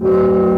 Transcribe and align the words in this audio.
thank 0.00 0.10
mm 0.10 0.16
-hmm. 0.16 0.44
you 0.44 0.49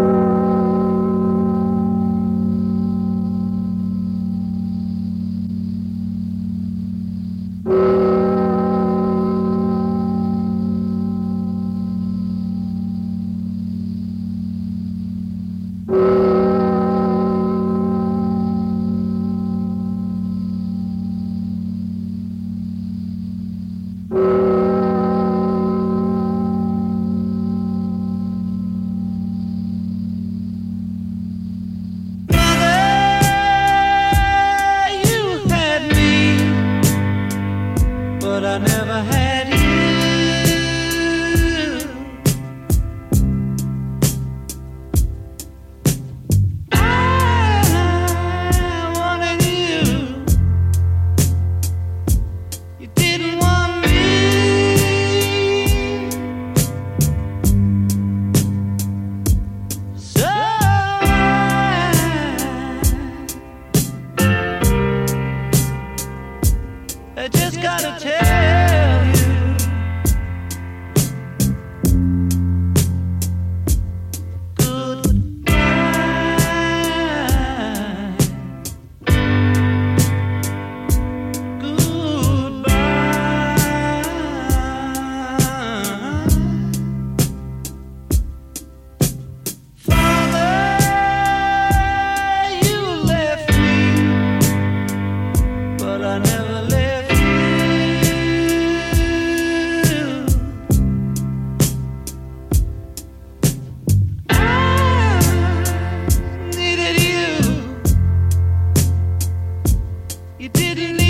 You 110.42 110.48
didn't 110.48 111.01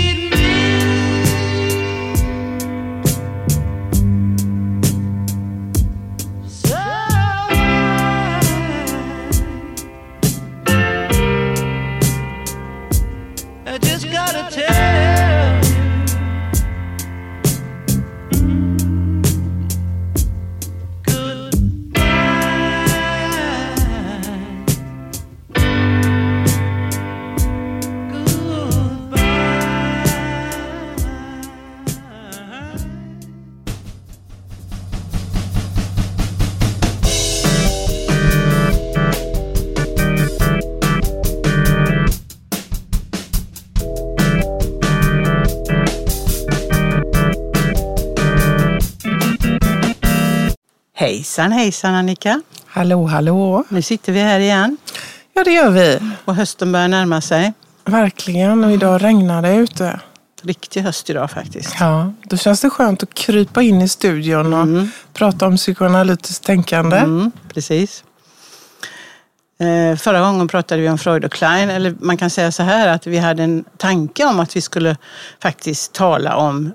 Hejsan 51.33 51.51
hejsan 51.51 51.95
Annika! 51.95 52.41
Hallå 52.65 53.05
hallå! 53.05 53.63
Nu 53.69 53.81
sitter 53.81 54.13
vi 54.13 54.19
här 54.19 54.39
igen. 54.39 54.77
Ja 55.33 55.43
det 55.43 55.51
gör 55.51 55.69
vi. 55.69 55.99
Och 56.25 56.35
hösten 56.35 56.71
börjar 56.71 56.87
närma 56.87 57.21
sig. 57.21 57.53
Verkligen 57.85 58.63
och 58.63 58.71
idag 58.71 59.03
regnar 59.03 59.41
det 59.41 59.55
ute. 59.55 59.99
Riktig 60.41 60.81
höst 60.81 61.09
idag 61.09 61.31
faktiskt. 61.31 61.75
Ja, 61.79 62.13
då 62.23 62.37
känns 62.37 62.61
det 62.61 62.69
skönt 62.69 63.03
att 63.03 63.13
krypa 63.13 63.61
in 63.61 63.81
i 63.81 63.87
studion 63.87 64.53
och 64.53 64.61
mm. 64.61 64.91
prata 65.13 65.47
om 65.47 65.57
psykoanalytiskt 65.57 66.45
tänkande. 66.45 66.97
Mm, 66.97 67.31
precis. 67.53 68.03
Eh, 69.59 69.97
förra 69.97 70.19
gången 70.19 70.47
pratade 70.47 70.81
vi 70.81 70.89
om 70.89 70.97
Freud 70.97 71.25
och 71.25 71.31
Klein, 71.31 71.69
eller 71.69 71.95
man 71.99 72.17
kan 72.17 72.29
säga 72.29 72.51
så 72.51 72.63
här 72.63 72.87
att 72.87 73.07
vi 73.07 73.17
hade 73.17 73.43
en 73.43 73.63
tanke 73.77 74.25
om 74.25 74.39
att 74.39 74.55
vi 74.55 74.61
skulle 74.61 74.97
faktiskt 75.39 75.93
tala 75.93 76.35
om 76.35 76.73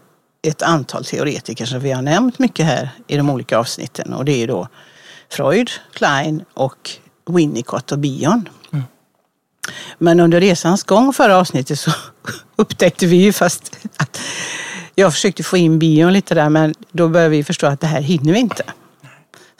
ett 0.48 0.62
antal 0.62 1.04
teoretiker 1.04 1.66
som 1.66 1.80
vi 1.80 1.92
har 1.92 2.02
nämnt 2.02 2.38
mycket 2.38 2.66
här 2.66 2.90
i 3.06 3.16
de 3.16 3.30
olika 3.30 3.58
avsnitten. 3.58 4.12
Och 4.12 4.24
det 4.24 4.42
är 4.42 4.46
då 4.46 4.68
Freud, 5.28 5.70
Klein 5.92 6.44
och 6.54 6.90
Winnicott 7.26 7.92
och 7.92 7.98
Bion. 7.98 8.48
Mm. 8.72 8.84
Men 9.98 10.20
under 10.20 10.40
resans 10.40 10.82
gång 10.82 11.12
förra 11.12 11.36
avsnittet 11.36 11.78
så 11.78 11.90
upptäckte 12.56 13.06
vi 13.06 13.16
ju 13.16 13.32
fast 13.32 13.78
att 13.96 14.20
jag 14.94 15.12
försökte 15.12 15.42
få 15.42 15.56
in 15.56 15.78
Bion 15.78 16.12
lite 16.12 16.34
där 16.34 16.48
men 16.48 16.74
då 16.92 17.08
började 17.08 17.30
vi 17.30 17.44
förstå 17.44 17.66
att 17.66 17.80
det 17.80 17.86
här 17.86 18.00
hinner 18.00 18.32
vi 18.32 18.38
inte. 18.38 18.64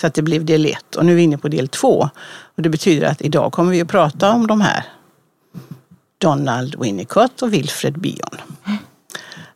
Så 0.01 0.07
att 0.07 0.15
det 0.15 0.23
blev 0.23 0.45
del 0.45 0.67
ett 0.67 0.97
och 0.97 1.07
nu 1.07 1.13
är 1.13 1.17
vi 1.17 1.23
inne 1.23 1.39
på 1.39 1.49
del 1.49 1.69
två. 1.69 2.11
Och 2.57 2.63
det 2.63 2.69
betyder 2.69 3.07
att 3.07 3.23
idag 3.23 3.53
kommer 3.53 3.71
vi 3.71 3.81
att 3.81 3.89
prata 3.89 4.31
om 4.31 4.47
de 4.47 4.61
här. 4.61 4.85
Donald 6.19 6.77
Winnicott 6.81 7.43
och 7.43 7.53
Wilfred 7.53 7.99
Bion. 7.99 8.41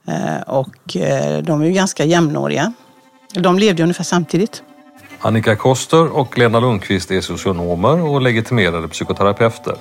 Eh, 0.09 0.41
och 0.47 0.97
eh, 0.97 1.43
de 1.43 1.63
är 1.63 1.67
ju 1.67 1.73
ganska 1.73 2.05
jämnåriga. 2.05 2.73
De 3.35 3.59
levde 3.59 3.83
ungefär 3.83 4.05
samtidigt. 4.05 4.63
Annika 5.21 5.57
Koster 5.57 6.17
och 6.17 6.39
Lena 6.39 6.61
Lundqvist 6.61 7.11
är 7.11 7.21
socionomer 7.21 8.03
och 8.03 8.23
legitimerade 8.23 8.89
psykoterapeuter. 8.89 9.77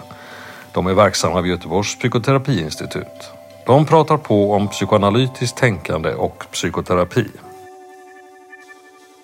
De 0.74 0.88
är 0.88 0.94
verksamma 0.94 1.42
vid 1.42 1.52
Göteborgs 1.52 2.00
psykoterapiinstitut. 2.00 3.32
De 3.66 3.86
pratar 3.86 4.18
på 4.18 4.54
om 4.54 4.68
psykoanalytiskt 4.68 5.58
tänkande 5.58 6.14
och 6.14 6.44
psykoterapi. 6.52 7.28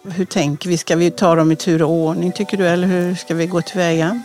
Hur 0.03 0.25
tänker 0.25 0.69
vi? 0.69 0.77
Ska 0.77 0.95
vi 0.95 1.11
ta 1.11 1.35
dem 1.35 1.51
i 1.51 1.55
tur 1.55 1.83
och 1.83 1.89
ordning 1.89 2.31
tycker 2.31 2.57
du 2.57 2.67
eller 2.67 2.87
hur 2.87 3.15
ska 3.15 3.33
vi 3.33 3.47
gå 3.47 3.61
tillväga? 3.61 4.21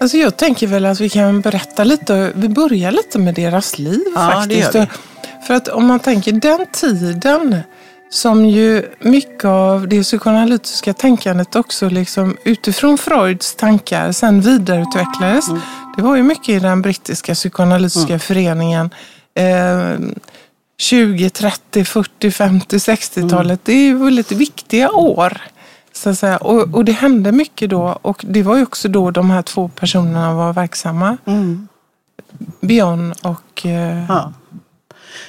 Alltså 0.00 0.16
jag 0.16 0.36
tänker 0.36 0.66
väl 0.66 0.86
att 0.86 1.00
vi 1.00 1.08
kan 1.08 1.40
berätta 1.40 1.84
lite, 1.84 2.32
vi 2.34 2.48
börjar 2.48 2.92
lite 2.92 3.18
med 3.18 3.34
deras 3.34 3.78
liv 3.78 4.00
ja, 4.14 4.30
faktiskt. 4.34 4.72
Det 4.72 4.78
gör 4.78 4.86
vi. 4.86 5.27
För 5.46 5.54
att 5.54 5.68
om 5.68 5.86
man 5.86 6.00
tänker 6.00 6.32
den 6.32 6.66
tiden 6.72 7.62
som 8.10 8.46
ju 8.46 8.86
mycket 9.00 9.44
av 9.44 9.88
det 9.88 10.02
psykoanalytiska 10.02 10.92
tänkandet 10.92 11.56
också 11.56 11.88
liksom 11.88 12.36
utifrån 12.44 12.98
Freuds 12.98 13.54
tankar 13.54 14.12
sen 14.12 14.40
vidareutvecklades. 14.40 15.48
Mm. 15.48 15.60
Det 15.96 16.02
var 16.02 16.16
ju 16.16 16.22
mycket 16.22 16.48
i 16.48 16.58
den 16.58 16.82
brittiska 16.82 17.34
psykoanalytiska 17.34 18.12
mm. 18.12 18.20
föreningen. 18.20 18.90
Eh, 19.34 19.98
20, 20.78 21.30
30, 21.30 21.84
40, 21.84 22.30
50, 22.30 22.76
60-talet. 22.76 23.46
Mm. 23.46 23.58
Det 23.64 23.72
är 23.72 23.82
ju 23.82 24.04
väldigt 24.04 24.32
viktiga 24.32 24.90
år. 24.90 25.42
Så 25.92 26.10
att 26.10 26.18
säga. 26.18 26.36
Och, 26.36 26.74
och, 26.74 26.84
det 26.84 26.92
hände 26.92 27.32
mycket 27.32 27.70
då 27.70 27.98
och 28.02 28.24
det 28.28 28.42
var 28.42 28.56
ju 28.56 28.62
också 28.62 28.88
då 28.88 29.10
de 29.10 29.30
här 29.30 29.42
två 29.42 29.68
personerna 29.68 30.34
var 30.34 30.52
verksamma. 30.52 31.16
Mm. 31.24 31.68
Bion 32.60 33.14
och 33.22 33.66
eh, 33.66 34.04
ja. 34.08 34.32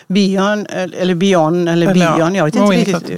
Bion, 0.08 0.66
eller 0.66 1.16
Bion, 1.16 1.68
eller 1.68 1.94
Bion, 1.94 2.36
jag 2.36 2.46
vet 2.46 2.56
inte 2.56 2.72
riktigt 2.72 3.10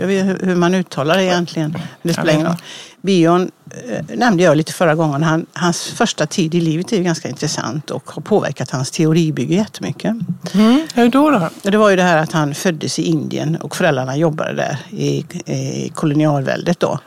hur 0.42 0.56
man 0.56 0.74
uttalar 0.74 1.18
det 1.18 1.24
egentligen. 1.24 1.78
Det 2.04 2.14
spelar 2.14 2.34
ingen 2.34 2.46
roll. 2.46 2.56
Bion 3.02 3.52
eh, 3.90 4.18
nämnde 4.18 4.44
jag 4.44 4.58
lite 4.58 4.74
förra 4.74 4.96
gången. 4.96 5.24
Han, 5.24 5.46
hans 5.54 5.84
första 5.84 6.26
tid 6.26 6.56
i 6.56 6.62
livet 6.62 6.92
är 6.92 6.98
ju 6.98 7.04
ganska 7.04 7.30
intressant 7.30 7.92
och 7.92 8.12
har 8.12 8.22
påverkat 8.22 8.72
hans 8.72 8.92
teoribygge 8.92 9.56
jättemycket. 9.56 10.16
Mm, 10.54 10.88
hur 10.94 11.10
då, 11.10 11.32
då? 11.32 11.50
Det 11.62 11.78
var 11.78 11.90
ju 11.90 11.96
det 11.96 12.04
här 12.04 12.18
att 12.18 12.32
han 12.32 12.54
föddes 12.54 13.00
i 13.00 13.04
Indien 13.04 13.56
och 13.56 13.76
föräldrarna 13.76 14.18
jobbade 14.18 14.54
där 14.54 14.78
i, 14.90 15.26
i 15.46 15.92
kolonialväldet 15.96 16.80
då. 16.80 17.00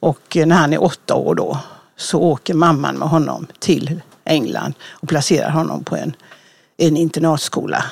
Och 0.00 0.36
när 0.46 0.56
han 0.56 0.72
är 0.72 0.82
åtta 0.82 1.14
år 1.14 1.34
då 1.34 1.58
så 1.96 2.20
åker 2.20 2.54
mamman 2.54 2.94
med 2.94 3.08
honom 3.08 3.46
till 3.58 4.00
England 4.24 4.74
och 4.90 5.08
placerar 5.08 5.50
honom 5.50 5.84
på 5.84 5.96
en, 5.96 6.16
en 6.76 6.96
internatskola. 6.96 7.84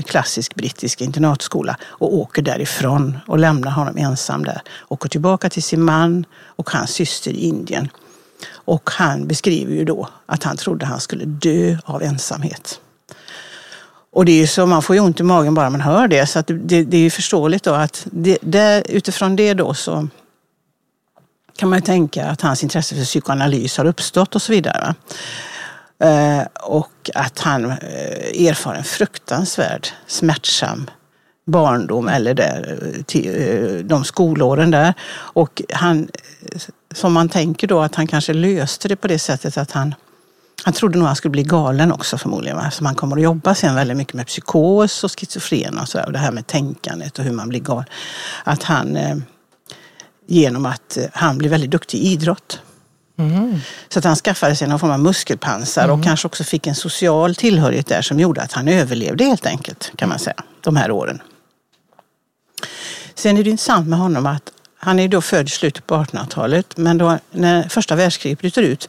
En 0.00 0.04
klassisk 0.04 0.54
brittisk 0.54 1.00
internatskola 1.00 1.76
och 1.84 2.14
åker 2.14 2.42
därifrån 2.42 3.18
och 3.26 3.38
lämnar 3.38 3.70
honom 3.70 3.96
ensam 3.96 4.44
där. 4.44 4.60
Åker 4.88 5.08
tillbaka 5.08 5.50
till 5.50 5.62
sin 5.62 5.82
man 5.82 6.26
och 6.40 6.70
hans 6.70 6.90
syster 6.90 7.30
i 7.30 7.40
Indien. 7.40 7.88
Och 8.50 8.90
han 8.90 9.26
beskriver 9.26 9.74
ju 9.74 9.84
då 9.84 10.08
att 10.26 10.42
han 10.42 10.56
trodde 10.56 10.86
han 10.86 11.00
skulle 11.00 11.24
dö 11.24 11.76
av 11.84 12.02
ensamhet. 12.02 12.80
Och 14.12 14.24
det 14.24 14.32
är 14.32 14.40
ju 14.40 14.46
så, 14.46 14.66
man 14.66 14.82
får 14.82 14.96
ju 14.96 15.02
ont 15.02 15.20
i 15.20 15.22
magen 15.22 15.54
bara 15.54 15.70
man 15.70 15.80
hör 15.80 16.08
det. 16.08 16.26
Så 16.26 16.42
det, 16.46 16.84
det, 16.84 16.96
är 16.96 17.00
ju 17.00 17.10
förståeligt 17.10 17.64
då 17.64 17.74
att 17.74 18.06
det, 18.12 18.38
det, 18.40 18.82
utifrån 18.88 19.36
det 19.36 19.54
då 19.54 19.74
så 19.74 20.08
kan 21.56 21.68
man 21.68 21.78
ju 21.78 21.82
tänka 21.82 22.26
att 22.26 22.40
hans 22.40 22.62
intresse 22.62 22.94
för 22.94 23.04
psykoanalys 23.04 23.78
har 23.78 23.84
uppstått 23.84 24.34
och 24.34 24.42
så 24.42 24.52
vidare. 24.52 24.94
Eh, 26.00 26.46
och 26.54 27.10
att 27.14 27.38
han 27.38 27.64
eh, 27.64 28.46
erfar 28.46 28.74
en 28.74 28.84
fruktansvärd 28.84 29.88
smärtsam 30.06 30.90
barndom 31.46 32.08
eller 32.08 32.34
där, 32.34 32.78
eh, 33.14 33.84
de 33.84 34.04
skolåren 34.04 34.70
där. 34.70 34.94
Och 35.10 35.62
han, 35.72 36.08
som 36.94 37.12
man 37.12 37.28
tänker 37.28 37.66
då 37.66 37.80
att 37.80 37.94
han 37.94 38.06
kanske 38.06 38.32
löste 38.32 38.88
det 38.88 38.96
på 38.96 39.08
det 39.08 39.18
sättet 39.18 39.56
att 39.58 39.70
han 39.70 39.94
han 40.64 40.74
trodde 40.74 40.98
nog 40.98 41.04
att 41.04 41.08
han 41.08 41.16
skulle 41.16 41.32
bli 41.32 41.42
galen 41.42 41.92
också 41.92 42.18
förmodligen. 42.18 42.58
Eftersom 42.58 42.86
han 42.86 42.94
kommer 42.94 43.16
att 43.16 43.22
jobba 43.22 43.54
sen 43.54 43.74
väldigt 43.74 43.96
mycket 43.96 44.14
med 44.14 44.26
psykos 44.26 45.04
och 45.04 45.20
schizofren 45.20 45.78
och, 45.78 45.88
så 45.88 46.04
och 46.04 46.12
det 46.12 46.18
här 46.18 46.32
med 46.32 46.46
tänkandet 46.46 47.18
och 47.18 47.24
hur 47.24 47.32
man 47.32 47.48
blir 47.48 47.60
galen. 47.60 47.84
Att 48.44 48.62
han 48.62 48.98
genom 50.26 50.66
att 50.66 50.98
han 51.12 51.38
blir 51.38 51.50
väldigt 51.50 51.70
duktig 51.70 51.98
i 51.98 52.12
idrott. 52.12 52.60
Mm. 53.18 53.60
Så 53.88 53.98
att 53.98 54.04
han 54.04 54.16
skaffade 54.16 54.56
sig 54.56 54.68
någon 54.68 54.78
form 54.78 54.90
av 54.90 55.00
muskelpansar 55.00 55.84
mm. 55.84 55.98
och 55.98 56.04
kanske 56.04 56.26
också 56.26 56.44
fick 56.44 56.66
en 56.66 56.74
social 56.74 57.34
tillhörighet 57.34 57.86
där 57.86 58.02
som 58.02 58.20
gjorde 58.20 58.42
att 58.42 58.52
han 58.52 58.68
överlevde 58.68 59.24
helt 59.24 59.46
enkelt, 59.46 59.92
kan 59.96 60.08
man 60.08 60.18
säga, 60.18 60.36
de 60.60 60.76
här 60.76 60.90
åren. 60.90 61.22
Sen 63.14 63.36
är 63.38 63.44
det 63.44 63.50
intressant 63.50 63.88
med 63.88 63.98
honom 63.98 64.26
att 64.26 64.52
han 64.80 64.98
är 64.98 65.08
då 65.08 65.20
född 65.20 65.46
i 65.46 65.50
slutet 65.50 65.86
på 65.86 65.94
1800-talet, 65.94 66.76
men 66.76 66.98
då, 66.98 67.18
när 67.30 67.68
första 67.68 67.96
världskriget 67.96 68.38
bryter 68.38 68.62
ut 68.62 68.88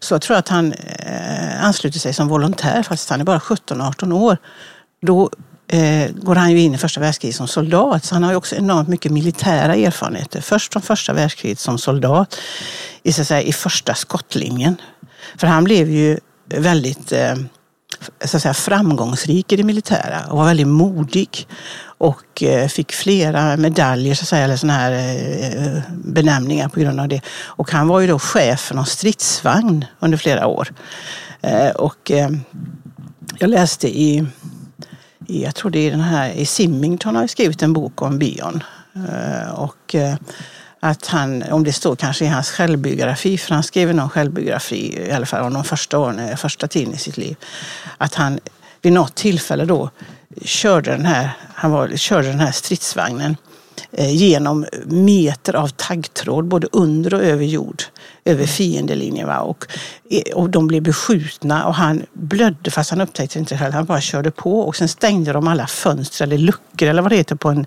så 0.00 0.18
tror 0.18 0.34
jag 0.34 0.38
att 0.38 0.48
han 0.48 0.72
eh, 0.72 1.64
ansluter 1.64 1.98
sig 1.98 2.14
som 2.14 2.28
volontär, 2.28 2.82
fast 2.82 3.10
han 3.10 3.20
är 3.20 3.24
bara 3.24 3.38
17-18 3.38 4.12
år. 4.12 4.36
Då 5.02 5.30
eh, 5.72 6.10
går 6.12 6.34
han 6.34 6.50
ju 6.50 6.60
in 6.60 6.74
i 6.74 6.78
första 6.78 7.00
världskriget 7.00 7.36
som 7.36 7.48
soldat, 7.48 8.04
så 8.04 8.14
han 8.14 8.22
har 8.22 8.30
ju 8.30 8.36
också 8.36 8.56
enormt 8.56 8.88
mycket 8.88 9.12
militära 9.12 9.74
erfarenheter. 9.74 10.40
Först 10.40 10.72
från 10.72 10.82
första 10.82 11.12
världskriget 11.12 11.58
som 11.58 11.78
soldat 11.78 12.36
i, 13.02 13.12
så 13.12 13.20
att 13.20 13.28
säga, 13.28 13.42
i 13.42 13.52
första 13.52 13.94
skottlinjen. 13.94 14.76
För 15.36 15.46
han 15.46 15.64
blev 15.64 15.90
ju 15.90 16.18
väldigt 16.48 17.12
eh, 17.12 17.34
så 18.24 18.36
att 18.36 18.42
säga, 18.42 18.54
framgångsrik 18.54 19.52
i 19.52 19.56
det 19.56 19.64
militära 19.64 20.26
och 20.30 20.38
var 20.38 20.44
väldigt 20.44 20.66
modig 20.66 21.46
och 21.82 22.42
eh, 22.42 22.68
fick 22.68 22.92
flera 22.92 23.56
medaljer, 23.56 24.14
så 24.14 24.22
att 24.22 24.28
säga, 24.28 24.44
eller 24.44 24.56
såna 24.56 24.72
här 24.72 24.92
eh, 24.92 25.82
benämningar 26.04 26.68
på 26.68 26.80
grund 26.80 27.00
av 27.00 27.08
det. 27.08 27.20
Och 27.44 27.70
han 27.70 27.88
var 27.88 28.00
ju 28.00 28.06
då 28.06 28.18
chef 28.18 28.60
för 28.60 28.74
någon 28.74 28.86
stridsvagn 28.86 29.84
under 30.00 30.18
flera 30.18 30.46
år. 30.46 30.68
Eh, 31.40 31.70
och 31.70 32.10
eh, 32.10 32.30
jag 33.38 33.50
läste 33.50 33.88
i, 33.88 34.26
jag 35.32 35.54
tror 35.54 35.70
det 35.70 35.78
är 35.78 35.90
den 35.90 36.00
här, 36.00 36.30
i 36.30 36.46
Simmington 36.46 37.16
har 37.16 37.26
skrivit 37.26 37.62
en 37.62 37.72
bok 37.72 38.02
om 38.02 38.18
Bion. 38.18 38.62
Eh, 38.94 39.50
och 39.54 39.94
eh, 39.94 40.14
att 40.80 41.06
han, 41.06 41.42
om 41.42 41.64
det 41.64 41.72
står 41.72 41.96
kanske 41.96 42.24
i 42.24 42.28
hans 42.28 42.50
självbiografi, 42.50 43.38
för 43.38 43.54
han 43.54 43.62
skrev 43.62 43.94
någon 43.94 44.10
självbiografi 44.10 45.06
i 45.08 45.12
alla 45.12 45.26
fall 45.26 45.42
om 45.42 45.52
de 45.54 45.64
första 45.64 45.98
åren, 45.98 46.18
eh, 46.18 46.36
första 46.36 46.68
tiden 46.68 46.94
i 46.94 46.98
sitt 46.98 47.16
liv, 47.16 47.36
att 47.98 48.14
han 48.14 48.40
vid 48.82 48.92
något 48.92 49.14
tillfälle 49.14 49.64
då 49.64 49.90
körde 50.42 50.90
den 50.90 51.06
här, 51.06 51.30
han 51.54 51.70
var, 51.70 51.88
körde 51.96 52.28
den 52.28 52.40
här 52.40 52.52
stridsvagnen 52.52 53.36
genom 53.98 54.66
meter 54.84 55.56
av 55.56 55.68
taggtråd 55.68 56.44
både 56.44 56.68
under 56.72 57.14
och 57.14 57.22
över 57.22 57.44
jord, 57.44 57.82
över 58.24 58.46
fiendelinjen. 58.46 59.26
Va? 59.26 59.38
Och, 59.40 59.66
eh, 60.10 60.34
och 60.34 60.50
de 60.50 60.66
blev 60.66 60.82
beskjutna 60.82 61.66
och 61.66 61.74
han 61.74 62.02
blödde 62.12 62.70
fast 62.70 62.90
han 62.90 63.00
upptäckte 63.00 63.38
inte 63.38 63.58
själv. 63.58 63.72
Han 63.72 63.84
bara 63.84 64.00
körde 64.00 64.30
på 64.30 64.60
och 64.60 64.76
sen 64.76 64.88
stängde 64.88 65.32
de 65.32 65.48
alla 65.48 65.66
fönster 65.66 66.24
eller 66.24 66.38
luckor 66.38 66.88
eller 66.88 67.02
vad 67.02 67.12
det 67.12 67.16
heter 67.16 67.34
på 67.34 67.48
en 67.48 67.66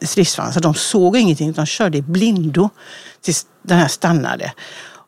stridsvagn. 0.00 0.52
Så 0.52 0.60
de 0.60 0.74
såg 0.74 1.16
ingenting, 1.16 1.52
de 1.52 1.66
körde 1.66 1.98
i 1.98 2.02
blindo 2.02 2.70
tills 3.20 3.46
den 3.62 3.78
här 3.78 3.88
stannade. 3.88 4.52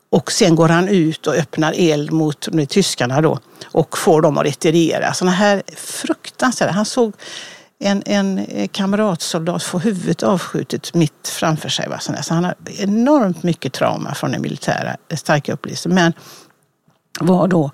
Och 0.09 0.31
sen 0.31 0.55
går 0.55 0.69
han 0.69 0.87
ut 0.87 1.27
och 1.27 1.35
öppnar 1.35 1.73
eld 1.77 2.11
mot 2.11 2.47
de 2.51 2.65
tyskarna 2.65 3.21
då 3.21 3.39
och 3.65 3.97
får 3.97 4.21
dem 4.21 4.37
att 4.37 4.45
retirera. 4.45 5.13
Sådana 5.13 5.35
här 5.35 5.63
fruktansvärda... 5.75 6.71
Han 6.71 6.85
såg 6.85 7.13
en, 7.79 8.03
en 8.05 8.67
kamratsoldat 8.67 9.63
få 9.63 9.79
huvudet 9.79 10.23
avskjutet 10.23 10.93
mitt 10.93 11.27
framför 11.27 11.69
sig. 11.69 11.89
Va? 11.89 11.99
Så 11.99 12.33
han 12.33 12.43
har 12.43 12.55
enormt 12.65 13.43
mycket 13.43 13.73
trauma 13.73 14.15
från 14.15 14.31
den 14.31 14.41
militära 14.41 14.97
starka 15.15 15.53
upplevelsen. 15.53 15.93
Men 15.93 16.13
var 17.19 17.47
då 17.47 17.71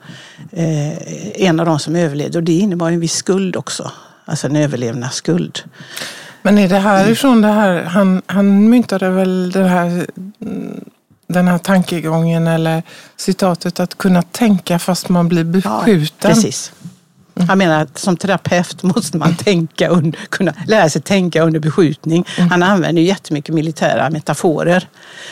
eh, 0.52 1.42
en 1.42 1.60
av 1.60 1.66
de 1.66 1.80
som 1.80 1.96
överlevde 1.96 2.38
och 2.38 2.44
det 2.44 2.54
innebar 2.54 2.92
en 2.92 3.00
viss 3.00 3.16
skuld 3.16 3.56
också. 3.56 3.92
Alltså 4.26 4.48
en 4.48 4.56
överlevnadsskuld. 4.56 5.60
Men 6.42 6.58
är 6.58 6.70
det 6.70 6.80
härifrån 6.80 7.42
det 7.42 7.48
här, 7.48 7.84
han, 7.84 8.22
han 8.26 8.70
myntade 8.70 9.10
väl 9.10 9.52
det 9.52 9.68
här 9.68 10.06
den 11.28 11.48
här 11.48 11.58
tankegången 11.58 12.48
eller 12.48 12.84
citatet 13.18 13.80
att 13.80 13.98
kunna 13.98 14.22
tänka 14.22 14.80
fast 14.80 15.10
man 15.10 15.28
blir 15.28 15.44
beskjuten. 15.44 16.16
Ja, 16.22 16.28
precis. 16.28 16.74
Mm. 17.36 17.50
Han 17.50 17.58
menar 17.58 17.82
att 17.82 17.98
som 17.98 18.18
terapeut 18.18 18.84
måste 18.84 19.18
man 19.18 19.36
tänka 19.36 19.88
under, 19.88 20.20
kunna 20.30 20.54
lära 20.68 20.90
sig 20.90 21.02
tänka 21.02 21.44
under 21.44 21.60
beskjutning. 21.60 22.26
Mm. 22.38 22.50
Han 22.50 22.64
använder 22.64 23.02
jättemycket 23.02 23.56
militära 23.56 24.10
metaforer 24.10 24.88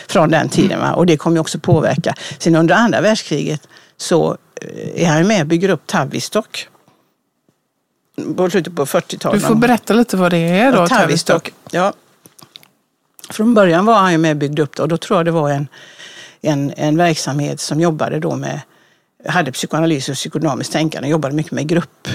från 0.08 0.32
den 0.32 0.50
tiden 0.50 0.82
mm. 0.82 0.94
och 0.94 1.06
det 1.06 1.18
kommer 1.18 1.40
också 1.40 1.60
påverka. 1.60 2.16
Sen 2.38 2.56
under 2.56 2.76
andra 2.76 3.02
världskriget 3.02 3.68
så 3.98 4.38
eh, 4.62 5.04
är 5.04 5.08
han 5.08 5.28
med 5.28 5.42
och 5.42 5.48
bygger 5.48 5.70
upp 5.70 5.88
Tavistock. 5.88 6.68
På 8.36 8.50
slutet 8.50 8.76
på 8.76 8.86
40-talet. 8.86 9.42
Du 9.42 9.48
får 9.48 9.56
berätta 9.56 9.94
lite 9.94 10.18
vad 10.18 10.32
det 10.32 10.38
är 10.38 10.72
då, 10.72 10.88
Tavistock. 10.88 11.52
Ja, 11.72 11.94
från 13.30 13.54
början 13.54 13.86
var 13.86 13.96
han 13.96 14.12
ju 14.12 14.18
med 14.18 14.32
och 14.32 14.38
byggde 14.38 14.62
upp 14.62 14.76
det 14.76 14.82
och 14.82 14.88
då 14.88 14.98
tror 14.98 15.20
jag 15.20 15.26
det 15.26 15.32
var 15.32 15.50
en, 15.50 15.68
en, 16.42 16.74
en 16.78 16.98
verksamhet 16.98 17.60
som 17.60 17.82
jobbade 17.82 18.20
då 18.20 18.36
med, 18.36 18.62
hade 19.26 19.52
psykoanalys 19.52 20.10
och 20.10 20.16
psykodynamiskt 20.16 20.74
tänkande, 20.74 21.08
och 21.08 21.12
jobbade 21.12 21.36
mycket 21.36 21.52
med 21.52 21.68
grupp 21.68 22.08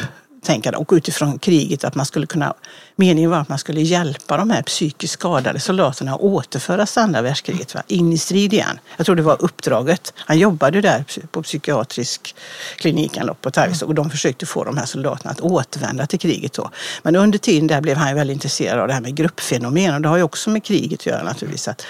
tänkande 0.44 0.78
och 0.78 0.92
utifrån 0.92 1.38
kriget 1.38 1.84
att 1.84 1.94
man 1.94 2.06
skulle 2.06 2.26
kunna 2.26 2.54
Meningen 2.96 3.30
var 3.30 3.38
att 3.38 3.48
man 3.48 3.58
skulle 3.58 3.80
hjälpa 3.80 4.36
de 4.36 4.50
här 4.50 4.62
psykiskt 4.62 5.12
skadade 5.12 5.60
soldaterna 5.60 6.14
att 6.14 6.20
återföras 6.20 6.92
till 6.92 7.02
andra 7.02 7.22
världskriget, 7.22 7.74
va? 7.74 7.82
in 7.86 8.12
i 8.12 8.18
strid 8.18 8.52
igen. 8.52 8.78
Jag 8.96 9.06
tror 9.06 9.16
det 9.16 9.22
var 9.22 9.36
uppdraget. 9.42 10.12
Han 10.16 10.38
jobbade 10.38 10.80
där 10.80 11.04
på 11.30 11.42
psykiatrisk 11.42 12.34
klinik 12.76 13.18
på 13.40 13.50
Tarvis 13.50 13.82
och 13.82 13.94
de 13.94 14.10
försökte 14.10 14.46
få 14.46 14.64
de 14.64 14.76
här 14.76 14.86
soldaterna 14.86 15.30
att 15.30 15.40
återvända 15.40 16.06
till 16.06 16.18
kriget. 16.18 16.52
Då. 16.52 16.70
Men 17.02 17.16
under 17.16 17.38
tiden 17.38 17.66
där 17.66 17.80
blev 17.80 17.96
han 17.96 18.14
väldigt 18.14 18.34
intresserad 18.34 18.80
av 18.80 18.88
det 18.88 18.94
här 18.94 19.00
med 19.00 19.14
gruppfenomen 19.14 19.94
och 19.94 20.00
det 20.00 20.08
har 20.08 20.16
ju 20.16 20.22
också 20.22 20.50
med 20.50 20.64
kriget 20.64 21.00
att 21.00 21.06
göra 21.06 21.22
naturligtvis. 21.22 21.68
Att, 21.68 21.86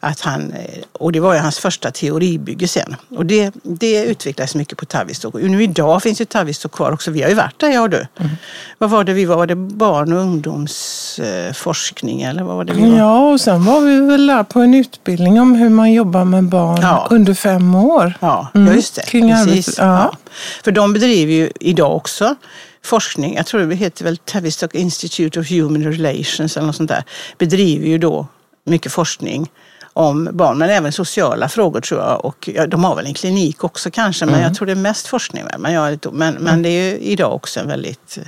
att 0.00 0.20
han, 0.20 0.52
eh, 0.52 0.82
och 0.92 1.12
det 1.12 1.20
var 1.20 1.34
ju 1.34 1.40
hans 1.40 1.58
första 1.58 1.90
teoribygge 1.90 2.68
sen. 2.68 2.96
Och 3.16 3.26
det, 3.26 3.54
det 3.62 4.04
utvecklades 4.04 4.54
mycket 4.54 4.78
på 4.78 4.84
Tavistock. 4.84 5.34
Och 5.34 5.40
nu 5.40 5.62
idag 5.62 6.02
finns 6.02 6.20
ju 6.20 6.24
Tavistock 6.24 6.72
kvar 6.72 6.92
också. 6.92 7.10
Vi 7.10 7.22
har 7.22 7.28
ju 7.28 7.34
varit 7.34 7.58
där 7.58 7.68
jag 7.68 7.82
och 7.82 7.90
du. 7.94 8.24
Mm. 8.24 8.36
Vad 8.78 8.90
var 8.90 9.04
det 9.04 9.12
vi 9.12 9.24
var? 9.24 9.36
Var 9.36 9.46
det 9.46 9.56
barn 9.56 10.12
och 10.12 10.18
ungdom 10.18 10.54
ungdomsforskning 10.54 12.22
eller 12.22 12.42
vad 12.42 12.56
var 12.56 12.64
det 12.64 12.72
vi 12.72 12.90
var? 12.90 12.98
Ja, 12.98 13.32
och 13.32 13.40
sen 13.40 13.64
var 13.64 13.80
vi 13.80 14.00
väl 14.00 14.26
där 14.26 14.42
på 14.42 14.60
en 14.60 14.74
utbildning 14.74 15.40
om 15.40 15.54
hur 15.54 15.68
man 15.68 15.92
jobbar 15.92 16.24
med 16.24 16.44
barn 16.44 16.78
ja. 16.82 17.08
under 17.10 17.34
fem 17.34 17.74
år. 17.74 18.14
Ja, 18.20 18.48
mm. 18.54 18.74
just 18.74 18.94
det. 18.94 19.02
Kring 19.02 19.30
Precis. 19.30 19.78
Ja. 19.78 19.84
ja. 19.84 20.16
För 20.64 20.72
de 20.72 20.92
bedriver 20.92 21.32
ju 21.32 21.50
idag 21.60 21.96
också 21.96 22.36
forskning, 22.84 23.34
jag 23.34 23.46
tror 23.46 23.60
det 23.60 23.74
heter 23.74 24.04
väl 24.04 24.16
Tavistock 24.16 24.74
Institute 24.74 25.40
of 25.40 25.50
Human 25.50 25.84
Relations 25.92 26.56
eller 26.56 26.66
något 26.66 26.76
sånt 26.76 26.88
där, 26.88 27.04
bedriver 27.38 27.86
ju 27.86 27.98
då 27.98 28.26
mycket 28.64 28.92
forskning 28.92 29.48
om 29.96 30.28
barn, 30.32 30.58
men 30.58 30.70
även 30.70 30.92
sociala 30.92 31.48
frågor 31.48 31.80
tror 31.80 32.00
jag. 32.00 32.24
Och 32.24 32.48
ja, 32.54 32.66
de 32.66 32.84
har 32.84 32.96
väl 32.96 33.06
en 33.06 33.14
klinik 33.14 33.64
också 33.64 33.90
kanske, 33.90 34.24
men 34.24 34.34
mm. 34.34 34.46
jag 34.46 34.54
tror 34.54 34.66
det 34.66 34.72
är 34.72 34.76
mest 34.76 35.06
forskning. 35.06 35.44
Men, 35.58 35.72
jag, 35.72 35.98
men, 36.12 36.34
men 36.34 36.62
det 36.62 36.68
är 36.68 36.90
ju 36.90 36.98
idag 36.98 37.34
också 37.34 37.60
en 37.60 37.68
väldigt 37.68 38.18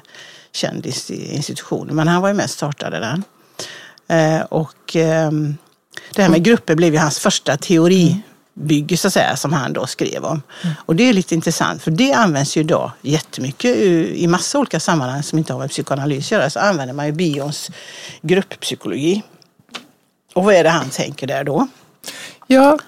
känd 0.52 0.87
institution. 1.11 1.88
Men 1.92 2.08
han 2.08 2.23
var 2.23 2.28
ju 2.28 2.42
och 2.42 2.50
startade 2.50 3.00
den. 3.00 3.25
Eh, 4.08 4.42
och 4.42 4.96
eh, 4.96 5.30
det 6.14 6.23
här 6.23 6.28
med 6.28 6.44
grupper 6.44 6.75
blev 6.75 6.92
ju 6.92 6.99
hans 6.99 7.18
första 7.18 7.56
teoribygge 7.56 8.96
så 8.96 9.06
att 9.06 9.12
säga, 9.12 9.37
som 9.37 9.52
han 9.52 9.73
då 9.73 9.87
skrev 9.87 10.25
om. 10.25 10.42
Mm. 10.62 10.75
Och 10.87 10.96
det 10.96 11.08
är 11.08 11.12
lite 11.12 11.35
intressant 11.35 11.82
för 11.82 11.90
det 11.90 12.12
används 12.12 12.56
ju 12.56 12.61
idag 12.61 12.90
jättemycket 13.02 13.76
i 13.76 14.26
massa 14.26 14.58
olika 14.58 14.80
sammanhang 14.80 15.23
som 15.23 15.38
inte 15.38 15.52
har 15.52 15.61
med 15.61 15.70
psykoanalys 15.70 16.26
att 16.26 16.30
göra. 16.30 16.50
Så 16.50 16.61
använder 16.61 16.94
man 16.94 17.06
ju 17.06 17.12
Bions 17.12 17.70
grupppsykologi. 18.23 19.23
Och 20.37 20.45
vad 20.45 20.55
är 20.55 20.64
det 20.64 20.71
han 20.71 20.88
tänker 20.90 21.26
där 21.26 21.45
då? 21.45 21.69
Ja. 22.47 22.78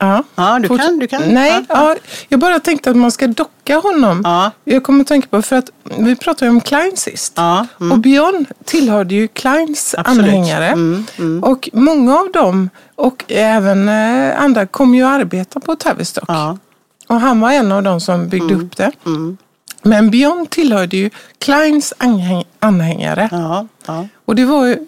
Ja, 0.00 0.22
Ja, 0.34 0.58
du 0.62 0.68
kan. 0.78 0.98
Du 0.98 1.06
kan. 1.06 1.22
Nej, 1.22 1.64
Ja, 1.68 1.94
ja. 1.94 1.96
jag 2.28 2.40
bara 2.40 2.60
tänkte 2.60 2.90
att 2.90 2.96
man 2.96 3.10
ska 3.12 3.26
docka 3.26 3.76
honom. 3.78 4.20
Ja. 4.24 4.50
Jag 4.64 4.82
kommer 4.82 5.00
att 5.00 5.06
tänka 5.06 5.28
på, 5.28 5.42
för 5.42 5.56
att 5.56 5.70
vi 5.98 6.16
pratade 6.16 6.44
ju 6.46 6.50
om 6.50 6.60
Klein 6.60 6.96
sist. 6.96 7.32
Ja, 7.36 7.66
mm. 7.80 7.92
Och 7.92 7.98
Björn 7.98 8.46
tillhörde 8.64 9.14
ju 9.14 9.28
Kleins 9.28 9.94
Absolut. 9.98 10.20
anhängare. 10.24 10.66
Mm, 10.66 11.04
mm. 11.18 11.44
Och 11.44 11.68
många 11.72 12.18
av 12.18 12.32
dem, 12.32 12.70
och 12.94 13.24
även 13.28 13.88
eh, 13.88 14.40
andra, 14.42 14.66
kom 14.66 14.94
ju 14.94 15.02
att 15.04 15.20
arbeta 15.20 15.60
på 15.60 15.76
Tavistock. 15.76 16.24
Ja. 16.28 16.58
Och 17.06 17.20
han 17.20 17.40
var 17.40 17.50
en 17.52 17.72
av 17.72 17.82
dem 17.82 18.00
som 18.00 18.28
byggde 18.28 18.54
upp 18.54 18.76
det. 18.76 18.92
Mm. 19.06 19.36
Men 19.82 20.10
Björn 20.10 20.46
tillhörde 20.46 20.96
ju 20.96 21.10
Kleins 21.38 21.94
anhäng- 21.98 22.44
anhängare. 22.60 23.28
Ja, 23.32 23.66
ja. 23.88 24.08
Och 24.24 24.34
det 24.34 24.44
var 24.44 24.66
ju, 24.66 24.78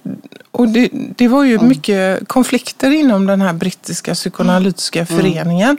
och 0.50 0.68
det, 0.68 0.88
det 0.92 1.28
var 1.28 1.44
ju 1.44 1.58
mycket 1.58 2.28
konflikter 2.28 2.90
inom 2.90 3.26
den 3.26 3.40
här 3.40 3.52
brittiska 3.52 4.14
psykoanalytiska 4.14 5.06
föreningen. 5.06 5.78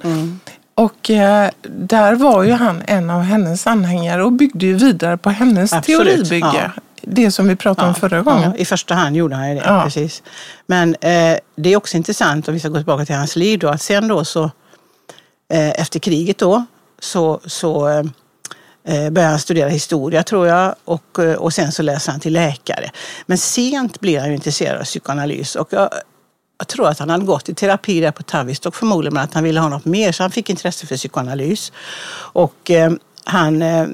Och 0.75 1.09
eh, 1.09 1.49
där 1.61 2.15
var 2.15 2.43
ju 2.43 2.51
han 2.51 2.81
en 2.87 3.09
av 3.09 3.21
hennes 3.21 3.67
anhängare 3.67 4.23
och 4.23 4.31
byggde 4.31 4.65
ju 4.65 4.73
vidare 4.73 5.17
på 5.17 5.29
hennes 5.29 5.73
Absolut, 5.73 6.07
teoribygge. 6.07 6.71
ja. 6.75 6.81
Det 7.03 7.31
som 7.31 7.47
vi 7.47 7.55
pratade 7.55 7.87
om 7.87 7.95
förra 7.95 8.21
gången. 8.21 8.51
Ja, 8.51 8.57
I 8.57 8.65
första 8.65 8.93
hand 8.93 9.15
gjorde 9.15 9.35
han 9.35 9.49
ju 9.49 9.55
det. 9.55 9.63
Ja. 9.65 9.83
Precis. 9.83 10.23
Men 10.67 10.95
eh, 11.01 11.37
det 11.55 11.73
är 11.73 11.75
också 11.75 11.97
intressant, 11.97 12.47
om 12.47 12.53
vi 12.53 12.59
ska 12.59 12.69
gå 12.69 12.75
tillbaka 12.77 13.05
till 13.05 13.15
hans 13.15 13.35
liv, 13.35 13.59
då, 13.59 13.67
att 13.67 13.81
sen 13.81 14.07
då 14.07 14.25
så 14.25 14.43
eh, 15.53 15.69
efter 15.69 15.99
kriget 15.99 16.37
då 16.37 16.65
så, 16.99 17.39
så 17.45 17.89
eh, 17.89 18.03
Eh, 18.83 19.09
började 19.09 19.31
han 19.31 19.39
studera 19.39 19.69
historia 19.69 20.23
tror 20.23 20.47
jag 20.47 20.75
och, 20.85 21.19
eh, 21.19 21.35
och 21.35 21.53
sen 21.53 21.71
så 21.71 21.83
läser 21.83 22.11
han 22.11 22.21
till 22.21 22.33
läkare. 22.33 22.91
Men 23.25 23.37
sent 23.37 23.99
blir 23.99 24.19
han 24.19 24.29
ju 24.29 24.35
intresserad 24.35 24.79
av 24.79 24.83
psykoanalys 24.83 25.55
och 25.55 25.67
jag, 25.71 25.89
jag 26.57 26.67
tror 26.67 26.87
att 26.87 26.99
han 26.99 27.09
hade 27.09 27.25
gått 27.25 27.49
i 27.49 27.53
terapi 27.53 28.01
där 28.01 28.11
på 28.11 28.23
Tavistock 28.23 28.75
förmodligen, 28.75 29.13
men 29.13 29.23
att 29.23 29.33
han 29.33 29.43
ville 29.43 29.59
ha 29.59 29.69
något 29.69 29.85
mer 29.85 30.11
så 30.11 30.23
han 30.23 30.31
fick 30.31 30.49
intresse 30.49 30.87
för 30.87 30.97
psykoanalys. 30.97 31.71
Och 32.33 32.71
eh, 32.71 32.91
han, 33.23 33.61
eh, 33.61 33.87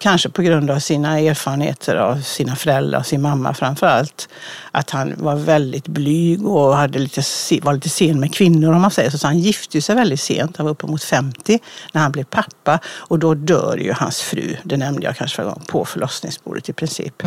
kanske 0.00 0.28
på 0.28 0.42
grund 0.42 0.70
av 0.70 0.78
sina 0.78 1.18
erfarenheter 1.18 1.96
av 1.96 2.20
sina 2.20 2.56
föräldrar 2.56 3.02
sin 3.02 3.22
mamma 3.22 3.54
framför 3.54 3.86
allt, 3.86 4.28
att 4.70 4.90
han 4.90 5.14
var 5.16 5.36
väldigt 5.36 5.88
blyg 5.88 6.46
och 6.46 6.76
hade 6.76 6.98
lite, 6.98 7.22
var 7.62 7.72
lite 7.72 7.88
sen 7.88 8.20
med 8.20 8.34
kvinnor 8.34 8.72
om 8.72 8.82
man 8.82 8.90
säger 8.90 9.10
så. 9.10 9.18
så 9.18 9.26
han 9.26 9.38
gifte 9.38 9.82
sig 9.82 9.94
väldigt 9.94 10.20
sent, 10.20 10.56
han 10.56 10.66
var 10.66 10.70
uppemot 10.72 11.04
50 11.04 11.58
när 11.92 12.02
han 12.02 12.12
blev 12.12 12.24
pappa 12.24 12.78
och 12.86 13.18
då 13.18 13.34
dör 13.34 13.76
ju 13.76 13.92
hans 13.92 14.20
fru, 14.20 14.56
det 14.64 14.76
nämnde 14.76 15.06
jag 15.06 15.16
kanske 15.16 15.36
förra 15.36 15.46
gången, 15.46 15.64
på 15.66 15.84
förlossningsbordet 15.84 16.68
i 16.68 16.72
princip. 16.72 17.22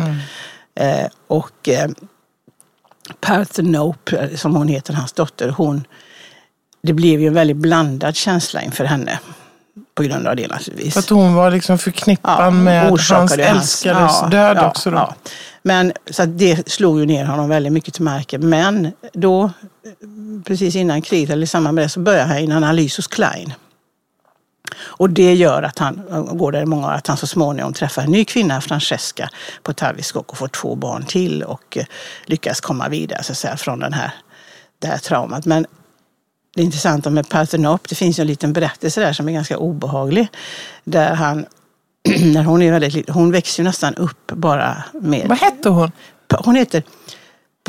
Eh, 0.74 1.06
och 1.26 1.68
eh, 1.68 1.90
Parthenope, 3.20 4.36
som 4.36 4.56
hon 4.56 4.68
heter, 4.68 4.94
hans 4.94 5.12
dotter, 5.12 5.48
hon, 5.48 5.86
det 6.82 6.92
blev 6.92 7.20
ju 7.20 7.26
en 7.26 7.34
väldigt 7.34 7.56
blandad 7.56 8.16
känsla 8.16 8.62
inför 8.62 8.84
henne. 8.84 9.18
På 9.94 10.02
grund 10.02 10.26
av 10.26 10.36
det 10.36 10.48
naturligtvis. 10.48 10.96
Att 10.96 11.08
hon 11.08 11.34
var 11.34 11.50
liksom 11.50 11.78
förknippad 11.78 12.52
med 12.52 12.90
hans 13.10 13.32
älskades 13.32 14.12
ja, 14.22 14.28
död 14.30 14.56
ja, 14.56 14.68
också. 14.68 14.90
Då. 14.90 14.96
ja. 14.96 15.14
Men 15.62 15.92
så 16.10 16.24
det 16.24 16.68
slog 16.68 16.98
ju 16.98 17.06
ner 17.06 17.24
honom 17.24 17.48
väldigt 17.48 17.72
mycket 17.72 17.94
till 17.94 18.02
marken. 18.02 18.48
Men 18.48 18.92
då, 19.12 19.50
precis 20.44 20.76
innan 20.76 21.02
kriget 21.02 21.30
eller 21.30 21.42
i 21.42 21.46
samband 21.46 21.74
med 21.74 21.84
det, 21.84 21.88
så 21.88 22.00
började 22.00 22.28
han 22.28 22.36
en 22.36 22.52
analys 22.52 22.96
hos 22.96 23.06
Klein. 23.06 23.54
Och 24.76 25.10
det 25.10 25.34
gör 25.34 25.62
att 25.62 25.78
han, 25.78 26.02
går 26.32 26.56
i 26.56 26.66
många 26.66 26.86
år, 26.86 26.92
att 26.92 27.06
han 27.06 27.16
så 27.16 27.26
småningom 27.26 27.72
träffar 27.72 28.02
en 28.02 28.10
ny 28.10 28.24
kvinna, 28.24 28.60
Francesca, 28.60 29.28
på 29.62 29.72
Tavistock 29.72 30.30
och 30.30 30.38
får 30.38 30.48
två 30.48 30.74
barn 30.74 31.04
till 31.06 31.42
och 31.42 31.76
eh, 31.76 31.84
lyckas 32.24 32.60
komma 32.60 32.88
vidare 32.88 33.22
så 33.22 33.32
att 33.32 33.38
säga, 33.38 33.56
från 33.56 33.80
den 33.80 33.92
här, 33.92 34.10
det 34.78 34.86
här 34.86 34.98
traumat. 34.98 35.46
Men 35.46 35.66
det 36.54 36.62
intressanta 36.62 37.10
med 37.10 37.28
Parthenope, 37.28 37.86
det 37.88 37.94
finns 37.94 38.18
en 38.18 38.26
liten 38.26 38.52
berättelse 38.52 39.00
där 39.00 39.12
som 39.12 39.28
är 39.28 39.32
ganska 39.32 39.58
obehaglig. 39.58 40.28
Där 40.84 41.14
han, 41.14 41.46
när 42.32 42.42
hon 42.42 42.62
är 42.62 42.72
väldigt 42.72 43.10
hon 43.10 43.32
växer 43.32 43.62
ju 43.62 43.64
nästan 43.64 43.94
upp 43.94 44.26
bara 44.26 44.84
med... 44.92 45.28
Vad 45.28 45.38
hette 45.38 45.68
hon? 45.68 45.92
Hon 46.38 46.54
heter 46.54 46.82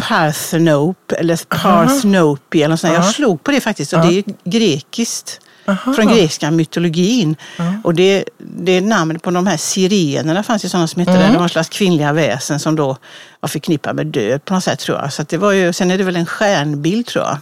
Parthenope 0.01 1.15
eller 1.15 1.39
Parthenope 1.45 2.57
eller 2.57 2.67
något 2.67 2.79
sånt. 2.79 2.93
där. 2.93 2.99
Aha. 2.99 3.05
Jag 3.07 3.15
slog 3.15 3.43
på 3.43 3.51
det 3.51 3.61
faktiskt 3.61 3.93
och 3.93 3.99
det 3.99 4.17
är 4.17 4.23
grekiskt. 4.43 5.39
Aha. 5.67 5.93
Från 5.93 6.07
grekiska 6.07 6.51
mytologin. 6.51 7.35
Och 7.83 7.93
det, 7.93 8.25
det 8.37 8.71
är 8.71 8.81
namn 8.81 9.19
på 9.19 9.31
de 9.31 9.47
här 9.47 9.57
sirenerna 9.57 10.43
fanns 10.43 10.65
ju 10.65 10.69
sådana 10.69 10.87
som 10.87 10.99
hette 10.99 11.11
det. 11.11 11.33
De 11.33 11.37
var 11.37 11.47
slags 11.47 11.69
kvinnliga 11.69 12.13
väsen 12.13 12.59
som 12.59 12.75
då 12.75 12.97
var 13.39 13.47
förknippade 13.49 13.93
med 13.95 14.07
död 14.07 14.45
på 14.45 14.53
något 14.53 14.63
sätt 14.63 14.79
tror 14.79 14.97
jag. 14.97 15.13
Så 15.13 15.23
det 15.23 15.37
var 15.37 15.51
ju, 15.51 15.73
sen 15.73 15.91
är 15.91 15.97
det 15.97 16.03
väl 16.03 16.15
en 16.15 16.25
stjärnbild 16.25 17.05
tror 17.05 17.25
jag. 17.25 17.37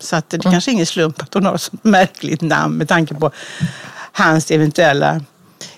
Så 0.00 0.16
att 0.16 0.30
det 0.30 0.38
kanske 0.38 0.70
är 0.70 0.72
ingen 0.72 0.86
slump 0.86 1.22
att 1.22 1.34
hon 1.34 1.46
har 1.46 1.54
ett 1.54 1.62
så 1.62 1.72
märkligt 1.82 2.40
namn 2.40 2.76
med 2.76 2.88
tanke 2.88 3.14
på 3.14 3.30
hans 4.12 4.50
eventuella... 4.50 5.20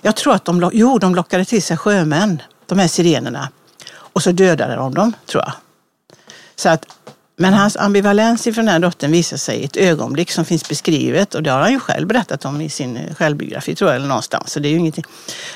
Jag 0.01 0.15
tror 0.15 0.33
att 0.33 0.45
de, 0.45 0.69
jo, 0.73 0.99
de 0.99 1.15
lockade 1.15 1.45
till 1.45 1.63
sig 1.63 1.77
sjömän, 1.77 2.41
de 2.65 2.79
här 2.79 2.87
sirenerna. 2.87 3.49
Och 3.95 4.23
så 4.23 4.31
dödade 4.31 4.75
de 4.75 4.93
dem, 4.93 5.13
tror 5.25 5.43
jag. 5.43 5.53
Så 6.55 6.69
att, 6.69 6.85
men 7.43 7.53
hans 7.53 7.77
ambivalens 7.77 8.47
inför 8.47 8.61
den 8.61 8.69
här 8.69 8.79
dottern 8.79 9.11
visar 9.11 9.37
sig 9.37 9.57
i 9.57 9.65
ett 9.65 9.77
ögonblick 9.77 10.31
som 10.31 10.45
finns 10.45 10.69
beskrivet 10.69 11.35
och 11.35 11.43
det 11.43 11.51
har 11.51 11.59
han 11.59 11.71
ju 11.71 11.79
själv 11.79 12.07
berättat 12.07 12.45
om 12.45 12.61
i 12.61 12.69
sin 12.69 12.97
eh, 12.97 13.15
självbiografi 13.15 13.75
tror 13.75 13.89
jag, 13.89 13.95
eller 13.95 14.07
någonstans. 14.07 14.51
Så 14.51 14.59
det 14.59 14.67
är 14.67 14.71
ju 14.71 14.77
ingenting. 14.77 15.03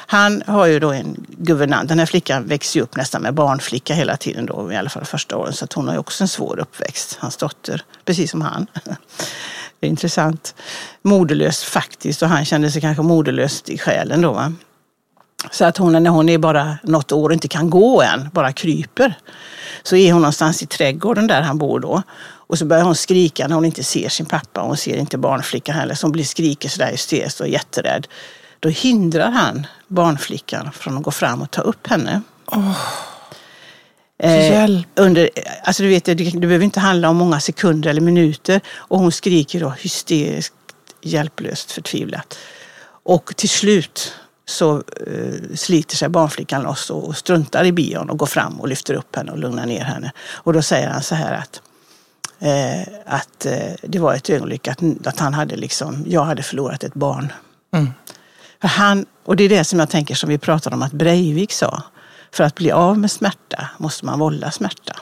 Han 0.08 0.44
har 0.48 0.66
ju 0.66 0.80
då 0.80 0.92
en 0.92 1.26
guvernant, 1.28 1.90
den 1.90 2.00
här 2.00 2.06
flickan 2.06 2.48
växer 2.48 2.80
ju 2.80 2.84
upp 2.84 2.96
nästan 2.96 3.22
med 3.22 3.34
barnflicka 3.34 3.94
hela 3.94 4.18
tiden 4.18 4.46
då, 4.46 4.72
i 4.72 4.76
alla 4.76 4.90
fall 4.90 5.06
första 5.06 5.38
åren. 5.38 5.54
Så 5.54 5.66
att 5.66 5.74
hon 5.74 5.88
har 5.88 5.94
ju 5.94 6.00
också 6.00 6.24
en 6.24 6.28
svår 6.28 6.60
uppväxt, 6.60 7.18
hans 7.20 7.38
dotter, 7.38 7.82
precis 8.06 8.32
som 8.32 8.42
han. 8.42 8.68
Det 9.80 9.88
är 9.88 9.90
intressant. 9.90 10.56
Moderlös 11.02 11.64
faktiskt 11.64 12.22
och 12.22 12.30
han 12.30 12.46
kände 12.46 12.72
sig 12.72 12.82
kanske 12.82 13.04
moderlös 13.04 13.64
i 13.66 13.78
själen 13.78 14.22
då. 14.22 14.32
Va? 14.32 14.54
Så 15.52 15.66
att 15.66 15.78
hon, 15.78 16.04
när 16.04 16.10
hon 16.10 16.30
är 16.30 16.38
bara 16.38 16.78
något 16.84 17.12
år 17.12 17.30
och 17.30 17.34
inte 17.34 17.48
kan 17.48 17.70
gå 17.70 18.02
än, 18.02 18.30
bara 18.34 18.54
kryper, 18.54 19.14
så 19.84 19.96
är 19.96 20.14
hon 20.14 20.22
någonstans 20.22 20.64
i 20.64 20.66
trädgården 20.66 21.28
där 21.28 21.42
han 21.42 21.58
bor 21.58 21.80
då. 21.80 22.04
Och 22.20 22.58
så 22.58 22.66
börjar 22.66 22.84
hon 22.84 22.96
skrika 22.96 23.48
när 23.48 23.56
hon 23.56 23.66
inte 23.66 23.84
ser 23.84 24.10
sin 24.10 24.26
pappa. 24.26 24.62
Hon 24.62 24.78
ser 24.78 24.98
inte 24.98 25.18
barnflickan 25.18 25.76
heller, 25.76 25.96
så 25.96 26.08
hon 26.08 26.12
blir 26.12 26.24
skriker 26.24 26.70
sådär 26.70 26.92
hysteriskt 26.92 27.40
och 27.40 27.48
jätterädd. 27.48 28.08
Då 28.60 28.70
hindrar 28.70 29.32
han 29.32 29.68
barnflickan 29.88 30.72
från 30.72 30.98
att 30.98 31.04
gå 31.04 31.12
fram 31.12 31.42
och 31.42 31.52
ta 31.52 31.62
upp 31.62 31.88
henne. 31.88 32.22
Eh, 34.20 34.52
Hjälp. 34.52 34.88
under, 34.96 35.30
alltså 35.64 35.84
du 35.84 35.90
vet, 35.90 36.06
det, 36.06 36.14
det 36.14 36.40
behöver 36.40 36.66
inte 36.66 36.80
handla 36.80 37.10
om 37.10 37.18
många 37.18 37.40
sekunder 37.40 37.90
eller 37.90 38.02
minuter. 38.02 38.62
Och 38.76 39.00
hon 39.00 39.12
skriker 39.12 39.60
då 39.60 39.70
hysteriskt, 39.70 40.54
hjälplöst, 41.02 41.72
förtvivlat. 41.72 42.38
Och 43.04 43.36
till 43.36 43.50
slut 43.50 44.14
så 44.50 44.84
eh, 45.08 45.56
sliter 45.56 45.96
sig 45.96 46.10
barnflickan 46.10 46.64
loss 46.64 46.90
och, 46.90 47.08
och 47.08 47.18
struntar 47.18 47.66
i 47.66 47.72
bion 47.72 48.10
och 48.10 48.18
går 48.18 48.26
fram 48.26 48.62
och 48.62 48.68
lyfter 48.68 48.94
upp 48.94 49.16
henne 49.16 49.32
och 49.32 49.38
lugnar 49.38 49.66
ner 49.66 49.84
henne. 49.84 50.12
Och 50.34 50.54
då 50.54 50.62
säger 50.62 50.90
han 50.90 51.04
så 51.04 51.16
här 51.16 51.34
att, 51.34 51.62
eh, 52.40 52.94
att 53.06 53.46
eh, 53.46 53.74
det 53.84 54.00
var 54.00 54.14
ett 54.14 54.30
ögonblick 54.30 54.68
att, 54.68 54.80
att 55.06 55.20
han 55.20 55.34
hade 55.34 55.56
liksom, 55.56 56.04
jag 56.08 56.24
hade 56.24 56.44
förlorat 56.44 56.84
ett 56.84 56.94
barn. 56.94 57.34
För 58.62 58.68
han, 58.68 59.06
och 59.26 59.36
det 59.36 59.44
är 59.44 59.50
det 59.50 59.64
som 59.64 59.80
jag 59.80 59.90
tänker 59.90 60.16
som 60.16 60.30
vi 60.30 60.38
pratade 60.38 60.76
om 60.76 60.82
att 60.82 60.94
Breivik 60.94 61.52
sa. 61.52 61.84
För 62.32 62.44
att 62.44 62.56
bli 62.56 62.72
av 62.72 63.00
med 63.00 63.12
smärta 63.12 63.70
måste 63.78 64.06
man 64.06 64.20
vålla 64.20 64.52
smärta. 64.52 65.00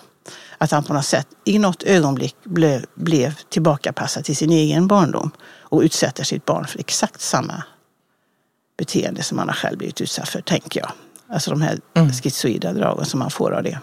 Att 0.57 0.71
han 0.71 0.83
på 0.83 0.93
något 0.93 1.05
sätt 1.05 1.27
i 1.43 1.59
något 1.59 1.83
ögonblick 1.83 2.35
blev, 2.43 2.85
blev 2.93 3.33
tillbakapassad 3.49 4.23
till 4.23 4.35
sin 4.35 4.51
egen 4.51 4.87
barndom 4.87 5.31
och 5.59 5.81
utsätter 5.81 6.23
sitt 6.23 6.45
barn 6.45 6.67
för 6.67 6.79
exakt 6.79 7.21
samma 7.21 7.63
beteende 8.77 9.24
som 9.24 9.38
han 9.38 9.48
har 9.48 9.55
själv 9.55 9.77
blivit 9.77 10.01
utsatt 10.01 10.29
för, 10.29 10.41
tänker 10.41 10.79
jag. 10.79 10.91
Alltså 11.29 11.51
de 11.51 11.62
här 11.62 11.79
schizoida 12.22 12.74
dragen 12.74 13.05
som 13.05 13.20
man 13.20 13.32
får 13.32 13.51
av 13.51 13.63
det. 13.63 13.79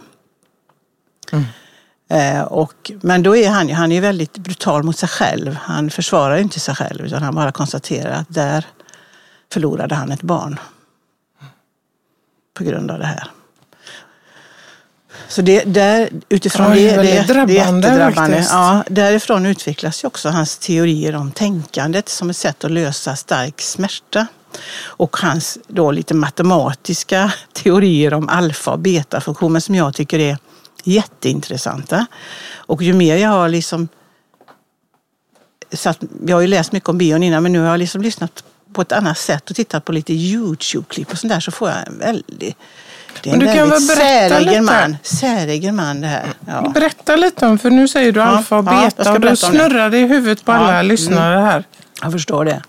Eh, 2.11 2.43
och, 2.43 2.91
men 3.03 3.23
då 3.23 3.37
är 3.37 3.51
han 3.51 3.69
ju, 3.69 3.75
han 3.75 3.93
är 3.93 4.01
väldigt 4.01 4.39
brutal 4.39 4.83
mot 4.83 4.99
sig 4.99 5.09
själv. 5.09 5.55
Han 5.55 5.91
försvarar 5.91 6.37
inte 6.37 6.61
sig 6.61 6.75
själv 6.75 7.07
utan 7.07 7.23
han 7.23 7.35
bara 7.35 7.53
konstaterar 7.53 8.11
att 8.11 8.29
där 8.29 8.67
förlorade 9.53 9.95
han 9.95 10.13
ett 10.13 10.23
barn. 10.23 10.61
På 12.55 12.65
grund 12.65 12.91
av 12.91 12.99
det 12.99 13.07
här. 13.07 13.31
Så 15.29 15.43
det, 15.43 15.65
där, 15.65 16.11
utifrån 16.29 16.67
Ja, 16.67 16.75
det 16.75 16.81
det, 16.81 16.97
väldigt 16.97 17.15
det, 17.15 17.19
är 17.19 17.25
drabbande 17.35 17.55
jättedrabbande. 17.55 18.15
faktiskt. 18.37 18.51
Ja, 18.53 18.85
därifrån 18.89 19.47
utvecklas 19.47 20.05
ju 20.05 20.07
också 20.07 20.29
hans 20.29 20.59
teorier 20.59 21.15
om 21.15 21.33
tänkandet 21.33 22.09
som 22.09 22.31
ett 22.31 22.37
sätt 22.37 22.65
att 22.65 22.71
lösa 22.71 23.17
stark 23.17 23.61
smärta. 23.61 24.27
Och 24.85 25.17
hans 25.17 25.59
då 25.69 25.91
lite 25.91 26.15
matematiska 26.15 27.33
teorier 27.53 28.15
om 28.15 28.29
alfa 28.29 28.71
och 28.71 28.79
betafunktioner 28.79 29.61
som 29.61 29.75
jag 29.75 29.95
tycker 29.95 30.19
är 30.19 30.39
jätteintressanta. 30.85 32.07
Och 32.55 32.83
ju 32.83 32.93
mer 32.93 33.17
jag 33.17 33.31
har 33.31 33.49
liksom 33.49 33.89
så 35.73 35.91
att, 35.91 35.99
jag 36.27 36.37
har 36.37 36.41
ju 36.41 36.47
läst 36.47 36.73
mycket 36.73 36.89
om 36.89 36.99
bion 36.99 37.23
innan 37.23 37.43
men 37.43 37.53
nu 37.53 37.61
har 37.61 37.67
jag 37.67 37.79
liksom 37.79 38.03
lyssnat 38.03 38.45
på 38.73 38.83
ett 38.83 38.93
annat 38.93 39.19
sätt 39.19 39.51
och 39.51 39.57
tittat 39.57 39.85
på 39.85 39.93
lite 39.93 40.13
Youtube-klipp 40.13 41.11
och 41.13 41.19
sånt 41.19 41.33
där 41.33 41.41
så 41.41 41.51
får 41.51 41.69
jag 41.69 41.79
en 41.87 41.99
väldig 41.99 42.57
Det 43.23 43.31
är 43.31 43.37
Men 43.37 43.43
en 43.43 43.49
du 43.49 43.55
kan 43.55 43.71
väldigt 43.71 43.91
väl 43.91 43.97
berätta 43.97 44.39
lite? 44.39 44.61
man. 44.61 44.97
Säregen 45.03 45.77
man 45.77 46.01
det 46.01 46.07
här. 46.07 46.27
Ja. 46.47 46.71
Berätta 46.75 47.17
lite 47.17 47.47
om, 47.47 47.59
för 47.59 47.71
nu 47.71 47.89
säger 47.89 48.13
du 48.13 48.21
Ja, 48.21 48.27
alfa 48.27 48.59
och 48.59 48.67
ja, 48.67 48.81
beta 48.85 49.05
ska 49.05 49.13
och 49.13 49.21
då 49.21 49.37
snurrar 49.37 49.91
det 49.91 49.99
i 49.99 50.07
huvudet 50.07 50.45
på 50.45 50.53
Ja, 50.53 50.57
alla 50.57 50.75
mm. 50.75 50.87
lyssnare 50.87 51.41
här. 51.41 51.65
Jag 52.03 52.13
förstår 52.13 52.45
det. 52.45 52.63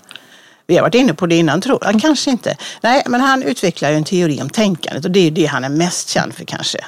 Vi 0.67 0.75
har 0.75 0.81
varit 0.81 0.95
inne 0.95 1.13
på 1.13 1.25
det 1.25 1.35
innan, 1.35 1.61
tror 1.61 1.79
jag. 1.81 2.01
Kanske 2.01 2.31
inte. 2.31 2.57
Nej, 2.81 3.03
men 3.05 3.21
han 3.21 3.43
utvecklar 3.43 3.89
ju 3.89 3.95
en 3.95 4.03
teori 4.03 4.41
om 4.41 4.49
tänkandet 4.49 5.05
och 5.05 5.11
det 5.11 5.27
är 5.27 5.31
det 5.31 5.45
han 5.45 5.63
är 5.63 5.69
mest 5.69 6.09
känd 6.09 6.33
för 6.33 6.45
kanske. 6.45 6.79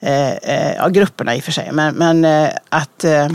Eh, 0.00 0.32
eh, 0.32 0.74
ja, 0.76 0.88
grupperna 0.88 1.36
i 1.36 1.40
och 1.40 1.44
för 1.44 1.52
sig. 1.52 1.72
Men, 1.72 1.94
men 1.94 2.24
eh, 2.24 2.50
att 2.68 3.04
eh, 3.04 3.28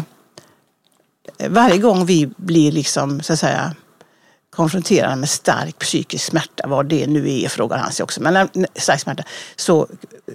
varje 1.47 1.77
gång 1.77 2.05
vi 2.05 2.29
blir 2.38 2.71
liksom, 2.71 3.21
så 3.21 3.33
att 3.33 3.39
säga, 3.39 3.75
konfronterade 4.50 5.15
med 5.15 5.29
stark 5.29 5.79
psykisk 5.79 6.25
smärta, 6.25 6.67
vad 6.67 6.86
det 6.86 7.07
nu 7.07 7.31
är, 7.31 7.50
frågar 7.50 7.77
han 7.77 7.91
sig 7.91 8.03
också. 8.03 8.21
Men 8.21 8.36
eh, 8.36 8.47
stark 8.75 9.00
smärta, 9.00 9.24
så 9.55 9.88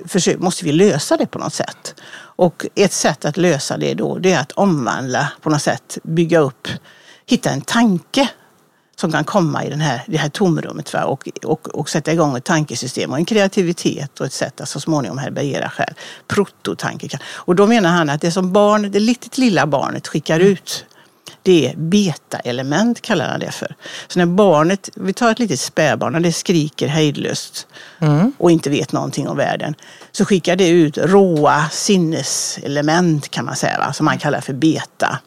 försök, 0.07 0.39
måste 0.39 0.65
vi 0.65 0.73
lösa 0.73 1.17
det 1.17 1.27
på 1.27 1.39
något 1.39 1.55
sätt. 1.55 1.95
Och 2.15 2.67
ett 2.75 2.93
sätt 2.93 3.25
att 3.25 3.37
lösa 3.37 3.77
det 3.77 3.95
då, 3.95 4.19
det 4.19 4.33
är 4.33 4.41
att 4.41 4.53
omvandla, 4.53 5.29
på 5.41 5.51
något 5.51 5.62
sätt 5.62 5.99
bygga 6.03 6.39
upp, 6.39 6.69
hitta 7.27 7.51
en 7.51 7.61
tanke 7.61 8.29
som 9.03 9.13
kan 9.13 9.25
komma 9.25 9.65
i 9.65 9.71
den 9.71 9.81
här, 9.81 10.03
det 10.07 10.17
här 10.17 10.29
tomrummet 10.29 10.93
va? 10.93 11.05
Och, 11.05 11.29
och, 11.45 11.69
och 11.69 11.89
sätta 11.89 12.13
igång 12.13 12.37
ett 12.37 12.45
tankesystem 12.45 13.11
och 13.11 13.17
en 13.17 13.25
kreativitet 13.25 14.21
och 14.21 14.27
ett 14.27 14.33
sätt 14.33 14.61
att 14.61 14.69
så 14.69 14.81
småningom 14.81 15.19
härbärgera 15.19 15.69
själv. 15.69 15.95
Prototanke. 16.29 17.19
Och 17.25 17.57
då 17.57 17.67
menar 17.67 17.91
han 17.91 18.11
att 18.11 18.21
det 18.21 18.31
som 18.31 18.53
barn, 18.53 18.91
det 18.91 19.01
litet 19.01 19.39
lilla 19.39 19.67
barnet 19.67 20.09
skickar 20.09 20.41
ut 20.41 20.85
det 21.43 21.69
är 21.69 21.77
beta-element 21.77 23.01
kallar 23.01 23.29
han 23.29 23.41
det 23.41 23.51
för. 23.51 23.75
Så 24.09 24.19
när 24.19 24.27
barnet, 24.27 24.89
vi 24.95 25.13
tar 25.13 25.31
ett 25.31 25.39
litet 25.39 25.61
spädbarn, 25.61 26.13
när 26.13 26.21
det 26.21 26.33
skriker 26.33 26.89
hejdlöst 26.89 27.67
och 28.39 28.51
inte 28.51 28.71
vet 28.71 28.93
någonting 28.93 29.29
om 29.29 29.37
världen, 29.37 29.75
så 30.13 30.25
skickar 30.25 30.57
det 30.57 30.69
ut 30.69 30.99
råa 30.99 31.69
sinneselement 31.71 33.29
kan 33.29 33.45
man 33.45 33.57
säga, 33.57 33.79
va? 33.79 33.93
som 33.93 34.05
man 34.05 34.19
kallar 34.19 34.41
för 34.41 34.53
beta. 34.53 35.19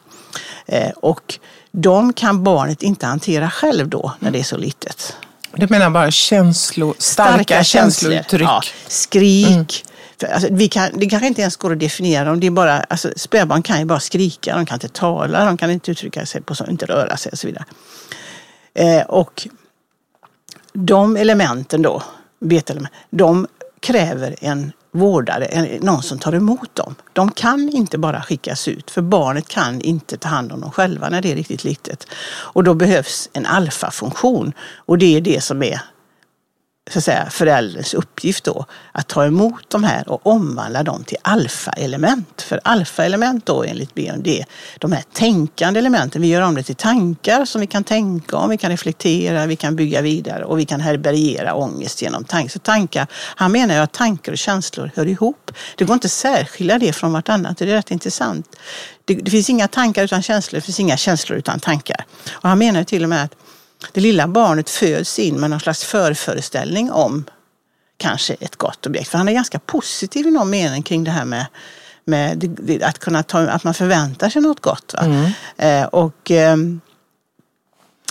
Eh, 0.66 0.90
och 0.90 1.38
de 1.78 2.12
kan 2.12 2.44
barnet 2.44 2.82
inte 2.82 3.06
hantera 3.06 3.50
själv 3.50 3.88
då, 3.88 4.12
när 4.20 4.30
det 4.30 4.38
är 4.38 4.42
så 4.42 4.56
litet. 4.56 5.16
Du 5.56 5.66
menar 5.70 5.90
bara 5.90 6.10
känslo, 6.10 6.94
starka, 6.98 7.64
känslouttryck? 7.64 8.48
Ja, 8.48 8.62
skrik. 8.88 9.84
För, 10.20 10.26
alltså, 10.26 10.48
vi 10.50 10.68
kan, 10.68 10.90
det 10.94 11.06
kanske 11.06 11.26
inte 11.26 11.40
ens 11.40 11.56
går 11.56 11.72
att 11.72 11.78
definiera 11.78 12.24
dem. 12.24 12.40
Det 12.40 12.46
är 12.46 12.50
bara, 12.50 12.80
alltså, 12.80 13.12
spädbarn 13.16 13.62
kan 13.62 13.78
ju 13.78 13.84
bara 13.84 14.00
skrika, 14.00 14.56
de 14.56 14.66
kan 14.66 14.76
inte 14.76 14.88
tala, 14.88 15.44
de 15.44 15.56
kan 15.56 15.70
inte 15.70 15.90
uttrycka 15.90 16.26
sig, 16.26 16.42
på 16.42 16.54
så, 16.54 16.66
inte 16.66 16.86
röra 16.86 17.16
sig 17.16 17.32
och 17.32 17.38
så 17.38 17.46
vidare. 17.46 17.64
Eh, 18.74 19.02
och 19.02 19.48
de 20.72 21.16
elementen 21.16 21.82
då, 21.82 22.02
beta-element, 22.40 22.94
de 23.10 23.46
kräver 23.80 24.36
en 24.40 24.72
vårdare, 24.96 25.78
någon 25.80 26.02
som 26.02 26.18
tar 26.18 26.34
emot 26.34 26.74
dem. 26.74 26.94
De 27.12 27.30
kan 27.30 27.68
inte 27.68 27.98
bara 27.98 28.22
skickas 28.22 28.68
ut, 28.68 28.90
för 28.90 29.02
barnet 29.02 29.48
kan 29.48 29.80
inte 29.80 30.16
ta 30.16 30.28
hand 30.28 30.52
om 30.52 30.60
dem 30.60 30.70
själva 30.70 31.08
när 31.08 31.22
det 31.22 31.32
är 31.32 31.36
riktigt 31.36 31.64
litet. 31.64 32.06
Och 32.26 32.64
då 32.64 32.74
behövs 32.74 33.28
en 33.32 33.46
alfafunktion 33.46 34.52
och 34.76 34.98
det 34.98 35.16
är 35.16 35.20
det 35.20 35.42
som 35.42 35.62
är 35.62 35.80
så 36.90 36.98
att 36.98 37.04
säga, 37.04 37.30
förälderns 37.30 37.94
uppgift 37.94 38.44
då 38.44 38.64
att 38.92 39.08
ta 39.08 39.24
emot 39.24 39.70
de 39.70 39.84
här 39.84 40.08
och 40.08 40.26
omvandla 40.26 40.82
dem 40.82 41.04
till 41.04 41.16
alfa-element. 41.22 42.42
För 42.42 42.60
alfa-element 42.64 43.46
då 43.46 43.64
enligt 43.64 43.98
är 43.98 44.44
de 44.78 44.92
här 44.92 45.04
tänkande 45.12 45.80
elementen, 45.80 46.22
vi 46.22 46.28
gör 46.28 46.42
om 46.42 46.54
det 46.54 46.62
till 46.62 46.76
tankar 46.76 47.44
som 47.44 47.60
vi 47.60 47.66
kan 47.66 47.84
tänka 47.84 48.36
om, 48.36 48.50
vi 48.50 48.58
kan 48.58 48.70
reflektera, 48.70 49.46
vi 49.46 49.56
kan 49.56 49.76
bygga 49.76 50.00
vidare 50.00 50.44
och 50.44 50.58
vi 50.58 50.64
kan 50.64 50.80
härbärgera 50.80 51.54
ångest 51.54 52.02
genom 52.02 52.24
tankar. 52.24 52.50
Så 52.50 52.58
tankar, 52.58 53.06
han 53.12 53.52
menar 53.52 53.74
ju 53.74 53.80
att 53.80 53.92
tankar 53.92 54.32
och 54.32 54.38
känslor 54.38 54.90
hör 54.94 55.06
ihop. 55.06 55.50
Det 55.76 55.84
går 55.84 55.94
inte 55.94 56.06
att 56.06 56.12
särskilja 56.12 56.78
det 56.78 56.92
från 56.92 57.12
vartannat, 57.12 57.58
det 57.58 57.64
är 57.64 57.68
rätt 57.68 57.90
intressant. 57.90 58.56
Det, 59.04 59.14
det 59.14 59.30
finns 59.30 59.50
inga 59.50 59.68
tankar 59.68 60.04
utan 60.04 60.22
känslor, 60.22 60.56
det 60.60 60.64
finns 60.64 60.80
inga 60.80 60.96
känslor 60.96 61.38
utan 61.38 61.60
tankar. 61.60 62.04
Och 62.30 62.48
han 62.48 62.58
menar 62.58 62.84
till 62.84 63.02
och 63.02 63.08
med 63.08 63.24
att 63.24 63.32
det 63.92 64.00
lilla 64.00 64.28
barnet 64.28 64.70
föds 64.70 65.18
in 65.18 65.40
med 65.40 65.50
någon 65.50 65.60
slags 65.60 65.84
förföreställning 65.84 66.92
om 66.92 67.24
kanske 67.96 68.34
ett 68.34 68.56
gott 68.56 68.86
objekt. 68.86 69.08
För 69.08 69.18
han 69.18 69.28
är 69.28 69.32
ganska 69.32 69.58
positiv 69.58 70.26
i 70.26 70.30
någon 70.30 70.50
mening 70.50 70.82
kring 70.82 71.04
det 71.04 71.10
här 71.10 71.24
med, 71.24 71.46
med 72.04 72.82
att, 72.82 72.98
kunna 72.98 73.22
ta, 73.22 73.38
att 73.38 73.64
man 73.64 73.74
förväntar 73.74 74.28
sig 74.28 74.42
något 74.42 74.60
gott. 74.60 74.94
Va? 74.94 75.32
Eh, 75.56 75.84
och, 75.84 76.30
ehm, 76.30 76.80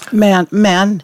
men, 0.10 0.47
men 0.49 1.01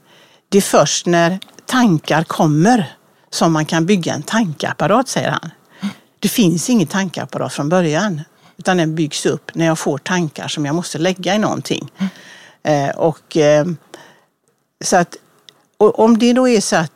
det 0.49 0.57
är 0.57 0.61
först 0.61 1.05
när 1.05 1.39
tankar 1.65 2.23
kommer 2.23 2.95
som 3.29 3.53
man 3.53 3.65
kan 3.65 3.85
bygga 3.85 4.13
en 4.13 4.23
tankeapparat, 4.23 5.07
säger 5.07 5.29
han. 5.29 5.51
Det 6.19 6.29
finns 6.29 6.69
ingen 6.69 6.87
tankeapparat 6.87 7.53
från 7.53 7.69
början. 7.69 8.21
Utan 8.57 8.77
den 8.77 8.95
byggs 8.95 9.25
upp 9.25 9.51
när 9.55 9.65
jag 9.65 9.79
får 9.79 9.97
tankar 9.97 10.47
som 10.47 10.65
jag 10.65 10.75
måste 10.75 10.97
lägga 10.97 11.35
i 11.35 11.37
någonting. 11.37 11.91
Eh, 12.63 12.89
och, 12.89 13.37
ehm, 13.37 13.77
så 14.81 14.97
att, 14.97 15.15
om 15.77 16.17
det 16.17 16.33
då 16.33 16.47
är 16.47 16.61
så 16.61 16.75
att 16.75 16.91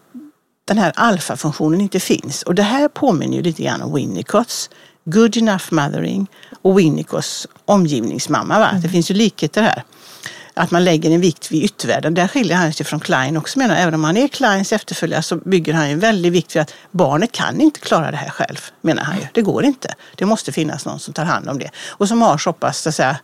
den 0.66 0.78
här 0.78 0.94
alfafunktionen 0.96 1.82
inte 1.82 2.00
finns, 2.00 2.44
och 2.44 2.56
det 2.56 2.64
här 2.64 2.88
påminner 2.88 3.38
ju 3.38 3.44
lite 3.44 3.64
grann 3.64 3.82
om 3.82 3.94
Winnicotts 3.94 4.70
Good 5.06 5.38
Enough 5.38 5.66
Mothering 5.72 6.28
och 6.62 6.80
Winnicotts 6.80 7.48
omgivningsmamma. 7.66 8.60
Va? 8.60 8.80
Det 8.82 8.90
finns 8.90 9.12
ju 9.12 9.16
likheter 9.16 9.62
här. 9.62 9.84
Att 10.54 10.72
man 10.72 10.84
lägger 10.84 11.12
en 11.12 11.22
vikt 11.22 11.52
vid 11.52 11.64
yttervärlden. 11.64 12.14
Där 12.14 12.28
skiljer 12.28 12.56
han 12.56 12.74
sig 12.74 12.86
från 12.86 13.00
Klein 13.00 13.38
också 13.38 13.60
menar. 13.60 13.76
Även 13.76 13.94
om 13.94 14.04
han 14.04 14.18
är 14.18 14.28
Kleins 14.28 14.74
efterföljare 14.74 15.22
så 15.22 15.36
bygger 15.36 15.74
han 15.74 15.86
en 15.86 16.00
väldig 16.00 16.32
vikt 16.32 16.56
vid 16.56 16.62
att 16.62 16.74
barnet 16.92 17.32
kan 17.32 17.62
inte 17.62 17.80
klara 17.80 18.12
det 18.12 18.18
här 18.18 18.30
själv, 18.30 18.58
menar 18.82 19.04
han 19.04 19.18
ju. 19.18 19.28
Det 19.34 19.42
går 19.42 19.66
inte. 19.66 19.96
Det 20.16 20.26
måste 20.26 20.52
finnas 20.52 20.86
någon 20.86 21.00
som 21.00 21.14
tar 21.14 21.26
hand 21.26 21.50
om 21.50 21.60
det. 21.60 21.70
Och 21.88 22.08
som 22.08 22.22
har 22.22 22.38
så 22.38 22.54
pass, 22.54 22.82
så 22.82 22.90
att 22.90 22.96
säga, 22.96 23.18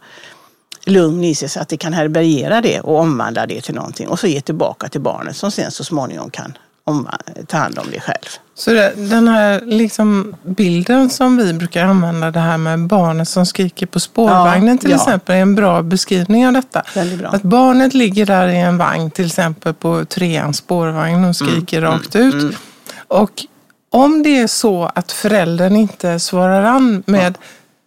lugn 0.86 1.24
i 1.24 1.36
sig 1.36 1.50
så 1.50 1.60
att 1.60 1.70
det 1.70 1.78
kan 1.78 1.94
härbärgera 1.94 2.62
det 2.62 2.80
och 2.80 3.00
omvandla 3.00 3.46
det 3.46 3.62
till 3.62 3.76
någonting 3.76 4.08
och 4.08 4.20
så 4.20 4.28
ge 4.28 4.42
tillbaka 4.42 4.90
till 4.90 5.02
barnet 5.02 5.36
som 5.36 5.52
sen 5.52 5.72
så 5.72 5.84
småningom 5.84 6.30
kan 6.30 6.54
ta 7.48 7.58
hand 7.58 7.80
om 7.80 7.86
det 7.92 8.00
själv. 8.00 8.28
Så 8.56 8.72
det, 8.74 8.94
den 8.96 9.28
här 9.28 9.62
liksom 9.66 10.36
bilden 10.44 11.10
som 11.10 11.38
vi 11.38 11.54
brukar 11.54 11.86
använda, 11.86 12.32
det 12.32 12.40
här 12.40 12.58
med 12.58 12.80
barnet 12.88 13.30
som 13.30 13.46
skriker 13.46 13.86
på 13.86 14.00
spårvagnen 14.00 14.76
Ja, 14.76 14.82
till 14.82 14.90
ja. 14.90 14.96
exempel, 14.96 15.36
är 15.36 15.40
en 15.40 15.56
bra 15.56 15.82
beskrivning 15.82 16.48
av 16.48 16.54
detta. 16.54 16.84
Att 17.26 17.42
barnet 17.42 17.94
ligger 17.94 18.26
där 18.26 18.48
i 18.48 18.58
en 18.58 18.78
vagn, 18.78 19.12
till 19.12 19.26
exempel 19.26 19.74
på 19.74 20.06
treans 20.06 20.58
spårvagn 20.58 21.26
och 21.26 21.36
skriker 21.36 21.78
Mm, 21.78 21.92
rakt 21.92 22.16
ut. 22.16 22.56
Och 23.08 23.32
om 23.90 24.24
det 24.24 24.40
är 24.40 24.48
så 24.48 24.92
att 24.96 25.12
föräldern 25.12 25.76
inte 25.76 26.20
svarar 26.20 26.64
an 26.64 27.04
med, 27.06 27.38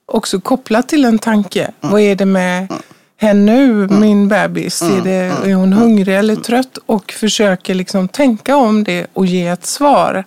också 0.06 0.40
kopplat 0.40 0.88
till 0.88 1.04
en 1.04 1.18
tanke, 1.18 1.60
Mm. 1.62 1.92
vad 1.92 2.00
är 2.00 2.14
det 2.16 2.24
med 2.24 2.72
henne 3.20 3.52
nu, 3.52 3.88
min 3.88 4.28
bebis? 4.28 4.82
Är, 4.82 5.00
det, 5.04 5.10
är 5.50 5.54
hon 5.54 5.72
hungrig 5.72 6.16
eller 6.16 6.36
trött? 6.36 6.78
Och 6.86 7.12
försöker 7.12 7.74
liksom 7.74 8.08
tänka 8.08 8.56
om 8.56 8.84
det 8.84 9.06
och 9.12 9.26
ge 9.26 9.46
ett 9.46 9.66
svar. 9.66 10.24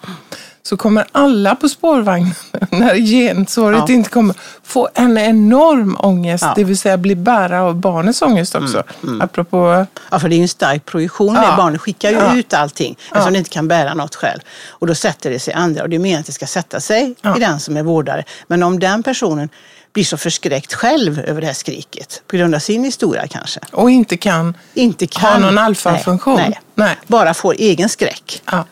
Så 0.69 0.77
kommer 0.77 1.05
alla 1.11 1.55
på 1.55 1.69
spårvagnen, 1.69 2.33
när 2.71 2.95
gensvaret 2.95 3.83
Ja. 3.87 3.93
inte 3.93 4.09
kommer, 4.09 4.35
få 4.63 4.89
en 4.93 5.17
enorm 5.17 5.97
ångest. 5.99 6.43
Ja. 6.43 6.53
Det 6.55 6.63
vill 6.63 6.77
säga 6.77 6.97
bli 6.97 7.15
bärare 7.15 7.61
av 7.61 7.75
barnets 7.75 8.21
ångest 8.21 8.55
också. 8.55 8.83
Apropå 9.21 9.85
Ja, 10.11 10.19
för 10.19 10.29
det 10.29 10.35
är 10.35 10.37
ju 10.37 10.41
en 10.41 10.47
stark 10.47 10.85
projektion. 10.85 11.35
Ja. 11.35 11.53
Barnet 11.57 11.81
skickar 11.81 12.09
ju 12.09 12.15
Ja. 12.15 12.35
ut 12.37 12.53
allting 12.53 12.97
eftersom 13.11 13.33
det 13.33 13.39
inte 13.39 13.49
kan 13.49 13.67
bära 13.67 13.93
något 13.93 14.15
själv. 14.15 14.39
Och 14.69 14.87
då 14.87 14.95
sätter 14.95 15.29
det 15.29 15.39
sig 15.39 15.53
andra 15.53 15.83
och 15.83 15.89
det 15.89 15.95
är 15.95 15.99
meningen 15.99 16.19
att 16.19 16.25
det 16.25 16.31
ska 16.33 16.45
sätta 16.47 16.79
sig 16.79 17.15
Ja. 17.21 17.37
i 17.37 17.39
den 17.39 17.59
som 17.59 17.77
är 17.77 17.83
vårdare. 17.83 18.23
Men 18.47 18.63
om 18.63 18.79
den 18.79 19.03
personen 19.03 19.49
blir 19.93 20.03
så 20.03 20.17
förskräckt 20.17 20.73
själv 20.73 21.19
över 21.19 21.41
det 21.41 21.47
här 21.47 21.53
skriket, 21.53 22.21
på 22.27 22.37
grund 22.37 22.55
av 22.55 22.59
sin 22.59 22.83
historia 22.83 23.27
kanske, 23.27 23.59
och 23.71 23.91
inte 23.91 24.17
kan 24.17 24.53
inte 24.73 25.07
kan... 25.07 25.31
ha 25.31 25.39
någon 25.39 25.57
alfafunktion. 25.57 26.35
Nej, 26.35 26.49
nej. 26.49 26.59
Nej. 26.87 26.95
Bara 27.07 27.33
får 27.33 27.53
egen 27.57 27.89
skräck. 27.89 28.41
Ja. 28.51 28.65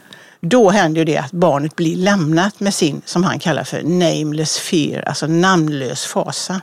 Då 0.47 0.69
händer 0.69 1.05
det 1.05 1.17
att 1.17 1.31
barnet 1.31 1.75
blir 1.75 1.95
lämnat 1.95 2.59
med 2.59 2.73
sin, 2.73 3.01
som 3.05 3.23
han 3.23 3.39
kallar 3.39 3.63
för 3.63 3.83
nameless 3.83 4.57
fear, 4.57 5.01
alltså 5.01 5.27
namnlös 5.27 6.05
fasa. 6.05 6.61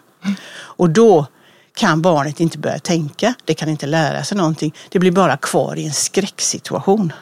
Och 0.54 0.90
då 0.90 1.26
kan 1.74 2.02
barnet 2.02 2.40
inte 2.40 2.58
börja 2.58 2.78
tänka, 2.78 3.34
det 3.44 3.54
kan 3.54 3.68
inte 3.68 3.86
lära 3.86 4.24
sig 4.24 4.36
någonting. 4.36 4.74
Det 4.88 4.98
blir 4.98 5.10
bara 5.10 5.36
kvar 5.36 5.76
i 5.76 5.86
en 5.86 5.92
skräcksituation. 5.92 7.12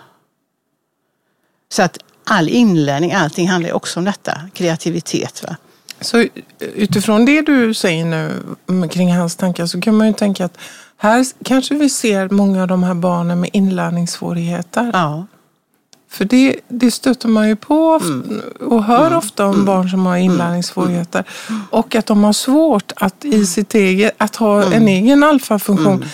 Så 1.73 1.83
att 1.83 1.99
all 2.25 2.49
inlärning, 2.49 3.13
allting 3.13 3.49
handlar 3.49 3.73
också 3.73 4.01
om 4.01 4.05
detta, 4.05 4.41
kreativitet. 4.55 5.43
Va? 5.49 5.57
Så 6.01 6.27
utifrån 6.59 7.25
det 7.25 7.43
du 7.43 7.75
säger 7.75 8.05
nu 8.05 8.43
mm, 8.69 8.89
kring 8.89 9.13
hans 9.13 9.37
tankar 9.37 9.67
så 9.67 9.81
kan 9.81 9.97
man 9.97 10.07
ju 10.07 10.13
tänka 10.13 10.45
att 10.45 10.59
här 10.97 11.27
kanske 11.45 11.75
vi 11.75 11.91
ser 11.91 12.29
många 12.29 12.63
av 12.63 12.69
de 12.69 12.83
här 12.83 12.95
barnen 12.95 13.41
med 13.41 13.51
inlärningssvårigheter. 13.53 14.91
Ja. 14.93 15.27
För 16.11 16.25
det, 16.25 16.57
det 16.69 16.91
stöter 16.91 17.29
man 17.29 17.49
ju 17.49 17.57
på 17.57 18.01
Mm. 18.03 18.41
och 18.61 18.85
hör 18.85 19.17
ofta 19.17 19.47
om 19.47 19.65
barn 19.65 19.91
som 19.91 20.07
har 20.07 20.17
inlärningssvårigheter. 20.17 21.25
Och 21.71 21.95
att 21.95 22.07
de 22.07 22.25
har 22.25 22.33
svårt 22.33 22.93
att 22.97 23.25
i 23.25 23.47
sitt 23.47 23.75
eget, 23.75 24.15
att 24.19 24.37
ha 24.37 24.63
Mm. 24.63 24.73
en 24.73 24.89
egen 24.89 25.25
alfafunktion. 25.25 26.05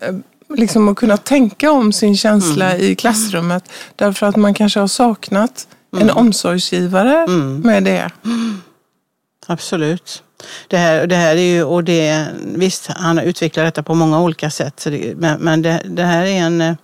eh, 0.00 0.14
Liksom 0.56 0.88
att 0.88 0.96
kunna 0.96 1.16
tänka 1.16 1.70
om 1.72 1.92
sin 1.92 2.16
känsla 2.16 2.76
i 2.76 2.94
klassrummet. 2.94 3.64
Därför 3.96 4.26
att 4.26 4.36
man 4.36 4.54
kanske 4.54 4.80
har 4.80 4.86
saknat 4.86 5.66
en 6.00 6.10
omsorgsgivare 6.10 7.26
med 7.62 7.84
det. 7.84 8.10
Absolut. 9.46 10.22
Det 10.68 10.76
här, 10.76 11.06
det 11.06 11.16
här 11.16 11.36
är 11.36 11.40
ju, 11.54 11.62
och 11.64 11.84
det, 11.84 12.26
visst, 12.44 12.86
han 12.86 13.16
har 13.16 13.24
utvecklat 13.24 13.66
detta 13.66 13.82
på 13.82 13.94
många 13.94 14.20
olika 14.20 14.50
sätt. 14.50 14.84
Det, 14.84 15.14
men 15.16 15.40
men 15.40 15.62
det, 15.62 15.82
det 15.88 16.02
här 16.02 16.24
är 16.24 16.36
en, 16.40 16.76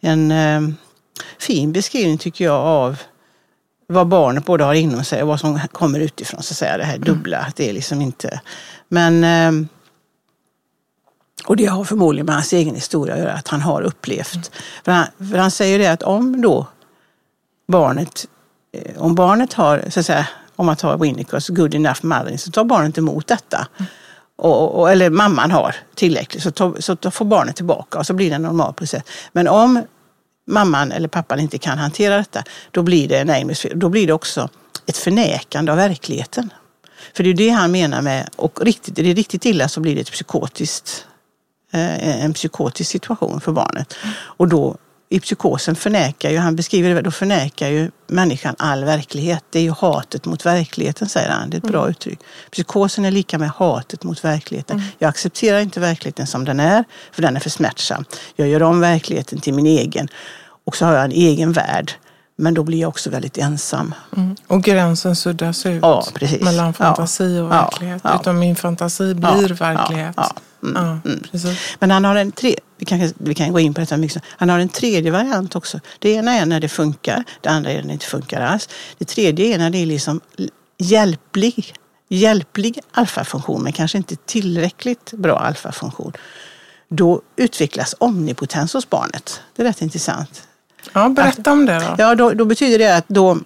en 0.00 0.30
eh, 0.30 0.74
fin 1.38 1.72
beskrivning 1.72 2.18
tycker 2.18 2.44
jag 2.44 2.60
av 2.60 2.98
vad 3.86 4.08
barnet 4.08 4.44
både 4.44 4.64
har 4.64 4.74
inom 4.74 5.04
sig 5.04 5.22
och 5.22 5.28
vad 5.28 5.40
som 5.40 5.60
kommer 5.72 6.00
utifrån. 6.00 6.42
Så 6.42 6.52
att 6.52 6.56
säga, 6.56 6.76
det 6.76 6.84
här 6.84 6.98
dubbla, 6.98 7.38
att 7.38 7.56
det 7.56 7.68
är 7.68 7.72
liksom 7.72 8.00
inte... 8.00 8.40
Men... 8.88 9.24
Ehm, 9.24 9.68
och 11.46 11.56
det 11.56 11.66
har 11.66 11.84
förmodligen 11.84 12.26
med 12.26 12.34
hans 12.34 12.52
egen 12.52 12.74
historia 12.74 13.14
att 13.14 13.20
göra, 13.20 13.32
att 13.32 13.48
han 13.48 13.60
har 13.60 13.82
upplevt. 13.82 14.50
För, 14.84 14.92
han, 14.92 15.06
för 15.30 15.38
han 15.38 15.50
säger 15.50 15.78
det 15.78 15.86
att 15.86 16.02
om 16.02 16.40
då 16.40 16.66
barnet, 17.68 18.26
eh, 18.72 19.02
om 19.02 19.14
barnet 19.14 19.52
har, 19.52 19.84
så 19.90 20.00
att 20.00 20.06
säga, 20.06 20.28
om 20.56 20.66
man 20.66 20.76
tar 20.76 20.98
Winnicotts 20.98 21.48
good 21.48 21.74
enough 21.74 21.98
mothering, 22.02 22.38
så 22.38 22.50
tar 22.50 22.64
barnet 22.64 22.98
emot 22.98 23.26
detta. 23.26 23.66
Och, 24.36 24.80
och, 24.80 24.90
eller 24.90 25.10
mamman 25.10 25.50
har 25.50 25.76
tillräckligt, 25.94 26.42
så, 26.42 26.50
tar, 26.50 26.76
så 26.80 26.96
tar- 26.96 27.10
får 27.10 27.24
barnet 27.24 27.56
tillbaka 27.56 27.98
och 27.98 28.06
så 28.06 28.14
blir 28.14 28.30
det 28.30 28.36
en 28.36 28.42
normal 28.42 28.74
process. 28.74 29.02
Men 29.32 29.48
om 29.48 29.82
mamman 30.46 30.92
eller 30.92 31.08
pappan 31.08 31.40
inte 31.40 31.58
kan 31.58 31.78
hantera 31.78 32.16
detta, 32.16 32.44
då 32.70 32.82
blir 32.82 33.08
det 33.08 33.18
en 33.18 33.54
fel. 33.54 33.78
Då 33.78 33.88
blir 33.88 34.06
det 34.06 34.12
också 34.12 34.48
ett 34.86 34.96
förnekande 34.96 35.72
av 35.72 35.78
verkligheten. 35.78 36.52
För 37.14 37.24
det 37.24 37.30
är 37.30 37.34
det 37.34 37.48
han 37.48 37.72
menar 37.72 38.02
med, 38.02 38.28
och 38.36 38.60
riktigt, 38.60 38.98
är 38.98 39.02
det 39.02 39.12
riktigt 39.12 39.44
illa 39.44 39.68
så 39.68 39.80
blir 39.80 39.94
det 39.94 40.00
ett 40.00 40.10
psykotiskt, 40.10 41.06
eh, 41.72 42.24
en 42.24 42.32
psykotisk 42.32 42.90
situation 42.90 43.40
för 43.40 43.52
barnet. 43.52 43.94
Och 44.14 44.48
då 44.48 44.76
i 45.12 45.20
psykosen 45.20 45.74
förnekar 45.76 46.30
ju, 46.30 46.38
han 46.38 46.56
beskriver 46.56 46.94
det, 46.94 47.02
då 47.02 47.10
förnekar 47.10 47.68
ju 47.68 47.90
människan 48.06 48.54
all 48.58 48.84
verklighet. 48.84 49.44
Det 49.50 49.58
är 49.58 49.62
ju 49.62 49.70
hatet 49.70 50.26
mot 50.26 50.46
verkligheten, 50.46 51.08
säger 51.08 51.30
han. 51.30 51.50
Det 51.50 51.56
är 51.56 51.58
ett 51.58 51.68
bra 51.72 51.88
uttryck. 51.88 52.18
Psykosen 52.52 53.04
är 53.04 53.10
lika 53.10 53.38
med 53.38 53.50
hatet 53.50 54.04
mot 54.04 54.24
verkligheten. 54.24 54.82
Jag 54.98 55.08
accepterar 55.08 55.60
inte 55.60 55.80
verkligheten 55.80 56.26
som 56.26 56.44
den 56.44 56.60
är, 56.60 56.84
för 57.12 57.22
den 57.22 57.36
är 57.36 57.40
för 57.40 57.50
smärtsam. 57.50 58.04
Jag 58.36 58.48
gör 58.48 58.62
om 58.62 58.80
verkligheten 58.80 59.40
till 59.40 59.54
min 59.54 59.66
egen. 59.66 60.08
Och 60.66 60.76
så 60.76 60.84
har 60.86 60.92
jag 60.94 61.04
en 61.04 61.12
egen 61.12 61.52
värld. 61.52 61.92
Men 62.36 62.54
då 62.54 62.62
blir 62.62 62.80
jag 62.80 62.88
också 62.88 63.10
väldigt 63.10 63.38
ensam. 63.38 63.94
Mm. 64.16 64.36
Och 64.46 64.62
gränsen 64.62 65.16
suddas 65.16 65.66
ut 65.66 65.82
Ja, 65.82 66.04
mellan 66.40 66.66
Ja. 66.66 66.72
fantasi 66.72 67.38
och 67.38 67.44
Ja, 67.44 67.48
verklighet. 67.48 68.00
ja. 68.04 68.18
Utan 68.20 68.38
min 68.38 68.56
fantasi 68.56 69.14
blir 69.14 69.54
verklighet. 69.54 70.16
Ja, 70.62 70.98
ja. 71.04 71.10
Precis. 71.30 71.76
Men 71.78 71.90
han 71.90 72.04
har 72.04 72.16
en 72.16 72.32
tre, 72.32 72.56
vi, 72.78 72.84
kan, 72.84 73.12
vi 73.18 73.34
kan 73.34 73.52
gå 73.52 73.60
in 73.60 73.74
på 73.74 73.80
detta 73.80 73.96
mycket. 73.96 74.22
Han 74.28 74.48
har 74.48 74.58
en 74.58 74.68
tredje 74.68 75.10
variant 75.10 75.56
också. 75.56 75.80
Det 75.98 76.10
ena 76.10 76.32
är 76.34 76.46
när 76.46 76.60
det 76.60 76.68
funkar, 76.68 77.24
det 77.40 77.48
andra 77.48 77.70
är 77.70 77.76
när 77.76 77.82
det 77.82 77.92
inte 77.92 78.06
funkar 78.06 78.40
alls. 78.40 78.68
Det 78.98 79.04
tredje 79.04 79.54
är 79.54 79.58
när 79.58 79.70
det 79.70 79.78
är 79.78 79.86
liksom 79.86 80.20
hjälplig, 80.78 81.74
hjälplig 82.08 82.78
alfafunktion, 82.92 83.62
men 83.62 83.72
kanske 83.72 83.98
inte 83.98 84.16
tillräckligt 84.16 85.12
bra 85.12 85.38
alfafunktion. 85.38 86.12
Då 86.88 87.22
utvecklas 87.36 87.94
omnipotens 87.98 88.72
hos 88.74 88.90
barnet. 88.90 89.40
Det 89.56 89.62
är 89.62 89.66
rätt 89.66 89.82
intressant. 89.82 90.48
Ja, 90.92 91.08
berätta 91.08 91.52
om 91.52 91.66
det 91.66 91.78
då. 91.78 91.94
Ja, 91.98 92.14
då, 92.14 92.30
då 92.30 92.44
betyder 92.44 92.78
det 92.78 92.96
att 92.96 93.08
då, 93.08 93.38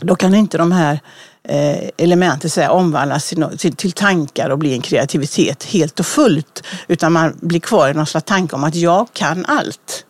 då 0.00 0.16
kan 0.16 0.34
inte 0.34 0.58
de 0.58 0.72
här 0.72 1.00
eh, 1.48 1.88
elementen 1.96 2.50
så 2.50 2.60
här, 2.60 2.70
omvandlas 2.70 3.34
till, 3.58 3.76
till, 3.76 3.92
tankar 3.92 4.50
och 4.50 4.58
bli 4.58 4.74
en 4.74 4.80
kreativitet 4.80 5.64
helt 5.64 6.00
och 6.00 6.06
fullt. 6.06 6.62
Utan 6.88 7.12
man 7.12 7.38
blir 7.40 7.60
kvar 7.60 7.90
i 7.90 7.94
någon 7.94 8.06
slags 8.06 8.26
tanke 8.26 8.56
om 8.56 8.64
att 8.64 8.74
jag 8.74 9.06
kan 9.12 9.46
allt. 9.46 10.04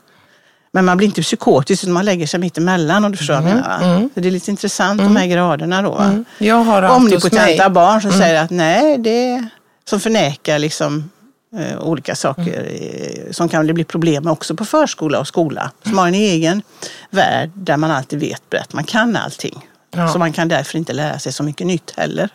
Men 0.73 0.85
man 0.85 0.97
blir 0.97 1.07
inte 1.07 1.23
psykotisk 1.23 1.83
utan 1.83 1.93
man 1.93 2.05
lägger 2.05 2.27
sig 2.27 2.41
mitt 2.41 2.59
emellan 2.59 3.05
om 3.05 3.13
du 3.13 3.19
förstår 3.19 3.35
vad 3.35 3.43
jag 3.43 3.49
menar. 3.55 3.79
va? 4.01 4.09
Så 4.15 4.21
det 4.21 4.29
är 4.29 4.33
lite 4.33 4.51
intressant 4.51 5.01
de 5.01 5.17
här 5.17 5.27
graderna 5.27 5.83
då. 5.83 5.99
Mm. 5.99 6.25
Jag 6.39 6.57
har 6.57 6.83
Omnipotenta. 6.83 7.63
Mm. 7.65 7.73
barn 7.73 8.03
som 8.03 8.13
säger 8.13 8.43
att 8.43 8.51
nej, 8.51 8.99
det 8.99 9.49
som 9.89 10.01
förnekar 10.01 10.59
liksom 10.59 11.11
eh, 11.59 11.81
olika 11.81 12.15
saker 12.15 12.61
Mm. 12.61 13.27
eh, 13.27 13.33
som 13.33 13.49
kan 13.49 13.67
det 13.67 13.73
bli 13.73 13.85
problem 13.85 14.27
också 14.27 14.57
på 14.57 14.65
förskola 14.65 15.21
och 15.21 15.27
skola. 15.29 15.71
Som 15.85 15.99
har 15.99 16.09
en 16.09 16.15
egen 16.15 16.63
värld 17.11 17.51
där 17.55 17.77
man 17.77 17.91
alltid 17.91 18.21
vet 18.21 18.51
brett. 18.51 18.73
Man 18.73 18.85
kan 18.85 19.17
allting. 19.17 19.67
Ja. 19.91 20.09
Så 20.09 20.19
man 20.19 20.33
kan 20.33 20.49
därför 20.49 20.79
inte 20.79 20.93
lära 20.93 21.19
sig 21.19 21.33
så 21.33 21.43
mycket 21.43 21.67
nytt 21.67 21.91
heller. 21.91 22.29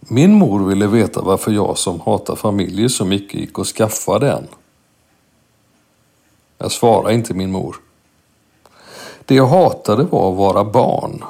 Min 0.00 0.34
mor 0.34 0.68
ville 0.68 0.86
veta 0.86 1.22
varför 1.22 1.52
jag 1.52 1.78
som 1.78 2.00
hatar 2.00 2.36
familjer 2.36 2.88
så 2.88 3.04
mycket 3.04 3.40
gick 3.40 3.58
och 3.58 3.66
skaffade 3.66 4.32
en. 4.32 4.46
Jag 6.58 6.72
svarade 6.72 7.14
inte 7.14 7.34
min 7.34 7.52
mor. 7.52 7.76
Det 9.24 9.34
jag 9.34 9.46
hatade 9.46 10.04
var 10.04 10.30
att 10.30 10.38
vara 10.38 10.64
barn. 10.64 11.24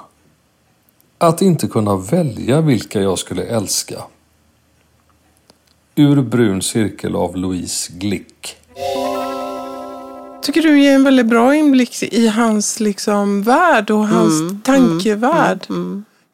Att 1.18 1.42
inte 1.42 1.66
kunna 1.66 1.96
välja 1.96 2.60
vilka 2.60 3.00
jag 3.00 3.18
skulle 3.18 3.42
älska. 3.42 4.02
Ur 5.94 6.22
brun 6.22 6.62
cirkel 6.62 7.16
av 7.16 7.36
Louise 7.36 7.92
Glick. 7.92 8.56
Tycker 10.46 10.62
du 10.62 10.80
ger 10.80 10.94
en 10.94 11.04
väldigt 11.04 11.26
bra 11.26 11.54
inblick 11.54 12.02
i 12.02 12.28
hans 12.28 12.80
liksom, 12.80 13.42
värld 13.42 13.90
och 13.90 14.08
hans 14.08 14.40
Mm, 14.40 14.60
tankevärld. 14.60 15.66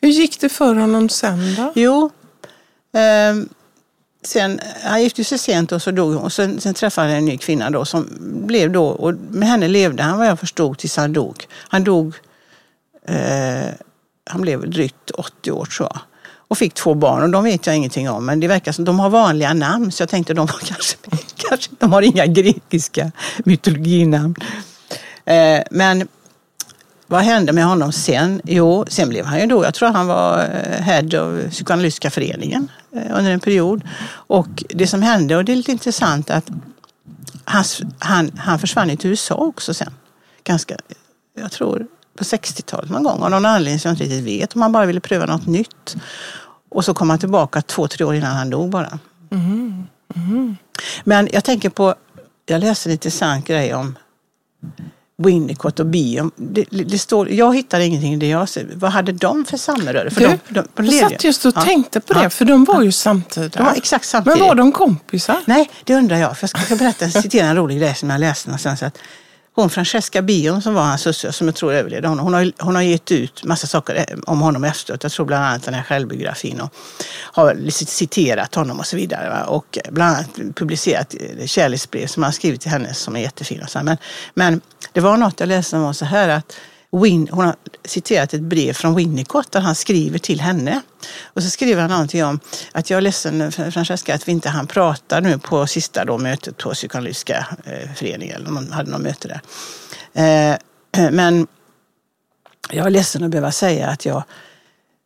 Hur 0.01 0.09
gick 0.09 0.41
det 0.41 0.49
för 0.49 0.75
honom 0.75 1.09
sen 1.09 1.55
då? 1.57 1.73
Jo, 1.75 2.11
ehm, 2.95 3.49
sen, 4.25 4.61
han 4.85 5.03
gifte 5.03 5.25
sig 5.25 5.39
sent 5.39 5.73
och 5.73 5.83
så 5.83 5.91
dog 5.91 6.15
hon. 6.15 6.31
Sen, 6.31 6.61
sen 6.61 6.75
träffade 6.75 7.09
han 7.09 7.17
en 7.17 7.25
ny 7.25 7.39
kvinna 7.39 7.71
då 7.71 7.85
som 7.85 8.09
blev 8.47 8.71
då, 8.73 8.87
och 8.87 9.15
med 9.31 9.49
henne 9.49 9.69
levde 9.69 10.03
han 10.03 10.19
vad 10.19 10.27
jag 10.27 10.41
förstod 10.41 10.79
tills 10.79 10.97
han 10.97 11.13
dog. 11.13 11.47
Han 11.69 11.85
dog, 11.85 12.15
eh, 13.07 13.71
han 14.31 14.41
blev 14.41 14.71
drygt 14.71 15.11
80 15.11 15.51
år 15.51 15.65
tror 15.65 15.89
jag. 15.93 16.01
Och 16.53 16.59
fick 16.59 16.75
två 16.75 16.95
barn 16.95 17.23
och 17.23 17.31
de 17.31 17.45
vet 17.45 17.67
jag 17.67 17.77
ingenting 17.77 18.11
om. 18.11 18.27
Men 18.27 18.41
det 18.41 18.49
verkar 18.49 18.73
som 18.73 18.85
de 18.85 19.01
har 19.01 19.11
vanliga 19.11 19.55
namn 19.55 19.93
så 19.93 20.03
jag 20.03 20.09
tänkte 20.09 20.35
de 20.35 20.47
var 20.47 20.59
kanske, 20.65 20.97
kanske 21.37 21.71
de 21.79 21.93
har 21.93 22.03
inga 22.03 22.27
grekiska 22.27 23.13
mytologinamn. 23.45 24.35
Eh, 25.25 25.61
men 25.71 26.09
vad 27.07 27.21
hände 27.21 27.53
med 27.53 27.65
honom 27.65 27.93
sen? 27.93 28.41
Jo, 28.45 28.85
sen 28.89 29.09
blev 29.09 29.25
han 29.25 29.41
ju 29.41 29.47
då, 29.47 29.65
jag 29.65 29.75
tror 29.75 29.89
han 29.89 30.07
var 30.07 30.39
eh, 30.39 30.83
head 30.83 31.21
av 31.21 31.51
psykoanalytiska 31.51 32.11
föreningen 32.11 32.69
eh, 32.97 33.19
under 33.19 33.31
en 33.31 33.41
period. 33.41 33.83
Och 34.11 34.65
det 34.69 34.87
som 34.87 35.03
hände, 35.03 35.37
och 35.37 35.45
det 35.45 35.53
är 35.53 35.57
lite 35.57 35.73
intressant 35.73 36.31
att 36.31 36.51
han, 37.45 37.65
han, 37.99 38.31
han 38.39 38.59
försvann 38.59 38.97
till 38.97 39.11
USA 39.11 39.35
också 39.35 39.75
sen. 39.75 39.95
Ganska, 40.45 40.77
jag 41.41 41.53
tror 41.53 41.87
på 42.19 42.25
60-talet 42.25 42.91
någon 42.91 43.03
gång. 43.03 43.23
Av 43.23 43.31
någon 43.31 43.47
anledning 43.47 43.81
som 43.81 43.89
jag 43.89 43.95
inte 43.95 44.05
riktigt 44.05 44.25
vet. 44.25 44.55
Om 44.55 44.63
han 44.63 44.73
bara 44.73 44.87
ville 44.87 45.01
pröva 45.01 45.27
något 45.27 45.47
nytt. 45.47 45.97
Och 46.75 46.85
så 46.85 46.95
kom 46.95 47.11
han 47.11 47.19
tillbaka 47.19 47.63
två, 47.63 47.89
tre 47.89 48.05
år 48.05 48.15
innan 48.15 48.37
han 48.37 48.51
dog 48.51 48.71
bara. 48.71 48.99
Men 51.05 51.29
jag 51.33 51.45
tänker 51.45 51.69
på, 51.71 51.95
jag 52.47 52.61
läste 52.61 52.89
en 52.89 52.93
intressant 52.93 53.47
grej 53.47 53.75
om 53.75 53.99
Winnicott 55.17 55.81
och 55.81 55.87
Bion. 55.87 56.31
Det, 56.37 56.65
det 56.71 56.99
står, 56.99 57.31
jag 57.31 57.57
hittade 57.57 57.85
ingenting 57.85 58.13
i 58.13 58.17
det 58.17 58.29
jag 58.29 58.49
ser. 58.49 58.69
Vad 58.75 58.91
hade 58.91 59.13
de 59.13 59.45
för 59.45 59.57
samröre? 59.57 60.11
För 60.11 60.21
Du, 60.21 60.27
de, 60.27 60.39
de, 60.49 60.67
de 60.75 60.87
jag 60.97 61.11
satt 61.11 61.25
just 61.25 61.45
och 61.47 61.53
Ja. 61.57 61.63
tänkte 61.63 62.01
på 62.01 62.13
det, 62.13 62.23
Ja. 62.23 62.31
för 62.31 62.45
de 62.45 62.65
var 62.65 62.83
ju 62.83 62.93
samtida. 62.93 63.49
De 63.49 63.65
var 63.65 63.75
exakt 63.75 64.05
samtidigt. 64.09 64.39
Men 64.39 64.49
var 64.49 64.55
de 64.55 64.73
kompisar? 64.73 65.37
Nej, 65.47 65.71
det 65.85 65.95
undrar 65.95 66.17
jag. 66.17 66.39
För 66.39 66.43
jag 66.45 66.51
ska, 66.51 66.59
jag 66.59 66.67
ska 66.67 66.77
berätta, 66.77 67.09
citera 67.09 67.47
en 67.47 67.57
rolig 67.57 67.79
grej 67.79 67.95
som 67.95 68.11
jag 68.11 68.21
läste 68.21 68.49
någonstans. 68.49 68.83
Att 68.83 68.99
hon 69.55 69.71
Francesca 69.71 70.23
Bion 70.23 70.63
som 70.63 70.75
var 70.75 70.83
hans 70.83 71.03
syster, 71.03 71.31
som 71.31 71.47
jag 71.47 71.55
tror 71.55 71.73
överlevde 71.73 72.09
honom, 72.09 72.25
hon 72.25 72.35
har, 72.35 72.53
hon 72.59 72.75
har 72.75 72.83
gett 72.83 73.13
ut 73.13 73.45
massa 73.45 73.67
saker 73.67 73.95
eh, 73.95 74.19
om 74.27 74.41
honom 74.41 74.65
efteråt. 74.65 75.03
Jag 75.03 75.13
tror 75.13 75.27
bland 75.27 75.45
annat 75.45 75.63
den 75.63 75.75
här 75.75 75.83
självbiografin 75.83 76.61
och 76.61 76.75
har 77.13 77.71
citerat 77.71 78.55
honom 78.55 78.79
och 78.79 78.87
så 78.87 78.97
vidare. 78.97 79.31
Va? 79.31 79.45
Och 79.45 79.79
eh, 79.85 79.93
bland 79.93 80.17
annat 80.17 80.55
publicerat 80.55 81.15
eh, 81.21 81.47
kärleksbrev 81.47 82.07
som 82.07 82.23
han 82.23 82.33
skrivit 82.33 82.61
till 82.61 82.71
henne 82.71 82.95
som 82.95 83.17
är 83.17 83.21
jättefina. 83.21 83.67
Men, 83.83 83.97
men 84.35 84.61
det 84.93 85.01
var 85.01 85.17
något 85.17 85.41
jag 85.41 85.49
läste 85.49 85.77
om 85.77 85.83
var 85.83 85.93
så 85.93 86.05
här 86.05 86.29
att 86.29 86.57
Win, 86.97 87.29
hon 87.31 87.45
har 87.45 87.57
citerat 87.85 88.35
ett 88.35 88.41
brev 88.41 88.73
från 88.73 88.95
Winnicott 88.95 89.53
där 89.53 89.61
han 89.61 89.75
skriver 89.75 90.19
till 90.19 90.41
henne. 90.41 90.81
Och 91.25 91.43
så 91.43 91.51
skriver 91.51 91.81
han 91.81 91.91
någonting 91.91 92.25
om 92.25 92.41
att 92.73 92.91
jag 92.91 92.97
är 92.97 93.01
ledsen 93.01 93.53
Francesca 93.53 94.15
att 94.15 94.29
vi 94.29 94.33
inte 94.33 94.49
hann 94.49 94.67
prata 94.67 95.21
nu 95.21 95.39
på 95.39 95.67
sista 95.67 96.05
då 96.05 96.19
mötet 96.19 96.59
på 96.59 96.71
psykoanalytiska 96.71 97.47
eh, 97.65 97.93
föreningen. 97.95 98.37
Eller 98.37 98.51
man 98.51 98.73
hade 98.73 98.91
något 98.91 99.01
möte 99.01 99.29
där. 99.29 99.41
Eh, 100.93 101.11
men 101.11 101.47
jag 102.71 102.87
är 102.87 102.91
ledsen 102.91 103.25
att 103.25 103.31
behöva 103.31 103.53
säga 103.53 103.89
att 103.89 104.05
jag 104.05 104.25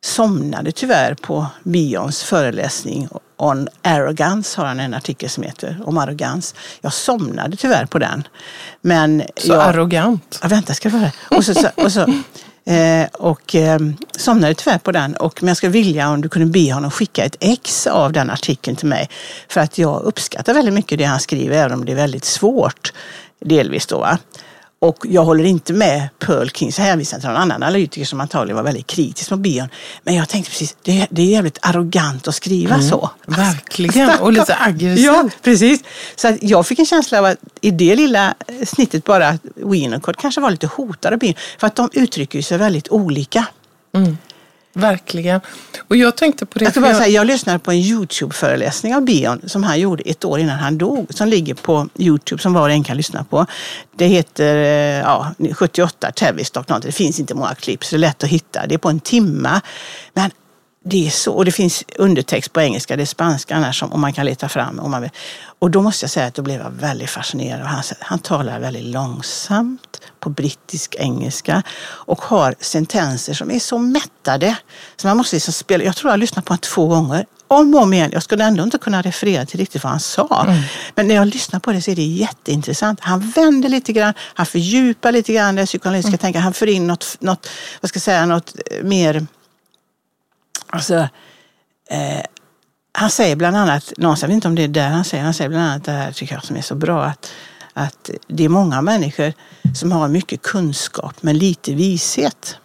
somnade 0.03 0.71
tyvärr 0.71 1.13
på 1.13 1.47
Bions 1.63 2.23
föreläsning 2.23 3.09
On 3.37 3.67
Arrogance 3.81 4.61
har 4.61 4.67
han 4.67 4.79
en 4.79 4.93
artikel 4.93 5.29
som 5.29 5.43
heter 5.43 5.77
om 5.85 5.97
arrogans. 5.97 6.55
Jag 6.81 6.93
somnade 6.93 7.57
tyvärr 7.57 7.85
på 7.85 7.99
den. 7.99 8.27
Men 8.81 9.23
Så 9.37 9.47
jag, 9.47 9.61
arrogant. 9.61 10.39
Ja, 10.41 10.47
vänta, 10.47 10.73
ska 10.73 10.89
du 10.89 10.97
höra. 10.97 11.11
Och 11.29 11.45
så, 11.45 11.53
så, 11.53 11.67
och, 11.75 11.91
så, 11.91 12.01
eh, 12.71 13.07
och 13.13 13.55
eh, 13.55 13.79
somnade 14.17 14.53
tyvärr 14.53 14.77
på 14.77 14.91
den. 14.91 15.15
Och, 15.15 15.43
men 15.43 15.47
jag 15.47 15.57
skulle 15.57 15.71
vilja 15.71 16.09
om 16.09 16.21
du 16.21 16.29
kunde 16.29 16.47
be 16.47 16.73
honom 16.73 16.91
skicka 16.91 17.25
ett 17.25 17.35
ex 17.39 17.87
av 17.87 18.11
den 18.11 18.29
artikeln 18.29 18.77
till 18.77 18.87
mig. 18.87 19.09
För 19.49 19.61
att 19.61 19.77
jag 19.77 20.01
uppskattar 20.01 20.53
väldigt 20.53 20.73
mycket 20.73 20.97
det 20.97 21.03
han 21.03 21.19
skriver, 21.19 21.57
även 21.57 21.73
om 21.73 21.85
det 21.85 21.91
är 21.91 21.95
väldigt 21.95 22.25
svårt. 22.25 22.93
Delvis 23.39 23.85
då. 23.85 23.99
Va? 23.99 24.17
Och 24.79 25.05
jag 25.09 25.23
håller 25.23 25.43
inte 25.43 25.73
med 25.73 26.09
Pearl 26.19 26.49
King, 26.49 26.71
så 26.71 26.81
hänvisar 26.81 27.19
till 27.19 27.27
någon 27.27 27.37
annan 27.37 27.63
analytiker 27.63 28.05
som 28.05 28.21
antagligen 28.21 28.55
var 28.55 28.63
väldigt 28.63 28.87
kritisk 28.87 29.31
mot 29.31 29.39
bion. 29.39 29.69
Men 30.03 30.15
jag 30.15 30.29
tänkte 30.29 30.51
precis, 30.51 30.77
det, 30.83 31.07
det 31.09 31.21
är 31.21 31.25
jävligt 31.25 31.57
arrogant 31.61 32.27
att 32.27 32.35
skriva 32.35 32.75
mm, 32.75 32.89
så. 32.89 33.09
Verkligen, 33.25 34.19
och 34.19 34.33
lite 34.33 34.57
aggressivt. 34.59 35.05
ja, 35.05 35.29
precis. 35.41 35.83
Så 36.15 36.27
att 36.27 36.43
jag 36.43 36.67
fick 36.67 36.79
en 36.79 36.85
känsla 36.85 37.19
av 37.19 37.25
att 37.25 37.37
i 37.61 37.71
det 37.71 37.95
lilla 37.95 38.35
snittet 38.65 39.03
bara 39.03 39.39
Winnicott 39.55 40.17
kanske 40.17 40.41
var 40.41 40.51
lite 40.51 40.67
hotad 40.67 41.13
av 41.13 41.19
bion. 41.19 41.33
För 41.59 41.67
att 41.67 41.75
de 41.75 41.89
uttrycker 41.93 42.41
sig 42.41 42.57
väldigt 42.57 42.89
olika. 42.89 43.45
Mm. 43.95 44.17
Verkligen. 44.77 45.41
Och 45.87 45.95
jag 45.95 46.15
tänkte 46.15 46.45
på 46.45 46.59
det. 46.59 46.65
Jag, 46.65 46.73
bara 46.73 46.87
jag... 46.87 46.97
Säga, 46.97 47.09
jag 47.09 47.27
lyssnade 47.27 47.59
på 47.59 47.71
en 47.71 47.77
Youtube-föreläsning 47.77 48.95
av 48.95 49.01
Bion 49.01 49.41
som 49.45 49.63
han 49.63 49.79
gjorde 49.79 50.03
ett 50.03 50.25
år 50.25 50.39
innan 50.39 50.59
han 50.59 50.77
dog. 50.77 51.07
Som 51.09 51.27
ligger 51.27 51.53
på 51.53 51.89
Youtube 51.97 52.41
som 52.41 52.53
var 52.53 52.61
och 52.61 52.71
en 52.71 52.83
kan 52.83 52.97
lyssna 52.97 53.23
på. 53.23 53.45
Det 53.95 54.05
heter 54.07 54.55
eh, 54.55 54.99
ja, 54.99 55.33
78 55.53 56.11
Tavistock 56.11 56.69
någonting. 56.69 56.89
Det 56.89 56.95
finns 56.95 57.19
inte 57.19 57.35
många 57.35 57.55
klipp 57.55 57.85
så 57.85 57.95
det 57.95 57.97
är 57.97 57.99
lätt 57.99 58.23
att 58.23 58.29
hitta. 58.29 58.67
Det 58.67 58.73
är 58.73 58.79
på 58.79 58.89
en 58.89 58.99
timma. 58.99 59.61
Men 60.13 60.31
det 60.89 61.07
är 61.07 61.09
så, 61.09 61.33
och 61.33 61.45
det 61.45 61.51
finns 61.51 61.83
undertext 61.95 62.53
på 62.53 62.61
engelska, 62.61 62.95
det 62.95 63.03
är 63.03 63.05
spanska 63.05 63.55
annars 63.55 63.83
om 63.83 64.01
man 64.01 64.13
kan 64.13 64.25
leta 64.25 64.49
fram. 64.49 64.79
Om 64.79 64.91
man 64.91 65.01
vill. 65.01 65.11
Och 65.59 65.71
då 65.71 65.81
måste 65.81 66.03
jag 66.03 66.11
säga 66.11 66.25
att 66.25 66.33
då 66.33 66.41
blev 66.41 66.61
jag 66.61 66.71
väldigt 66.71 67.09
fascinerad. 67.09 67.61
Han, 67.61 67.83
han 67.99 68.19
talar 68.19 68.59
väldigt 68.59 68.85
långsamt 68.85 70.01
på 70.19 70.29
brittisk 70.29 70.95
engelska 70.99 71.63
och 71.83 72.21
har 72.21 72.55
sentenser 72.59 73.33
som 73.33 73.51
är 73.51 73.59
så 73.59 73.77
mättade. 73.77 74.55
Så 74.95 75.07
man 75.07 75.17
måste 75.17 75.35
liksom 75.35 75.53
spela. 75.53 75.83
Jag 75.83 75.95
tror 75.95 76.09
jag 76.09 76.13
har 76.13 76.17
lyssnat 76.17 76.45
på 76.45 76.51
honom 76.51 76.61
två 76.61 76.87
gånger 76.87 77.25
om 77.47 77.75
och 77.75 77.81
om 77.81 77.93
igen. 77.93 78.09
Jag 78.13 78.23
skulle 78.23 78.43
ändå 78.43 78.63
inte 78.63 78.77
kunna 78.77 79.01
referera 79.01 79.45
till 79.45 79.59
riktigt 79.59 79.83
vad 79.83 79.91
han 79.91 79.99
sa. 79.99 80.43
Mm. 80.47 80.61
Men 80.95 81.07
när 81.07 81.15
jag 81.15 81.27
lyssnar 81.27 81.59
på 81.59 81.71
det 81.71 81.81
så 81.81 81.91
är 81.91 81.95
det 81.95 82.03
jätteintressant. 82.03 82.99
Han 83.01 83.19
vänder 83.29 83.69
lite 83.69 83.93
grann, 83.93 84.13
han 84.19 84.45
fördjupar 84.45 85.11
lite 85.11 85.33
grann 85.33 85.55
det 85.55 85.65
psykoanalytiska 85.65 86.09
mm. 86.09 86.17
tänkandet. 86.17 86.43
Han 86.43 86.53
för 86.53 86.67
in 86.67 86.87
något, 86.87 87.17
något, 87.19 87.49
vad 87.81 87.89
ska 87.89 87.97
jag 87.97 88.03
säga, 88.03 88.25
något 88.25 88.55
mer 88.83 89.27
Alltså, 90.67 90.95
eh, 91.89 92.21
han 92.91 93.09
säger 93.09 93.35
bland 93.35 93.57
annat, 93.57 93.93
någonstans, 93.97 94.21
jag 94.21 94.27
vet 94.27 94.35
inte 94.35 94.47
om 94.47 94.55
det 94.55 94.63
är 94.63 94.67
där 94.67 94.89
han 94.89 95.05
säger, 95.05 95.23
han 95.23 95.33
säger 95.33 95.49
bland 95.49 95.63
annat 95.65 95.83
det 95.83 95.91
här 95.91 96.11
tycker 96.11 96.35
jag 96.35 96.43
som 96.43 96.55
är 96.55 96.61
så 96.61 96.75
bra, 96.75 97.05
att, 97.05 97.31
att 97.73 98.09
det 98.27 98.45
är 98.45 98.49
många 98.49 98.81
människor 98.81 99.33
som 99.75 99.91
har 99.91 100.07
mycket 100.07 100.41
kunskap 100.41 101.15
men 101.21 101.37
lite 101.37 101.73
vishet. 101.73 102.57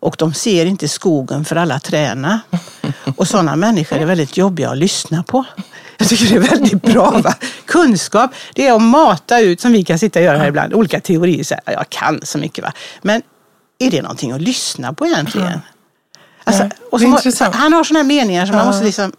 Och 0.00 0.16
de 0.18 0.34
ser 0.34 0.66
inte 0.66 0.88
skogen 0.88 1.44
för 1.44 1.56
alla 1.56 1.80
träna. 1.80 2.40
Och 3.16 3.28
sådana 3.28 3.56
människor 3.56 3.98
är 3.98 4.06
väldigt 4.06 4.36
jobbiga 4.36 4.70
att 4.70 4.78
lyssna 4.78 5.22
på. 5.22 5.44
Jag 5.98 6.08
tycker 6.08 6.24
det 6.24 6.46
är 6.46 6.50
väldigt 6.50 6.82
bra. 6.82 7.10
Va? 7.24 7.34
Kunskap, 7.64 8.30
det 8.54 8.66
är 8.66 8.72
att 8.72 8.82
mata 8.82 9.40
ut, 9.40 9.60
som 9.60 9.72
vi 9.72 9.84
kan 9.84 9.98
sitta 9.98 10.18
och 10.18 10.24
göra 10.24 10.38
här 10.38 10.48
ibland, 10.48 10.74
olika 10.74 11.00
teorier. 11.00 11.44
Så 11.44 11.54
här, 11.54 11.74
jag 11.74 11.88
kan 11.88 12.20
så 12.22 12.38
mycket. 12.38 12.64
Va? 12.64 12.72
Men 13.02 13.22
är 13.78 13.90
det 13.90 14.02
någonting 14.02 14.32
att 14.32 14.40
lyssna 14.40 14.92
på 14.92 15.06
egentligen? 15.06 15.60
Alltså, 16.48 17.44
har, 17.44 17.52
han 17.52 17.72
har 17.72 17.84
sådana 17.84 18.04
meningar 18.04 18.46
som 18.46 18.56
man 18.56 18.66
måste 18.66 18.84
liksom... 18.84 19.12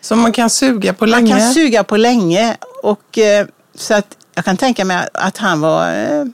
Som 0.00 0.20
man 0.20 0.32
kan 0.32 0.50
suga 0.50 0.92
på 0.92 1.06
länge. 1.06 1.30
Man 1.30 1.40
kan 1.40 1.52
suga 1.54 1.84
på 1.84 1.96
länge. 1.96 2.56
Och, 2.82 3.18
eh, 3.18 3.46
så 3.74 3.94
att 3.94 4.16
jag 4.34 4.44
kan 4.44 4.56
tänka 4.56 4.84
mig 4.84 5.08
att 5.14 5.38
han 5.38 5.60
var, 5.60 5.94
eh, 5.94 6.24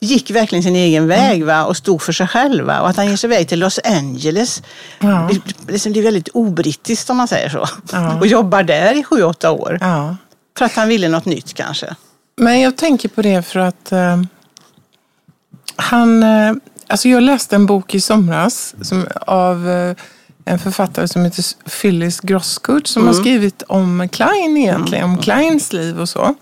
gick 0.00 0.30
verkligen 0.30 0.62
sin 0.62 0.76
egen 0.76 1.08
väg 1.08 1.36
mm. 1.36 1.46
va? 1.46 1.64
och 1.64 1.76
stod 1.76 2.02
för 2.02 2.12
sig 2.12 2.26
själv. 2.26 2.64
Va? 2.64 2.80
Och 2.80 2.88
att 2.88 2.96
han 2.96 3.06
ger 3.08 3.16
sig 3.16 3.28
iväg 3.28 3.48
till 3.48 3.58
Los 3.58 3.80
Angeles. 3.84 4.62
Ja. 4.98 5.30
Det, 5.32 5.72
liksom, 5.72 5.92
det 5.92 6.00
är 6.00 6.02
väldigt 6.02 6.28
obrittiskt 6.28 7.10
om 7.10 7.16
man 7.16 7.28
säger 7.28 7.48
så. 7.48 7.68
Ja. 7.92 8.18
Och 8.20 8.26
jobbar 8.26 8.62
där 8.62 8.94
i 8.94 9.04
sju, 9.04 9.22
åtta 9.22 9.50
år. 9.50 9.78
Ja. 9.80 10.16
För 10.58 10.64
att 10.64 10.74
han 10.74 10.88
ville 10.88 11.08
något 11.08 11.24
nytt 11.24 11.54
kanske. 11.54 11.94
Men 12.36 12.60
jag 12.60 12.76
tänker 12.76 13.08
på 13.08 13.22
det 13.22 13.42
för 13.42 13.60
att 13.60 13.92
uh, 13.92 14.22
han... 15.76 16.22
Alltså 16.86 17.08
jag 17.08 17.22
läste 17.22 17.56
en 17.56 17.66
bok 17.66 17.94
i 17.94 18.00
somras 18.00 18.74
som, 18.82 19.06
av 19.26 19.68
eh, 19.68 19.96
en 20.44 20.58
författare 20.58 21.08
som 21.08 21.24
heter 21.24 21.44
Phyllis 21.80 22.20
Grosskurt 22.20 22.86
som 22.86 23.02
mm. 23.02 23.14
har 23.14 23.20
skrivit 23.20 23.62
om 23.62 24.08
Klein 24.12 24.56
egentligen, 24.56 25.04
mm. 25.04 25.16
om 25.16 25.22
Kleins 25.22 25.72
liv 25.72 26.00
och 26.00 26.08
så. 26.08 26.34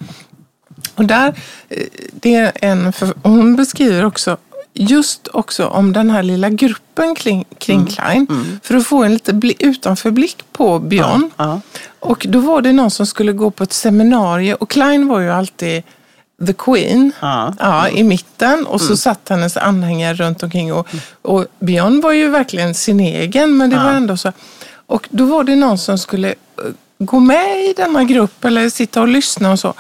Och 0.95 1.05
där, 1.05 1.35
eh, 1.69 1.87
det 2.13 2.35
är 2.35 2.53
en, 2.61 2.93
hon 3.23 3.57
beskriver 3.57 4.05
också 4.05 4.37
just 4.75 5.29
också 5.29 5.67
om 5.67 5.93
den 5.93 6.11
här 6.11 6.23
lilla 6.23 6.51
gruppen 6.51 7.15
kring, 7.15 7.45
kring 7.59 7.81
mm. 7.81 7.89
Klein. 7.89 8.27
Mm. 8.31 8.61
För 8.63 8.75
att 8.75 8.87
få 8.87 9.05
en 9.05 9.13
lite 9.13 9.41
utanförblick 9.59 10.45
på 10.53 10.79
Björn. 10.79 11.31
Ja, 11.37 11.45
ja. 11.45 11.61
Och 12.01 12.27
då 12.29 12.39
var 12.39 12.63
det 12.63 12.73
någon 12.73 12.91
som 12.91 13.07
skulle 13.07 13.33
gå 13.33 13.51
på 13.51 13.65
ett 13.65 13.73
seminarium 13.73 14.57
och 14.61 14.71
Klein 14.71 15.09
var 15.09 15.21
ju 15.21 15.31
alltid 15.31 15.83
The 16.47 16.53
Queen 16.53 17.13
ja. 17.21 17.55
Ja, 17.59 17.89
i 17.89 18.05
mitten 18.05 18.67
och 18.67 18.81
så 18.81 18.87
mm. 18.87 18.97
satt 18.97 19.29
hennes 19.29 19.57
anhängare 19.57 20.15
runt 20.15 20.43
omkring. 20.43 20.73
Och, 20.73 20.89
och 21.23 21.47
Björn 21.59 22.01
var 22.01 22.13
ju 22.13 22.29
verkligen 22.29 22.75
sin 22.75 23.01
egen, 23.01 23.57
men 23.57 23.71
det 23.71 23.77
ja. 23.77 23.85
var 23.85 23.93
ändå 23.93 24.17
så. 24.17 24.33
Och 24.87 25.09
då 25.11 25.25
var 25.25 25.45
det 25.45 25.57
någon 25.57 25.79
som 25.79 25.99
skulle 25.99 26.29
eh, 26.29 26.35
gå 26.99 27.21
med 27.21 27.65
i 27.65 27.75
denna 27.77 28.05
grupp 28.05 28.45
eller 28.45 28.69
sitta 28.69 29.01
och 29.01 29.09
lyssna 29.09 29.53
och 29.53 29.59
så. 29.59 29.75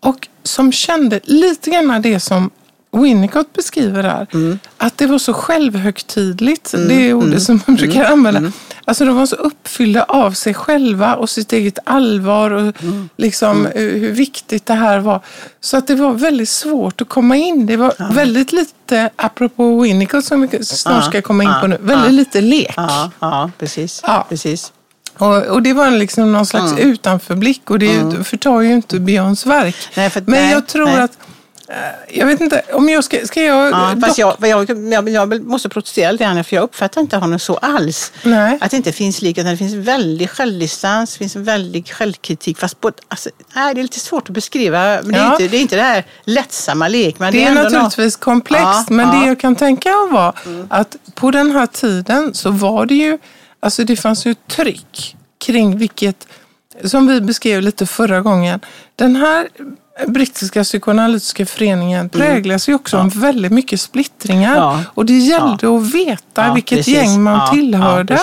Och 0.00 0.28
som 0.42 0.72
kände 0.72 1.20
lite 1.24 1.70
grann 1.70 2.02
det 2.02 2.20
som 2.20 2.50
Winnicott 2.92 3.52
beskriver 3.52 4.02
där. 4.02 4.26
Mm. 4.32 4.58
Att 4.76 4.98
det 4.98 5.06
var 5.06 5.18
så 5.18 5.32
självhögtidligt, 5.32 6.74
mm. 6.74 6.88
det 6.88 6.94
är 6.94 7.14
ordet 7.14 7.28
mm. 7.28 7.40
som 7.40 7.62
man 7.66 7.76
brukar 7.76 8.00
mm. 8.00 8.12
använda. 8.12 8.52
Alltså 8.90 9.04
de 9.04 9.16
var 9.16 9.26
så 9.26 9.36
uppfyllda 9.36 10.02
av 10.02 10.32
sig 10.32 10.54
själva 10.54 11.14
och 11.14 11.30
sitt 11.30 11.52
eget 11.52 11.78
allvar 11.84 12.50
och 12.50 12.82
mm. 12.82 13.08
liksom 13.16 13.66
mm. 13.66 14.00
hur 14.00 14.12
viktigt 14.12 14.66
det 14.66 14.74
här 14.74 14.98
var. 14.98 15.20
Så 15.60 15.76
att 15.76 15.86
det 15.86 15.94
var 15.94 16.12
väldigt 16.12 16.48
svårt 16.48 17.00
att 17.00 17.08
komma 17.08 17.36
in. 17.36 17.66
Det 17.66 17.76
var 17.76 17.94
ja. 17.98 18.08
väldigt 18.12 18.52
lite, 18.52 19.10
apropå 19.16 19.80
Winnicott 19.80 20.24
som 20.24 20.40
vi 20.40 20.64
snart 20.64 21.04
ska 21.04 21.22
komma 21.22 21.44
in 21.44 21.50
på 21.60 21.66
nu, 21.66 21.78
väldigt 21.80 22.12
lite 22.12 22.40
lek. 22.40 22.74
Ja, 23.20 23.50
precis. 23.58 24.02
Ja. 24.06 24.26
precis. 24.28 24.72
Och, 25.18 25.46
och, 25.46 25.62
det 25.62 25.72
var 25.72 25.90
liksom 25.90 26.32
någon 26.32 26.46
slags 26.46 26.72
mm. 26.72 26.88
utanförblick 26.88 27.70
och 27.70 27.78
det 27.78 27.94
mm. 27.94 28.24
förtar 28.24 28.60
ju 28.60 28.72
inte 28.72 29.00
Björns 29.00 29.46
verk. 29.46 29.76
Nej, 29.96 30.10
för, 30.10 30.20
Men 30.20 30.42
nej, 30.42 30.52
jag 30.52 30.66
tror 30.66 30.86
nej. 30.86 31.00
att 31.00 31.18
Eh, 31.20 31.29
jag 32.08 32.26
vet 32.26 32.40
inte, 32.40 32.62
om 32.72 32.88
jag 32.88 33.04
ska, 33.04 33.26
ska 33.26 33.42
jag... 33.42 33.70
Ja, 33.70 33.96
fast 34.02 34.18
jag, 34.18 34.36
jag, 34.40 34.70
jag, 34.92 35.08
jag, 35.08 35.44
måste 35.44 35.68
protestera 35.68 36.12
lite 36.12 36.24
grann 36.24 36.44
för 36.44 36.56
jag 36.56 36.62
uppfattar 36.62 37.00
inte 37.00 37.16
honom 37.16 37.38
så 37.38 37.56
alls. 37.56 38.12
Nej. 38.22 38.58
Att 38.60 38.70
det 38.70 38.76
inte 38.76 38.92
finns 38.92 39.22
lik, 39.22 39.38
utan 39.38 39.50
det 39.50 39.56
finns 39.56 39.74
väldig 39.74 40.30
självdistans, 40.30 41.12
det 41.12 41.18
finns 41.18 41.36
en 41.36 41.44
väldig 41.44 41.92
självkritik. 41.92 42.58
Fast 42.58 42.80
på, 42.80 42.92
alltså, 43.08 43.30
nej, 43.54 43.74
det 43.74 43.80
är 43.80 43.82
lite 43.82 44.00
svårt 44.00 44.28
att 44.28 44.34
beskriva. 44.34 45.02
Men 45.02 45.14
ja. 45.14 45.20
det, 45.20 45.20
är 45.20 45.30
inte, 45.30 45.48
det 45.48 45.56
är 45.56 45.60
inte 45.60 45.76
det 45.76 45.82
här 45.82 46.04
lättsamma 46.24 46.88
lek. 46.88 47.18
Men 47.18 47.32
det, 47.32 47.38
det 47.38 47.44
är, 47.44 47.50
är 47.50 47.54
naturligtvis 47.54 48.14
något... 48.14 48.24
komplext, 48.24 48.64
ja, 48.64 48.84
men 48.88 49.08
ja. 49.08 49.20
det 49.20 49.26
jag 49.26 49.40
kan 49.40 49.56
tänka 49.56 49.90
var 50.10 50.34
mm. 50.46 50.66
att 50.70 50.96
på 51.14 51.30
den 51.30 51.50
här 51.50 51.66
tiden 51.66 52.34
så 52.34 52.50
var 52.50 52.86
det 52.86 52.94
ju, 52.94 53.18
alltså 53.60 53.84
det 53.84 53.96
fanns 53.96 54.26
ju 54.26 54.34
tryck 54.34 55.16
kring 55.38 55.78
vilket, 55.78 56.28
som 56.84 57.06
vi 57.06 57.20
beskrev 57.20 57.62
lite 57.62 57.86
förra 57.86 58.20
gången, 58.20 58.60
den 58.96 59.16
här 59.16 59.48
brittiska 60.06 60.64
psykoanalytiska 60.64 61.46
föreningen 61.46 62.00
mm. 62.00 62.08
präglas 62.08 62.68
ju 62.68 62.74
också 62.74 62.96
ja. 62.96 63.02
av 63.02 63.20
väldigt 63.20 63.52
mycket 63.52 63.80
splittringar. 63.80 64.56
Ja. 64.56 64.82
Och 64.94 65.06
det 65.06 65.18
gällde 65.18 65.66
ja. 65.66 65.78
att 65.78 65.94
veta 65.94 66.54
vilket 66.54 66.78
precis. 66.78 66.94
gäng 66.94 67.22
man 67.22 67.54
tillhörde. 67.54 68.18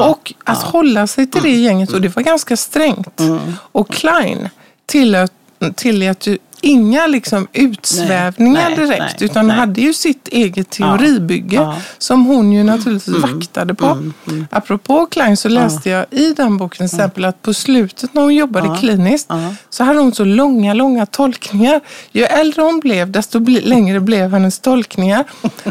och 0.00 0.32
att 0.44 0.62
hålla 0.62 1.06
sig 1.06 1.26
till 1.26 1.42
det 1.42 1.48
mm. 1.48 1.62
gänget. 1.62 1.92
Och 1.92 2.00
det 2.00 2.16
var 2.16 2.22
ganska 2.22 2.56
strängt. 2.56 3.20
Mm. 3.20 3.56
Och 3.72 3.88
Klein 3.90 4.48
tillät, 4.86 5.32
tillät 5.74 6.26
ju 6.26 6.38
inga 6.64 7.06
liksom 7.06 7.48
utsvävningar 7.52 8.68
nej, 8.68 8.76
direkt 8.76 9.20
nej, 9.20 9.30
utan 9.30 9.46
nej. 9.46 9.56
hade 9.56 9.80
ju 9.80 9.92
sitt 9.92 10.28
eget 10.28 10.70
teoribygge 10.70 11.56
ja, 11.56 11.76
som 11.98 12.26
hon 12.26 12.52
ju 12.52 12.62
naturligtvis 12.62 13.16
mm, 13.16 13.34
vaktade 13.34 13.74
på. 13.74 13.86
Mm, 13.86 14.12
mm. 14.28 14.46
Apropå 14.50 15.06
Klein 15.06 15.36
så 15.36 15.48
läste 15.48 15.90
ja. 15.90 15.96
jag 15.96 16.20
i 16.20 16.34
den 16.34 16.56
boken 16.56 16.76
till 16.76 16.96
exempel 16.96 17.24
att 17.24 17.42
på 17.42 17.54
slutet 17.54 18.14
när 18.14 18.22
hon 18.22 18.34
jobbade 18.34 18.66
ja, 18.66 18.76
kliniskt 18.76 19.30
så 19.70 19.84
hade 19.84 19.98
hon 19.98 20.14
så 20.14 20.24
långa, 20.24 20.74
långa 20.74 21.06
tolkningar. 21.06 21.80
Ju 22.12 22.24
äldre 22.24 22.62
hon 22.62 22.80
blev 22.80 23.10
desto 23.10 23.38
längre 23.48 24.00
blev 24.00 24.30
hennes 24.30 24.58
tolkningar. 24.58 25.24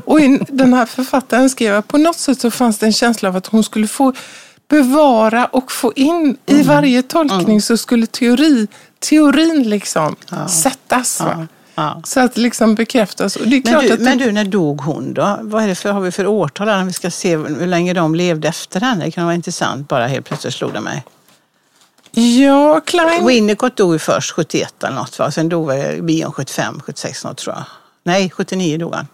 Och 0.06 0.20
den 0.48 0.74
här 0.74 0.86
författaren 0.86 1.50
skrev 1.50 1.76
att 1.76 1.88
på 1.88 1.98
något 1.98 2.20
sätt 2.20 2.42
så 2.42 2.52
fanns 2.52 2.78
det 2.78 2.86
en 2.86 2.94
känsla 2.94 3.30
av 3.30 3.36
att 3.36 3.48
hon 3.48 3.64
skulle 3.64 3.88
få 3.88 4.14
bevara 4.70 5.46
och 5.46 5.72
få 5.72 5.94
in 5.96 6.38
i 6.46 6.54
mm. 6.54 6.68
varje 6.68 7.02
tolkning 7.02 7.50
mm. 7.50 7.62
så 7.62 7.78
skulle 7.78 8.06
teori 8.06 8.68
teorin 9.04 9.70
liksom 9.70 10.16
ja. 10.30 10.48
sättas. 10.48 11.18
Ja. 11.20 11.48
Ja. 11.76 12.02
Så 12.04 12.20
att 12.20 12.38
liksom 12.38 12.76
bekräftas. 12.76 13.36
Och 13.36 13.48
det 13.48 13.56
är 13.56 13.62
men, 13.63 13.86
du, 13.86 13.94
att 13.94 14.00
det... 14.00 14.04
men 14.04 14.18
du, 14.18 14.32
när 14.32 14.46
dog 14.46 14.82
hon 14.82 15.13
då? 15.13 15.39
Vad 15.42 15.63
är 15.63 15.68
det 15.68 15.76
för, 15.76 15.92
har 15.92 16.02
vi 16.02 16.12
för 16.12 16.28
årtal 16.28 16.68
här? 16.68 16.84
Vi 16.84 16.94
ska 16.94 17.12
se 17.12 17.38
hur 17.38 17.68
länge 17.68 17.94
de 17.94 18.16
levde 18.16 18.48
efter 18.48 18.82
henne. 18.82 19.06
Det 19.06 19.12
kan 19.12 19.26
vara 19.26 19.36
intressant. 19.36 19.88
Bara 19.88 20.08
helt 20.08 20.26
plötsligt 20.26 20.54
slog 20.54 20.74
det 20.74 20.82
mig. 20.82 21.04
Ja, 22.12 22.82
Klein... 22.86 23.28
Winnicott 23.28 23.76
dog 23.76 23.94
ju 23.94 24.00
först 24.00 24.32
71 24.32 24.84
eller 24.84 24.96
något. 24.96 25.20
Va? 25.20 25.32
Sen 25.32 25.50
dog 25.50 25.72
Bion 26.04 26.32
75, 26.32 26.80
76 26.86 27.24
något 27.24 27.38
tror 27.38 27.56
jag. 27.56 27.63
Nej, 28.04 28.30
79 28.30 28.78
dog 28.78 28.96
han. 28.96 29.08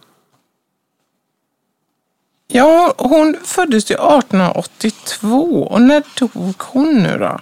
Ja, 2.48 2.94
hon 2.98 3.38
föddes 3.44 3.92
ju 3.92 3.96
1882. 3.96 5.68
Och 5.72 5.82
när 5.82 6.04
dog 6.20 6.56
hon 6.58 6.94
nu 6.94 7.18
då? 7.18 7.40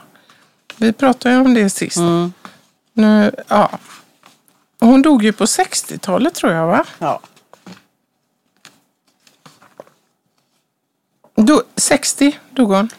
Vi 0.78 0.94
pratade 0.94 1.36
ju 1.36 1.42
om 1.42 1.54
det 1.54 1.70
sist. 1.70 1.98
Mm. 1.98 2.34
Nu, 2.98 3.32
ja. 3.48 3.80
Hon 4.80 5.02
dog 5.02 5.24
ju 5.24 5.34
på 5.34 5.46
60-talet 5.46 6.36
tror 6.36 6.54
jag 6.54 6.68
va? 6.68 6.86
Ja. 7.00 7.20
Do, 11.36 11.62
60 11.76 12.40
dog 12.52 12.72
hon. 12.72 12.90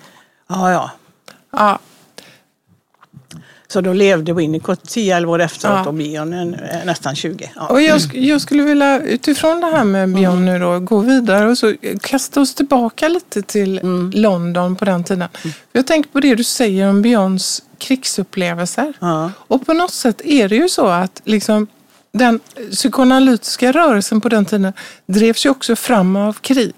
Ja, 0.49 0.71
ja. 0.73 0.91
Ja, 1.51 1.79
Så 3.69 3.81
då 3.81 3.93
levde 3.93 4.33
Winnicott 4.33 4.85
10-11 4.85 5.27
år 5.27 5.41
efteråt 5.41 5.75
Ja. 5.85 5.89
och 5.89 5.95
Bion 5.95 6.33
eh, 6.55 6.85
nästan 6.85 7.17
20. 7.17 7.51
Ja. 7.57 7.67
och 7.67 7.83
jag, 7.83 8.01
jag 8.15 8.41
skulle 8.41 8.63
vilja 8.63 9.01
utifrån 9.03 9.61
det 9.61 9.67
här 9.67 9.85
med 9.85 10.15
Björn 10.15 10.45
nu 10.45 10.59
då 10.59 10.81
gå 10.81 10.99
vidare 10.99 11.49
och 11.49 11.59
så 11.59 11.75
kasta 12.01 12.41
oss 12.41 12.55
tillbaka 12.55 13.09
lite 13.09 13.43
till 13.43 13.81
London 14.15 14.77
på 14.77 14.85
den 14.85 15.05
tiden. 15.05 15.29
Jag 15.73 15.87
tänker 15.87 16.11
på 16.11 16.21
det 16.21 16.35
du 16.35 16.45
säger 16.45 16.89
om 16.91 17.03
Björns 17.03 17.63
krigsupplevelser. 17.79 18.93
Ja. 18.99 19.31
Och 19.39 19.67
på 19.67 19.73
något 19.73 19.93
sätt 19.93 20.21
är 20.25 20.49
det 20.49 20.57
ju 20.57 20.69
så 20.69 20.87
att 20.87 21.21
liksom, 21.25 21.67
den 22.13 22.41
psykoanalytiska 22.71 23.73
rörelsen 23.73 24.21
på 24.21 24.29
den 24.29 24.45
tiden 24.45 24.73
drevs 25.07 25.47
ju 25.47 25.51
också 25.51 25.77
fram 25.77 26.17
av 26.17 26.33
krig. 26.33 26.75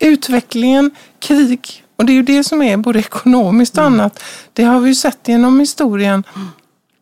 Utvecklingen, 0.00 0.90
krig, 1.18 1.84
och 1.96 2.06
det 2.06 2.12
är 2.12 2.14
ju 2.14 2.22
det 2.22 2.44
som 2.44 2.62
är 2.62 2.76
både 2.76 2.98
ekonomiskt 2.98 3.78
och 3.78 3.84
annat. 3.84 4.22
Det 4.52 4.64
har 4.64 4.80
vi 4.80 4.88
ju 4.88 4.94
sett 4.94 5.28
genom 5.28 5.60
historien. 5.60 6.24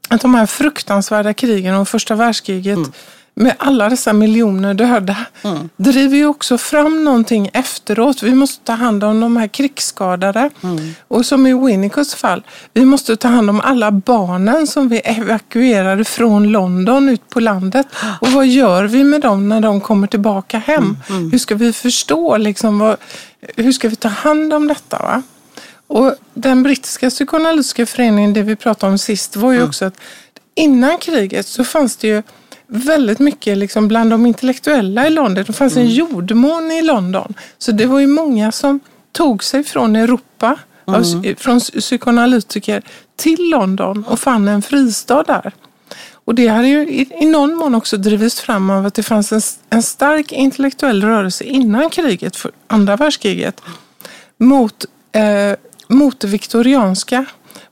Att 0.09 0.21
de 0.21 0.35
här 0.35 0.47
fruktansvärda 0.47 1.35
krigen 1.35 1.75
och 1.75 1.89
första 1.89 2.15
världskriget 2.15 2.79
med 3.39 3.55
alla 3.59 3.89
dessa 3.89 4.13
miljoner 4.13 4.75
döda 4.75 5.17
driver 5.77 6.17
ju 6.17 6.27
också 6.27 6.59
fram 6.59 7.05
någonting 7.05 7.51
efteråt. 7.53 8.23
Vi 8.23 8.35
måste 8.35 8.65
ta 8.65 8.73
hand 8.73 9.05
om 9.05 9.21
de 9.21 9.37
här 9.37 9.49
krigsskadade. 9.49 10.51
Och 11.09 11.27
som 11.27 11.47
i 11.47 11.55
Winnicotts 11.55 12.15
fall, 12.15 12.43
vi 12.75 12.85
måste 12.85 13.17
ta 13.17 13.29
hand 13.29 13.51
om 13.51 13.61
alla 13.61 13.91
barnen 13.91 14.67
som 14.67 14.89
vi 14.89 14.99
evakuerade 14.99 16.05
från 16.05 16.49
London 16.49 17.09
ut 17.09 17.29
på 17.29 17.41
landet. 17.41 17.87
Och 18.21 18.29
vad 18.29 18.47
gör 18.47 18.85
vi 18.85 19.05
med 19.05 19.21
dem 19.21 19.49
när 19.49 19.61
de 19.61 19.81
kommer 19.81 20.07
tillbaka 20.07 20.59
hem? 20.59 20.97
Hur 21.33 21.39
ska 21.39 21.55
vi 21.55 21.73
förstå, 21.73 22.37
liksom, 22.37 22.79
vad, 22.79 22.97
hur 23.57 23.73
ska 23.73 23.89
vi 23.89 23.97
ta 23.97 24.09
hand 24.09 24.53
om 24.53 24.69
detta? 24.69 24.99
Va? 24.99 25.23
Och 25.87 26.15
den 26.35 26.63
brittiska 26.63 27.11
psykoanalytiska 27.11 27.87
föreningen, 27.87 28.33
det 28.33 28.43
vi 28.43 28.57
pratade 28.57 28.93
om 28.93 28.99
sist, 28.99 29.37
var 29.37 29.53
ju 29.53 29.63
också 29.63 29.85
att 29.85 30.01
innan 30.55 30.99
kriget 30.99 31.47
så 31.47 31.65
fanns 31.65 31.97
det 31.97 32.09
ju 32.09 32.23
väldigt 32.69 33.19
mycket 33.19 33.59
liksom 33.59 33.89
bland 33.89 34.11
de 34.11 34.27
intellektuella 34.27 35.07
i 35.07 35.11
London. 35.11 35.45
Det 35.47 35.53
fanns 35.53 35.77
en 35.77 35.89
jordmån 35.89 36.71
i 36.71 36.83
London. 36.83 37.35
Så 37.59 37.73
det 37.73 37.87
var 37.87 37.99
ju 37.99 38.07
många 38.07 38.53
som 38.53 38.81
tog 39.13 39.45
sig 39.45 39.65
från 39.65 39.97
Europa, 39.97 40.59
av, 40.85 41.05
från 41.39 41.61
psykoanalytiker 41.61 42.83
till 43.17 43.51
London 43.51 44.05
och 44.05 44.21
fann 44.21 44.49
en 44.49 44.63
fristad 44.63 45.23
där. 45.23 45.53
Och 46.13 46.35
det 46.35 46.49
hade 46.49 46.69
ju 46.69 46.89
i, 46.89 47.09
i 47.21 47.27
någon 47.27 47.55
mån 47.55 47.75
också 47.75 47.97
drivits 47.97 48.41
fram 48.41 48.71
av 48.71 48.87
att 48.87 48.95
det 48.95 49.03
fanns 49.03 49.33
en, 49.33 49.41
en 49.71 49.83
stark 49.83 50.33
intellektuell 50.33 51.03
rörelse 51.03 51.45
innan 51.45 51.91
kriget, 51.91 52.37
för 52.37 52.51
andra 52.67 52.97
världskriget, 52.97 53.61
mot, 54.39 54.85
eh, 55.13 55.57
mot 55.89 56.21
det 56.21 56.27
viktorianska. 56.27 57.25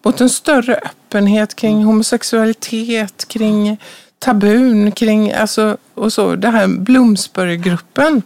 Mot 0.02 0.20
en 0.20 0.30
större 0.30 0.74
öppenhet 0.74 1.56
kring 1.56 1.84
homosexualitet, 1.84 3.28
kring 3.28 3.78
tabun, 4.18 4.92
kring 4.92 5.32
alltså, 5.32 5.76
och 5.94 6.12
så. 6.12 6.36
Det 6.36 6.48
här 6.48 6.66
Bloomsbury-gruppen 6.66 8.22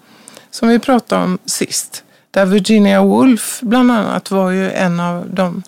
som 0.50 0.68
vi 0.68 0.78
pratade 0.78 1.24
om 1.24 1.38
sist. 1.44 2.04
Där 2.30 2.46
Virginia 2.46 3.02
Woolf 3.02 3.60
bland 3.62 3.92
annat 3.92 4.30
var 4.30 4.50
ju 4.50 4.72
en 4.72 5.00
av 5.00 5.30
dem 5.30 5.62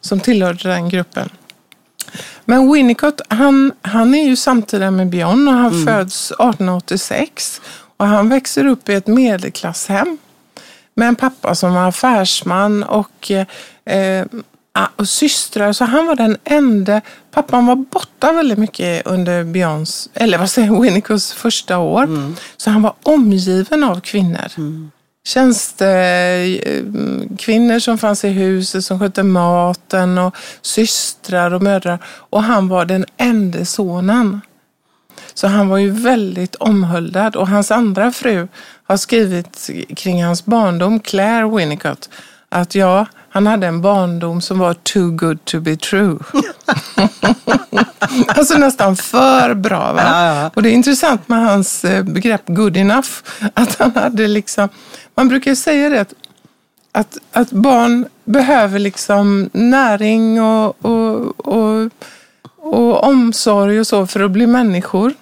som 0.00 0.20
tillhörde 0.20 0.68
den 0.68 0.88
gruppen. 0.88 1.28
Men 2.44 2.72
Winnicott, 2.72 3.20
han, 3.28 3.72
han 3.82 4.14
är 4.14 4.24
ju 4.24 4.36
samtida 4.36 4.90
med 4.90 5.08
Björn 5.08 5.48
och 5.48 5.54
han 5.54 5.86
föds 5.86 6.30
1886. 6.30 7.60
Och 7.96 8.06
han 8.06 8.28
växer 8.28 8.66
upp 8.66 8.88
i 8.88 8.94
ett 8.94 9.06
medelklasshem 9.06 10.18
med 10.94 11.08
en 11.08 11.16
pappa 11.16 11.54
som 11.54 11.74
var 11.74 11.88
affärsman 11.88 12.82
och, 12.82 13.30
eh, 13.84 14.26
och 14.96 15.08
systrar. 15.08 15.72
Så 15.72 15.84
han 15.84 16.06
var 16.06 16.16
den 16.16 16.36
enda. 16.44 17.00
Pappan 17.38 17.66
var 17.66 17.76
borta 17.76 18.32
väldigt 18.32 18.58
mycket 18.58 19.06
under 19.06 19.44
Björns, 19.44 20.08
eller 20.14 20.38
vad 20.38 20.50
säger 20.50 20.68
jag, 20.68 20.82
Winnicotts 20.82 21.32
första 21.32 21.78
år. 21.78 22.08
Så 22.56 22.70
han 22.70 22.82
var 22.82 22.94
omgiven 23.02 23.84
av 23.84 24.00
kvinnor. 24.00 24.48
Tjänstekvinnor 25.26 27.78
som 27.78 27.98
fanns 27.98 28.24
i 28.24 28.28
huset 28.28 28.84
som 28.84 28.98
skötte 28.98 29.22
maten 29.22 30.18
och 30.18 30.36
systrar 30.62 31.54
och 31.54 31.62
mödrar. 31.62 31.98
Och 32.06 32.42
han 32.42 32.68
var 32.68 32.84
den 32.84 33.04
enda 33.16 33.64
sonen. 33.64 34.40
Så 35.34 35.46
han 35.46 35.68
var 35.68 35.78
ju 35.78 35.90
väldigt 35.90 36.54
omhuldad 36.54 37.36
och 37.36 37.48
hans 37.48 37.70
andra 37.70 38.12
fru 38.12 38.48
har 38.86 38.96
skrivit 38.96 39.70
kring 39.96 40.24
hans 40.24 40.44
barndom, 40.44 41.00
Claire 41.00 41.56
Winnicott, 41.56 42.10
att 42.48 42.74
ja, 42.74 43.06
han 43.30 43.46
hade 43.46 43.66
en 43.66 43.80
barndom 43.80 44.40
som 44.40 44.58
var 44.58 44.74
too 44.74 45.10
good 45.10 45.44
to 45.44 45.60
be 45.60 45.76
true. 45.76 46.18
alltså 48.26 48.58
nästan 48.58 48.96
för 48.96 49.54
bra. 49.54 49.92
Va? 49.92 50.02
Ja, 50.02 50.34
ja. 50.34 50.50
Och 50.54 50.62
det 50.62 50.70
är 50.70 50.72
intressant 50.72 51.28
med 51.28 51.44
hans 51.44 51.84
eh, 51.84 52.02
begrepp 52.02 52.42
good 52.46 52.76
enough. 52.76 53.08
Att 53.54 53.78
han 53.78 53.92
hade 53.94 54.26
liksom, 54.26 54.68
man 55.14 55.28
brukar 55.28 55.54
säga 55.54 55.88
det 55.88 56.00
att, 56.00 56.14
att, 56.92 57.18
att 57.32 57.50
barn 57.50 58.06
behöver 58.24 58.78
liksom 58.78 59.50
näring 59.52 60.42
och, 60.42 60.84
och, 60.84 61.48
och, 61.48 61.90
och 62.56 63.04
omsorg 63.04 63.80
och 63.80 63.86
så 63.86 64.06
för 64.06 64.20
att 64.20 64.30
bli 64.30 64.46
människor. 64.46 65.14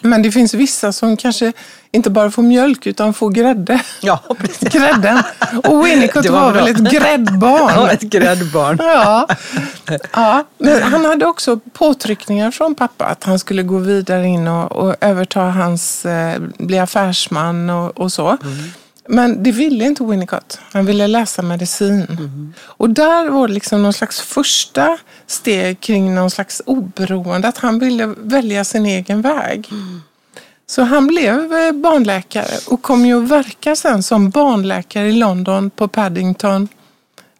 Men 0.00 0.22
det 0.22 0.32
finns 0.32 0.54
vissa 0.54 0.92
som 0.92 1.16
kanske 1.16 1.52
inte 1.96 2.10
bara 2.10 2.30
får 2.30 2.42
mjölk 2.42 2.86
utan 2.86 3.14
får 3.14 3.30
grädde. 3.30 3.82
Ja, 4.00 4.22
precis. 4.38 4.68
Grädden. 4.72 5.22
Och 5.64 5.86
Winnicott 5.86 6.26
var, 6.26 6.40
var 6.40 6.52
väl 6.52 6.68
ett 6.68 6.92
gräddbarn. 6.92 7.72
Ja, 7.74 7.90
ett 7.90 8.00
gräddbarn. 8.00 8.78
Ja. 8.80 9.28
ja, 10.12 10.44
men 10.58 10.82
han 10.82 11.04
hade 11.04 11.26
också 11.26 11.60
påtryckningar 11.72 12.50
från 12.50 12.74
pappa 12.74 13.04
att 13.04 13.24
han 13.24 13.38
skulle 13.38 13.62
gå 13.62 13.78
vidare 13.78 14.26
in 14.26 14.48
och, 14.48 14.72
och 14.72 14.94
överta 15.00 15.40
hans, 15.40 16.06
eh, 16.06 16.40
bli 16.58 16.78
affärsman 16.78 17.70
och, 17.70 18.00
och 18.00 18.12
så. 18.12 18.38
Men 19.08 19.42
det 19.42 19.52
ville 19.52 19.84
inte 19.84 20.04
Winnicott. 20.04 20.60
Han 20.72 20.86
ville 20.86 21.06
läsa 21.06 21.42
medicin. 21.42 22.06
Och 22.58 22.90
där 22.90 23.30
var 23.30 23.48
det 23.48 23.54
liksom 23.54 23.82
någon 23.82 23.92
slags 23.92 24.20
första 24.20 24.98
steg 25.26 25.80
kring 25.80 26.14
någon 26.14 26.30
slags 26.30 26.62
oberoende. 26.66 27.48
Att 27.48 27.58
han 27.58 27.78
ville 27.78 28.06
välja 28.16 28.64
sin 28.64 28.86
egen 28.86 29.22
väg. 29.22 29.70
Så 30.66 30.82
han 30.82 31.06
blev 31.06 31.52
eh, 31.52 31.72
barnläkare 31.72 32.58
och 32.68 32.82
kom 32.82 33.06
ju 33.06 33.22
att 33.24 33.30
verka 33.30 33.76
sen 33.76 34.02
som 34.02 34.30
barnläkare 34.30 35.08
i 35.08 35.12
London 35.12 35.70
på 35.70 35.88
Paddington 35.88 36.68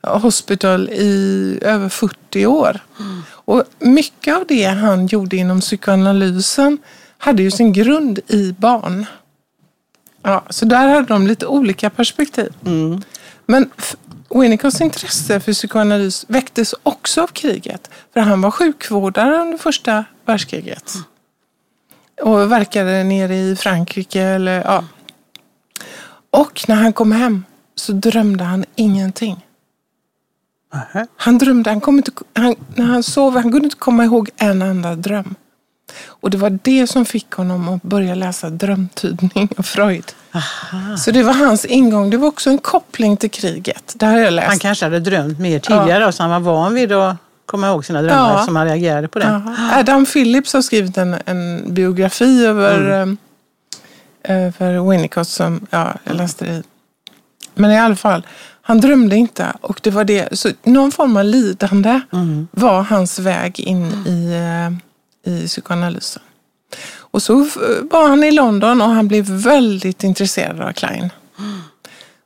Hospital 0.03 0.89
i 0.91 1.59
över 1.63 1.89
40 1.89 2.47
år. 2.47 2.81
Och 3.29 3.65
mycket 3.79 4.37
av 4.37 4.45
det 4.49 4.65
han 4.65 5.07
gjorde 5.07 5.37
inom 5.37 5.61
psykoanalysen 5.61 6.79
hade 7.19 7.43
ju 7.43 7.51
sin 7.51 7.73
grund 7.73 8.19
i 8.29 8.53
barn. 8.59 9.07
Ja, 10.23 10.45
så 10.51 10.65
där 10.65 10.89
hade 10.89 11.07
de 11.07 11.27
lite 11.27 11.47
olika 11.47 11.91
perspektiv. 11.91 12.53
Men 13.47 13.71
f- 13.79 13.97
Winnicotts 14.31 14.81
intresse 14.81 15.41
för 15.41 15.53
psykoanalys 15.53 16.25
väcktes 16.29 16.75
också 16.83 17.23
av 17.23 17.27
kriget. 17.27 17.91
För 18.13 18.21
han 18.21 18.41
var 18.41 18.51
sjukvårdare 18.51 19.37
under 19.41 19.59
första 19.59 20.05
världskriget. 20.25 20.93
Och 22.23 22.53
verkade 22.53 23.05
nere 23.05 23.37
i 23.37 23.57
Frankrike. 23.57 24.23
Eller, 24.23 24.63
ja. 24.65 24.85
Och 26.31 26.65
när 26.69 26.75
han 26.75 26.93
kom 26.93 27.13
hem 27.13 27.45
så 27.75 27.93
drömde 27.93 28.45
han 28.45 28.65
ingenting. 28.75 29.47
Nähä. 30.73 31.07
Han 31.17 31.39
drömde, 31.39 31.71
han 31.71 31.81
kom 31.81 31.97
inte, 31.97 32.11
han, 32.33 32.55
när 32.75 32.85
han 32.85 33.03
sov, 33.03 33.35
han 33.35 33.43
kunde 33.43 33.65
inte 33.65 33.77
komma 33.77 34.05
ihåg 34.05 34.31
en 34.37 34.63
enda 34.63 34.95
dröm. 34.95 35.35
Och 36.05 36.31
det 36.31 36.39
var 36.39 36.59
det 36.63 36.87
som 36.87 37.05
fick 37.05 37.31
honom 37.31 37.69
att 37.69 37.83
börja 37.83 38.15
läsa 38.15 38.51
drömtydning 38.51 39.49
och 39.57 39.67
Freud. 39.67 40.13
Så 40.99 41.11
det 41.11 41.23
var 41.23 41.33
hans 41.33 41.65
ingång. 41.65 42.11
Det 42.11 42.17
var 42.17 42.29
också 42.29 42.51
en 42.51 42.59
koppling 42.59 43.17
till 43.17 43.31
kriget. 43.31 43.95
Det 43.97 44.07
har 44.07 44.19
jag 44.19 44.33
läst. 44.33 44.49
Han 44.49 44.59
kanske 44.59 44.85
hade 44.85 45.01
drömt 45.01 45.39
mer 45.39 45.59
tidigare 45.59 46.13
så 46.13 46.23
han 46.23 46.31
var 46.31 46.41
van 46.41 46.75
vid 46.75 46.93
att 46.93 47.17
komma 47.47 47.67
ihåg 47.69 47.85
sina 47.85 48.03
drömmar 48.03 48.33
Ja. 48.39 48.45
som 48.45 48.57
han 48.57 48.67
reagerade 48.67 49.09
på 49.09 49.19
det. 49.19 49.43
Ja. 49.57 49.79
Adam 49.81 50.07
Phillips 50.07 50.53
har 50.53 50.63
skrivit 50.63 50.97
en, 50.99 51.17
en 51.27 51.75
biografi 51.75 52.47
över, 52.47 53.03
Mm. 53.03 53.17
eh, 54.25 54.37
över 54.47 54.91
Winnicott 54.91 55.29
som 55.29 55.67
ja, 55.71 55.95
jag 56.05 56.17
läste 56.17 56.45
i. 56.47 56.63
Men 57.55 57.71
i 57.71 57.79
alla 57.79 57.97
fall, 57.97 58.27
han 58.63 58.81
drömde 58.81 59.17
inte. 59.17 59.53
Och 59.61 59.81
det 59.83 59.91
var 59.91 60.05
det, 60.05 60.39
så 60.39 60.49
någon 60.63 60.93
form 60.93 61.17
av 61.17 61.25
lidande 61.25 62.01
Mm. 62.13 62.49
var 62.51 62.83
hans 62.83 63.19
väg 63.19 63.61
in 63.61 63.87
i, 64.07 64.33
eh, 65.25 65.33
i 65.35 65.47
psykoanalysen. 65.47 66.23
Och 66.99 67.23
så 67.23 67.43
f- 67.45 67.57
var 67.91 68.09
han 68.09 68.25
i 68.25 68.31
London 68.31 68.83
och 68.83 68.89
han 68.89 69.09
blev 69.09 69.25
väldigt 69.25 70.05
intresserad 70.05 70.61
av 70.61 70.73
Klein. 70.73 71.11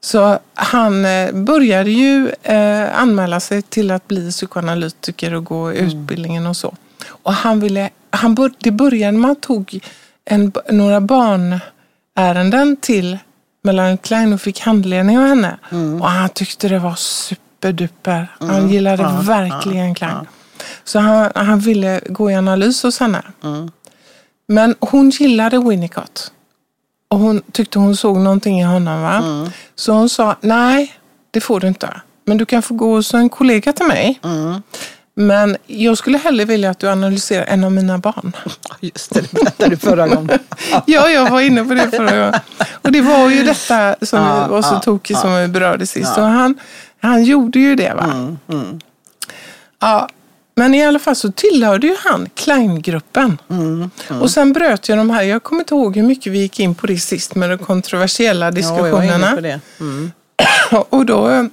Så 0.03 0.39
han 0.55 1.05
eh, 1.05 1.33
började 1.33 1.91
ju 1.91 2.31
eh, 2.43 3.01
anmäla 3.01 3.41
sig 3.41 3.63
till 3.63 3.91
att 3.91 4.09
bli 4.09 4.31
psykoanalytiker 4.31 5.35
och 5.35 5.45
gå 5.45 5.73
utbildningen 5.73 6.47
och 6.47 6.57
så. 6.57 6.75
Och 7.09 7.33
han 7.33 7.61
ville 7.61 7.91
han 8.11 8.35
bör, 8.35 8.53
det 8.59 8.71
började 8.71 9.19
med 9.19 9.31
att 9.31 9.37
han 9.37 9.57
tog 9.57 9.81
en, 10.25 10.53
några 10.71 11.01
barnärenden 11.01 12.77
till 12.77 13.19
Melanie 13.63 13.97
Klein 13.97 14.33
och 14.33 14.41
fick 14.41 14.61
handledning 14.61 15.19
av 15.19 15.27
henne. 15.27 15.59
Mm. 15.71 16.03
Och 16.03 16.11
han 16.11 16.29
tyckte 16.29 16.69
det 16.69 16.79
var 16.79 16.95
superduper. 16.95 18.37
Han 18.41 18.69
gillade 18.69 19.03
Ja, 19.03 19.21
verkligen 19.23 19.89
ja, 19.89 19.95
Klein. 19.95 20.13
ja. 20.21 20.27
Så 20.85 20.99
han, 20.99 21.31
han 21.35 21.61
ville 21.61 22.01
gå 22.07 22.31
i 22.31 22.35
analys 22.35 22.83
hos 22.83 23.01
henne. 23.01 23.23
Mm. 23.45 23.71
Men 24.47 24.75
hon 24.81 25.11
gillade 25.11 25.59
Winnicott. 25.59 26.33
Och 27.11 27.19
hon 27.19 27.43
tyckte 27.53 27.79
hon 27.79 27.97
såg 27.97 28.17
någonting 28.19 28.61
i 28.61 28.65
honom. 28.65 29.03
Va? 29.03 29.17
Mm. 29.17 29.51
Så 29.75 29.93
hon 29.93 30.09
sa, 30.09 30.37
nej 30.41 30.95
det 31.31 31.41
får 31.41 31.61
du 31.61 31.69
inte. 31.69 32.01
Men 32.25 32.37
du 32.37 32.47
kan 32.47 32.63
få 32.63 32.75
gå 32.75 32.95
hos 32.95 33.15
en 33.15 33.29
kollega 33.29 33.73
till 33.73 33.87
mig. 33.87 34.21
Mm. 34.25 34.63
Men 35.15 35.57
jag 35.67 35.99
skulle 35.99 36.19
hellre 36.19 36.45
vilja 36.45 36.71
att 36.71 36.79
du 36.79 36.89
analyserar 36.91 37.45
en 37.45 37.65
av 37.65 37.73
mina 37.73 37.99
barn. 37.99 38.33
Just 38.81 39.15
det, 39.15 39.21
det 39.21 39.33
berättade 39.33 39.71
du 39.71 39.77
förra 39.77 40.09
gången. 40.09 40.39
Ja, 40.87 41.09
jag 41.09 41.31
var 41.31 41.41
inne 41.41 41.65
på 41.65 41.75
det 41.75 41.91
förra 41.91 42.17
gången. 42.19 42.35
Och 42.83 42.93
det 42.93 43.01
var 43.01 43.29
ju 43.31 43.43
detta 43.43 43.97
som 44.03 44.23
Ja, 44.23 44.47
var 44.49 44.63
så 44.63 44.75
ja, 44.75 44.81
tokigt 44.81 45.21
som 45.21 45.37
vi 45.37 45.49
berörde 45.49 45.87
sist. 45.87 46.13
Ja. 46.17 46.23
Och 46.23 46.29
han, 46.29 46.59
han 47.01 47.25
gjorde 47.25 47.59
ju 47.59 47.75
det. 47.75 47.95
va? 47.95 48.05
Mm, 48.05 48.39
mm, 48.49 48.81
Ja, 49.81 50.09
men 50.61 50.75
i 50.75 50.85
alla 50.85 50.99
fall 50.99 51.17
så 51.17 51.33
tillhörde 51.33 51.87
ju 51.87 51.97
han 51.99 52.29
Kleingruppen. 52.35 53.39
mm, 53.51 53.91
mm. 54.11 54.23
Och 54.23 54.31
sen 54.31 54.53
bröt 54.53 54.89
ju 54.89 54.97
de 54.97 55.11
här, 55.11 55.23
jag 55.23 55.43
kommer 55.43 55.61
inte 55.63 55.75
ihåg 55.75 55.97
hur 55.97 56.03
mycket 56.03 56.33
vi 56.33 56.39
gick 56.39 56.61
in 56.61 56.75
på 56.75 56.87
det 56.87 56.99
sist 56.99 57.35
med 57.35 57.51
de 57.51 57.59
kontroversiella 57.59 58.47
Ja, 58.47 58.51
diskussionerna. 58.51 59.37
det. 59.41 59.61
Mm. 59.81 60.13
Och 60.91 61.07
då, 61.07 61.49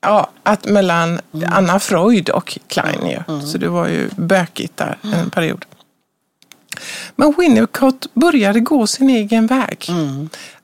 ja, 0.00 0.30
att 0.42 0.64
mellan 0.64 1.20
Anna 1.46 1.80
Freud 1.80 2.28
och 2.28 2.58
Klein 2.68 3.06
ju. 3.06 3.40
Så 3.46 3.58
det 3.58 3.68
var 3.68 3.88
ju 3.88 4.08
bökigt 4.16 4.76
där 4.76 4.98
en 5.02 5.30
period. 5.30 5.64
Men 7.16 7.34
Winnicott 7.38 8.06
började 8.14 8.60
gå 8.60 8.86
sin 8.86 9.10
egen 9.10 9.46
väg. 9.46 9.86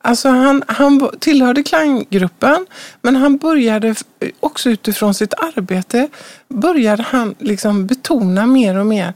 Mm. 0.02 0.10
Alltså 0.10 0.28
han, 0.28 0.62
han 0.66 1.10
tillhörde 1.18 1.62
Kleingruppen, 1.62 2.66
men 3.02 3.16
han 3.16 3.36
började 3.36 3.94
också 4.40 4.70
utifrån 4.70 5.14
sitt 5.14 5.34
arbete 5.34 6.08
började 6.48 7.02
han 7.02 7.34
liksom 7.38 7.86
betona 7.86 8.46
mer 8.46 8.76
och 8.76 8.86
mer, 8.86 9.14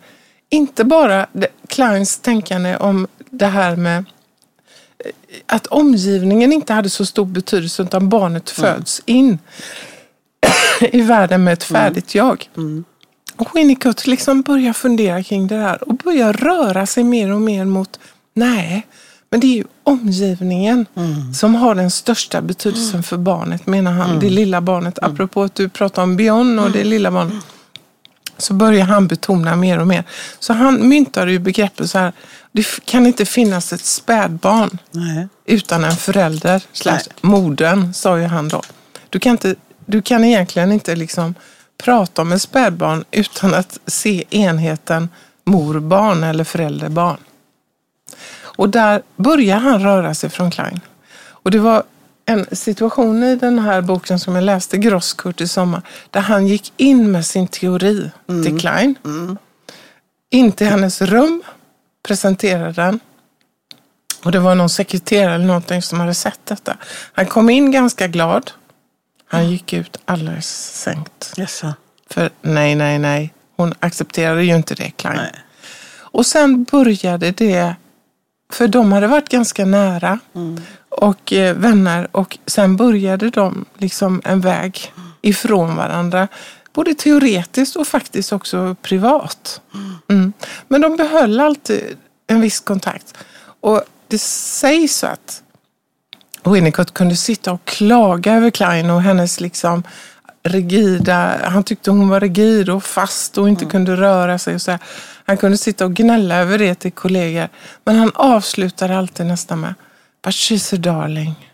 inte 0.50 0.84
bara 0.84 1.26
Kleins 1.68 2.18
tänkande 2.18 2.76
om 2.76 3.06
det 3.30 3.46
här 3.46 3.76
med 3.76 3.98
eh, 3.98 5.10
att 5.46 5.66
omgivningen 5.66 6.52
inte 6.52 6.72
hade 6.72 6.90
så 6.90 7.06
stor 7.06 7.26
betydelse 7.26 7.82
utan 7.82 8.08
barnet 8.08 8.50
föds 8.50 9.02
in 9.06 9.38
i 10.80 11.00
världen 11.00 11.44
med 11.44 11.52
ett 11.52 11.64
färdigt 11.64 12.14
jag. 12.14 12.48
Och 13.36 13.56
Winnicott 13.56 14.06
liksom 14.06 14.42
börjar 14.42 14.72
fundera 14.72 15.22
kring 15.22 15.46
det 15.46 15.56
där 15.56 15.88
och 15.88 15.94
börjar 15.94 16.32
röra 16.32 16.86
sig 16.86 17.04
mer 17.04 17.32
och 17.32 17.40
mer 17.40 17.64
mot, 17.64 18.00
nej, 18.34 18.86
men 19.34 19.40
det 19.40 19.46
är 19.46 19.56
ju 19.56 19.64
omgivningen 19.82 20.86
som 21.34 21.54
har 21.54 21.74
den 21.74 21.90
största 21.90 22.42
betydelsen 22.42 23.02
för 23.02 23.16
barnet, 23.16 23.66
menar 23.66 23.92
han. 23.92 24.20
Det 24.20 24.30
lilla 24.30 24.60
barnet, 24.60 24.98
apropå 25.02 25.42
att 25.42 25.54
du 25.54 25.68
pratar 25.68 26.02
om 26.02 26.16
Björn 26.16 26.58
och 26.58 26.70
det 26.70 26.84
lilla 26.84 27.10
barnet. 27.10 27.44
Så 28.38 28.54
börjar 28.54 28.84
han 28.84 29.08
betona 29.08 29.56
mer 29.56 29.78
och 29.78 29.86
mer. 29.86 30.04
Så 30.38 30.52
han 30.52 30.88
myntade 30.88 31.32
ju 31.32 31.38
begreppet 31.38 31.90
så 31.90 31.98
här, 31.98 32.12
det 32.52 32.66
kan 32.84 33.06
inte 33.06 33.24
finnas 33.24 33.72
ett 33.72 33.84
spädbarn 33.84 34.78
Nej. 34.90 35.28
utan 35.44 35.84
en 35.84 35.96
förälder, 35.96 36.62
slash 36.72 37.02
modern, 37.20 37.94
sa 37.94 38.18
ju 38.18 38.24
han 38.24 38.48
då. 38.48 38.62
Du 39.10 39.18
kan, 39.18 39.32
inte, 39.32 39.54
du 39.86 40.02
kan 40.02 40.24
egentligen 40.24 40.72
inte 40.72 40.96
liksom 40.96 41.34
prata 41.78 42.22
om 42.22 42.32
en 42.32 42.40
spädbarn 42.40 43.04
utan 43.10 43.54
att 43.54 43.78
se 43.86 44.24
enheten 44.30 45.08
mor-barn 45.44 46.24
eller 46.24 46.44
förälder-barn. 46.44 47.18
Och 48.56 48.68
där 48.68 49.02
börjar 49.16 49.58
han 49.58 49.82
röra 49.82 50.14
sig 50.14 50.30
från 50.30 50.50
Klein. 50.50 50.80
Och 51.26 51.50
det 51.50 51.58
var 51.58 51.82
en 52.26 52.46
situation 52.56 53.22
i 53.22 53.36
den 53.36 53.58
här 53.58 53.80
boken 53.80 54.18
som 54.18 54.34
jag 54.34 54.44
läste, 54.44 54.78
Grosskurt 54.78 55.40
i 55.40 55.48
sommar, 55.48 55.82
där 56.10 56.20
han 56.20 56.46
gick 56.46 56.72
in 56.76 57.10
med 57.10 57.26
sin 57.26 57.48
teori 57.48 58.10
till 58.26 58.60
Klein. 58.60 58.94
In 60.30 60.52
till 60.52 60.66
hennes 60.66 61.02
rum, 61.02 61.42
presenterade 62.02 62.72
den. 62.72 63.00
Och 64.24 64.32
det 64.32 64.38
var 64.38 64.54
någon 64.54 64.68
sekreterare 64.68 65.34
eller 65.34 65.46
någonting 65.46 65.82
som 65.82 66.00
hade 66.00 66.14
sett 66.14 66.40
detta. 66.44 66.76
Han 67.12 67.26
kom 67.26 67.50
in 67.50 67.70
ganska 67.70 68.06
glad. 68.06 68.50
Han 69.26 69.50
gick 69.50 69.72
ut 69.72 69.96
alldeles 70.04 70.72
sänkt. 70.82 71.32
Jaså? 71.36 71.74
För 72.10 72.30
nej, 72.42 72.74
nej, 72.74 72.98
nej. 72.98 73.34
Hon 73.56 73.74
accepterade 73.80 74.44
ju 74.44 74.56
inte 74.56 74.74
det, 74.74 74.90
Klein. 74.90 75.16
Nej. 75.16 75.32
Och 75.98 76.26
sen 76.26 76.64
började 76.64 77.30
det, 77.30 77.74
för 78.54 78.68
de 78.68 78.92
hade 78.92 79.06
varit 79.06 79.28
ganska 79.28 79.64
nära 79.64 80.18
och 80.88 81.32
eh, 81.32 81.56
vänner 81.56 82.08
och 82.12 82.38
sen 82.46 82.76
började 82.76 83.30
de 83.30 83.64
liksom 83.78 84.22
en 84.24 84.40
väg 84.40 84.92
ifrån 85.22 85.76
varandra. 85.76 86.28
Både 86.72 86.94
teoretiskt 86.94 87.76
och 87.76 87.86
faktiskt 87.86 88.32
också 88.32 88.76
privat. 88.82 89.60
Mm. 90.08 90.32
Men 90.68 90.80
de 90.80 90.96
behöll 90.96 91.40
alltid 91.40 91.96
en 92.26 92.40
viss 92.40 92.60
kontakt. 92.60 93.14
Och 93.60 93.82
det 94.08 94.18
sägs 94.20 95.04
att 95.04 95.42
Winnicott 96.44 96.94
kunde 96.94 97.16
sitta 97.16 97.52
och 97.52 97.64
klaga 97.64 98.34
över 98.34 98.50
Klein 98.50 98.90
och 98.90 99.02
hennes 99.02 99.40
liksom 99.40 99.82
rigida, 100.44 101.40
han 101.44 101.64
tyckte 101.64 101.90
hon 101.90 102.08
var 102.08 102.20
rigid 102.20 102.68
och 102.68 102.84
fast 102.84 103.38
och 103.38 103.48
inte 103.48 103.64
kunde 103.64 103.96
röra 103.96 104.38
sig. 104.38 104.54
Och 104.54 104.62
så 104.62 104.70
här. 104.70 104.80
Han 105.26 105.36
kunde 105.36 105.58
sitta 105.58 105.84
och 105.84 105.94
gnälla 105.94 106.36
över 106.36 106.58
det 106.58 106.74
till 106.74 106.92
kollegor. 106.92 107.48
Men 107.84 107.96
han 107.96 108.10
avslutade 108.14 108.98
alltid 108.98 109.26
nästan 109.26 109.60
med 109.60 109.74
But 110.24 110.34
she's 110.34 110.74
a 110.74 110.78
darling. 110.78 111.50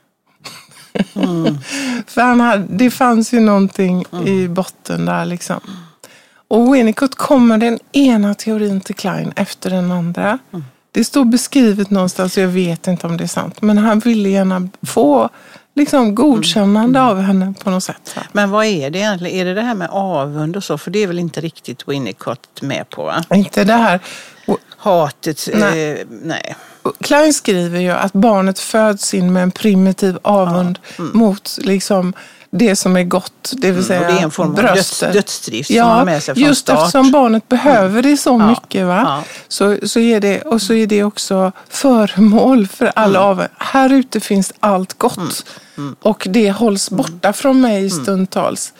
För 2.06 2.20
han 2.20 2.40
hade, 2.40 2.66
det 2.68 2.90
fanns 2.90 3.32
ju 3.32 3.40
någonting 3.40 4.04
i 4.26 4.48
botten 4.48 5.06
där 5.06 5.24
liksom. 5.24 5.60
Och 6.48 6.74
Winnicott 6.74 7.14
kommer 7.14 7.58
den 7.58 7.78
ena 7.92 8.34
teorin 8.34 8.80
till 8.80 8.94
Klein 8.94 9.32
efter 9.36 9.70
den 9.70 9.92
andra. 9.92 10.38
Det 10.92 11.04
står 11.04 11.24
beskrivet 11.24 11.90
någonstans, 11.90 12.38
jag 12.38 12.48
vet 12.48 12.86
inte 12.86 13.06
om 13.06 13.16
det 13.16 13.24
är 13.24 13.28
sant. 13.28 13.62
Men 13.62 13.78
han 13.78 13.98
ville 13.98 14.28
gärna 14.28 14.68
få 14.82 15.28
liksom, 15.80 16.14
godkännande 16.14 17.02
av 17.02 17.20
henne 17.20 17.54
på 17.64 17.70
något 17.70 17.84
sätt. 17.84 18.12
va. 18.16 18.22
Men 18.32 18.50
vad 18.50 18.66
är 18.66 18.90
det 18.90 18.98
egentligen? 18.98 19.36
Är 19.36 19.44
det 19.44 19.54
det 19.54 19.62
här 19.62 19.74
med 19.74 19.88
avund 19.90 20.56
och 20.56 20.64
så? 20.64 20.78
För 20.78 20.90
det 20.90 21.02
är 21.02 21.06
väl 21.06 21.18
inte 21.18 21.40
riktigt 21.40 21.88
Winnicott 21.88 22.62
med 22.62 22.90
på? 22.90 23.04
Va? 23.04 23.24
Inte 23.34 23.64
det 23.64 23.72
här. 23.72 24.00
Hatet? 24.76 25.48
Nej. 25.54 25.90
Eh, 25.90 26.06
nej. 26.10 26.56
Klein 27.00 27.34
skriver 27.34 27.80
ju 27.80 27.90
att 27.90 28.12
barnet 28.12 28.58
föds 28.58 29.14
in 29.14 29.32
med 29.32 29.42
en 29.42 29.50
primitiv 29.50 30.18
avund 30.22 30.78
mot 30.98 31.58
liksom 31.60 32.12
det 32.52 32.76
som 32.76 32.96
är 32.96 33.04
gott, 33.04 33.52
det 33.56 33.72
vill 33.72 33.84
säga 33.84 34.00
Mm. 34.00 34.14
Det 34.14 34.20
är 34.20 34.24
en 34.24 34.30
form 34.30 34.48
av 34.50 34.54
döds, 34.56 35.00
dödsdrift 35.00 35.66
som 35.66 35.76
Ja, 35.76 35.84
man 35.88 35.98
har 35.98 36.04
med 36.04 36.22
sig 36.22 36.34
från 36.34 36.44
just 36.44 36.60
start. 36.60 36.78
eftersom 36.78 37.10
barnet 37.10 37.48
behöver 37.48 38.02
det 38.02 38.16
så 38.16 38.30
Ja, 38.30 38.46
mycket. 38.50 38.86
Va? 38.86 39.02
ja. 39.04 39.22
Så, 39.48 39.76
så 39.88 40.00
är 40.00 40.20
det, 40.20 40.42
och 40.42 40.62
så 40.62 40.74
är 40.74 40.86
det 40.86 41.04
också 41.04 41.52
föremål 41.68 42.66
för 42.68 42.92
all 42.96 43.10
Mm. 43.10 43.22
avund. 43.22 43.48
Här 43.58 43.92
ute 43.92 44.20
finns 44.20 44.52
allt 44.60 44.98
gott. 44.98 45.44
Och 46.02 46.26
det 46.30 46.50
hålls 46.50 46.90
borta 46.90 47.32
från 47.32 47.60
mig 47.60 47.78
Mm. 47.78 47.90
stundtals. 47.90 48.72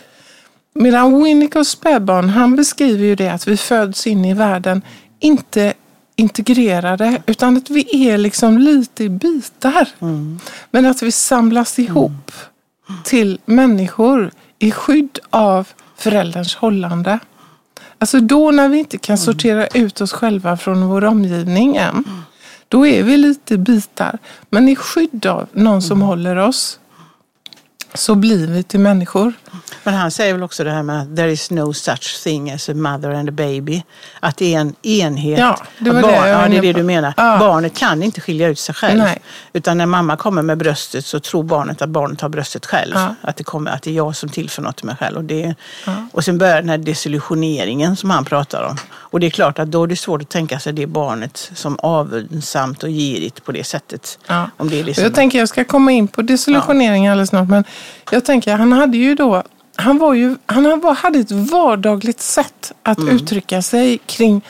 Medan 0.74 1.22
Winnicotts 1.24 1.70
spädbarn, 1.70 2.28
han 2.28 2.56
beskriver 2.56 3.04
ju 3.04 3.14
det 3.14 3.28
att 3.28 3.48
vi 3.48 3.56
föds 3.56 4.06
in 4.06 4.24
i 4.24 4.34
världen, 4.34 4.82
inte 5.20 5.72
integrerade, 6.16 7.22
utan 7.26 7.56
att 7.56 7.70
vi 7.70 8.08
är 8.10 8.18
liksom 8.18 8.58
lite 8.58 9.04
i 9.04 9.08
bitar. 9.08 9.88
Men 10.70 10.86
att 10.86 11.02
vi 11.02 11.12
samlas 11.12 11.78
ihop 11.78 12.32
till 13.04 13.38
människor 13.44 14.30
i 14.58 14.70
skydd 14.70 15.18
av 15.30 15.68
förälderns 15.96 16.54
hållande. 16.54 17.18
Alltså 17.98 18.20
då 18.20 18.50
när 18.50 18.68
vi 18.68 18.78
inte 18.78 18.98
kan 18.98 19.18
sortera 19.18 19.66
ut 19.66 20.00
oss 20.00 20.12
själva 20.12 20.56
från 20.56 20.88
vår 20.88 21.04
omgivning 21.04 21.76
än, 21.76 22.04
då 22.68 22.86
är 22.86 23.02
vi 23.02 23.16
lite 23.16 23.58
bitar. 23.58 24.18
Men 24.50 24.68
i 24.68 24.76
skydd 24.76 25.26
av 25.26 25.48
någon 25.52 25.82
som 25.82 26.02
håller 26.02 26.36
oss 26.36 26.78
så 27.94 28.14
blir 28.14 28.46
vi 28.46 28.62
till 28.62 28.80
människor. 28.80 29.32
Men 29.82 29.94
han 29.94 30.10
säger 30.10 30.32
väl 30.32 30.42
också 30.42 30.64
det 30.64 30.70
här 30.70 30.82
med 30.82 31.16
there 31.16 31.32
is 31.32 31.50
no 31.50 31.72
such 31.72 32.22
thing 32.22 32.50
as 32.50 32.68
a 32.68 32.74
mother 32.74 33.10
and 33.10 33.28
a 33.28 33.32
baby. 33.32 33.82
Att 34.20 34.36
det 34.36 34.54
är 34.54 34.60
en 34.60 34.74
enhet. 34.82 35.38
Ja, 35.38 35.58
det 35.78 35.90
Att 35.90 35.94
var 35.94 36.02
det 36.02 36.16
jag 36.16 36.22
var 36.22 36.28
ja, 36.28 36.48
det 36.48 36.56
är 36.56 36.62
det 36.62 36.72
du 36.72 36.82
menar. 36.82 37.14
Ja. 37.16 37.38
Barnet 37.38 37.76
kan 37.76 38.02
inte 38.02 38.20
skilja 38.20 38.48
ut 38.48 38.58
sig 38.58 38.74
själv. 38.74 38.98
Nej. 38.98 39.22
Utan 39.52 39.78
när 39.78 39.86
mamma 39.86 40.16
kommer 40.16 40.42
med 40.42 40.58
bröstet 40.58 41.06
så 41.06 41.20
tror 41.20 41.42
barnet 41.42 41.82
att 41.82 41.88
barnet 41.88 42.20
har 42.20 42.28
bröstet 42.28 42.66
själv. 42.66 42.92
Ja. 42.94 43.14
Att, 43.22 43.36
det 43.36 43.44
kommer, 43.44 43.70
att 43.70 43.82
det 43.82 43.90
är 43.90 43.94
jag 43.94 44.16
som 44.16 44.28
tillför 44.28 44.62
något 44.62 44.76
till 44.76 44.86
mig 44.86 44.96
själv. 44.96 45.16
Och, 45.16 45.24
det, 45.24 45.54
och 46.12 46.24
sen 46.24 46.38
börjar 46.38 46.56
den 46.56 46.68
här 46.68 46.78
desillusioneringen 46.78 47.96
som 47.96 48.10
han 48.10 48.24
pratar 48.24 48.62
om. 48.62 48.76
Och 48.92 49.20
det 49.20 49.26
är 49.26 49.30
klart 49.30 49.58
att 49.58 49.70
då 49.70 49.82
är 49.82 49.86
det 49.86 49.96
svårt 49.96 50.22
att 50.22 50.28
tänka 50.28 50.58
sig 50.58 50.72
det 50.72 50.86
barnet 50.86 51.50
som 51.54 51.78
avundsamt 51.78 52.82
och 52.82 52.88
girigt 52.88 53.44
på 53.44 53.52
det 53.52 53.64
sättet. 53.64 54.18
Om 54.56 54.70
det 54.70 54.80
är 54.80 54.84
liksom, 54.84 55.04
Jag 55.04 55.14
tänker 55.14 55.38
jag 55.38 55.48
ska 55.48 55.64
komma 55.64 55.92
in 55.92 56.08
på 56.08 56.22
desillusionering 56.22 57.08
alldeles 57.08 57.28
snart. 57.28 57.48
Men 57.48 57.64
jag 58.10 58.24
tänker 58.24 58.56
han 58.56 58.72
hade 58.72 58.96
ju 58.96 59.14
då, 59.14 59.42
han, 59.76 59.98
var 59.98 60.14
ju, 60.14 60.36
han 60.46 60.82
hade 60.96 61.18
ett 61.18 61.30
vardagligt 61.30 62.20
sätt 62.20 62.72
att 62.82 62.98
Mm. 62.98 63.16
uttrycka 63.16 63.62
sig 63.62 63.98
kring 64.06 64.42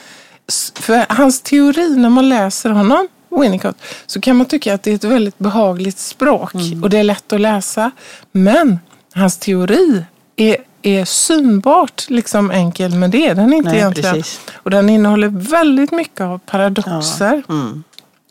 för 0.74 1.06
hans 1.12 1.40
teori 1.42 1.96
när 1.96 2.08
man 2.10 2.28
läser 2.28 2.70
honom, 2.70 3.08
Winnicott, 3.40 3.76
så 4.06 4.20
kan 4.20 4.36
man 4.36 4.46
tycka 4.46 4.74
att 4.74 4.82
det 4.82 4.90
är 4.90 4.94
ett 4.94 5.04
väldigt 5.04 5.38
behagligt 5.38 5.98
språk 5.98 6.54
Mm. 6.54 6.82
och 6.82 6.90
det 6.90 6.98
är 6.98 7.04
lätt 7.04 7.32
att 7.32 7.40
läsa. 7.40 7.90
Men 8.32 8.78
hans 9.14 9.38
teori 9.38 10.04
är, 10.36 10.56
är 10.82 11.04
synbart 11.04 12.04
liksom 12.10 12.50
enkel, 12.50 12.94
men 12.94 13.10
det 13.10 13.26
är 13.26 13.34
den 13.34 13.52
inte 13.52 13.68
Nej, 13.70 13.78
egentligen. 13.78 14.14
precis. 14.14 14.40
Och 14.54 14.70
den 14.70 14.88
innehåller 14.88 15.28
väldigt 15.28 15.90
mycket 15.92 16.20
av 16.20 16.38
paradoxer. 16.46 17.42
Mm. 17.48 17.84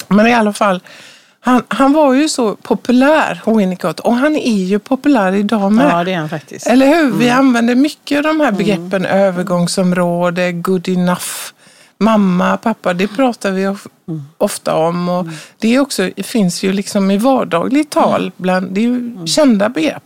Men 0.07 0.27
i 0.27 0.33
alla 0.33 0.53
fall, 0.53 0.81
han, 1.41 1.63
han 1.67 1.93
var 1.93 2.13
ju 2.13 2.29
så 2.29 2.55
populär, 2.55 3.41
Winnicott, 3.45 3.99
och 3.99 4.15
han 4.15 4.35
är 4.35 4.63
ju 4.63 4.79
populär 4.79 5.33
idag 5.35 5.71
med. 5.71 5.91
Ja, 5.91 6.03
det 6.03 6.13
är 6.13 6.17
han 6.17 6.29
faktiskt. 6.29 6.67
Eller 6.67 6.87
hur? 6.87 7.11
Vi 7.11 7.29
använder 7.29 7.75
mycket 7.75 8.17
av 8.17 8.23
de 8.23 8.39
här 8.39 8.51
begreppen 8.51 9.05
övergångsområde, 9.05 10.51
good 10.51 10.87
enough, 10.89 11.25
mamma, 11.97 12.57
pappa. 12.57 12.93
Det 12.93 13.07
pratar 13.07 13.51
vi 13.51 13.67
of- 13.67 13.87
ofta 14.37 14.75
om. 14.75 15.09
Och 15.09 15.27
det, 15.57 15.75
är 15.75 15.79
också, 15.79 16.09
finns 16.23 16.63
ju 16.63 16.73
liksom 16.73 17.11
i 17.11 17.17
vardagligt 17.17 17.89
tal. 17.89 18.31
Bland, 18.37 18.71
det 18.71 18.79
är 18.81 18.83
ju 18.83 19.27
kända 19.27 19.69
begrepp. 19.69 20.03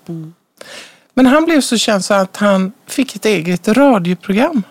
Men 1.14 1.26
han 1.26 1.46
blev 1.46 1.62
så 1.62 1.78
känd 1.78 2.06
så 2.06 2.14
att 2.14 2.38
han 2.38 2.72
fick 2.88 3.16
ett 3.16 3.26
eget 3.26 3.68
radioprogram. 3.68 4.64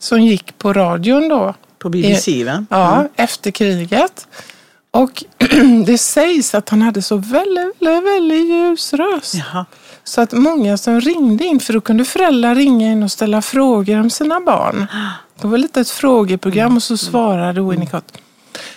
Som 0.00 0.20
gick 0.22 0.58
på 0.58 0.72
radion 0.72 1.28
då. 1.28 1.54
På 1.78 1.88
BBC, 1.88 2.44
va? 2.44 2.66
Ja, 2.70 3.08
efter 3.16 3.50
kriget. 3.50 4.26
Och 4.98 5.24
det 5.86 5.98
sägs 5.98 6.54
att 6.54 6.68
han 6.68 6.82
hade 6.82 7.02
så 7.02 7.16
väldigt, 7.16 7.82
väldigt, 7.82 8.04
väldigt 8.04 8.46
ljus 8.48 8.92
röst. 8.92 9.34
Jaha. 9.34 9.66
Så 10.04 10.20
att 10.20 10.32
många 10.32 10.76
som 10.76 11.00
ringde 11.00 11.44
in, 11.44 11.60
för 11.60 11.72
då 11.72 11.80
kunde 11.80 12.04
föräldrar 12.04 12.54
ringa 12.54 12.92
in 12.92 13.02
och 13.02 13.12
ställa 13.12 13.42
frågor 13.42 14.00
om 14.00 14.10
sina 14.10 14.40
barn. 14.40 14.86
Det 15.40 15.46
var 15.46 15.58
lite 15.58 15.80
ett 15.80 15.90
frågeprogram 15.90 16.76
och 16.76 16.82
så 16.82 16.96
svarade 16.96 17.60
Winnicott. 17.62 18.18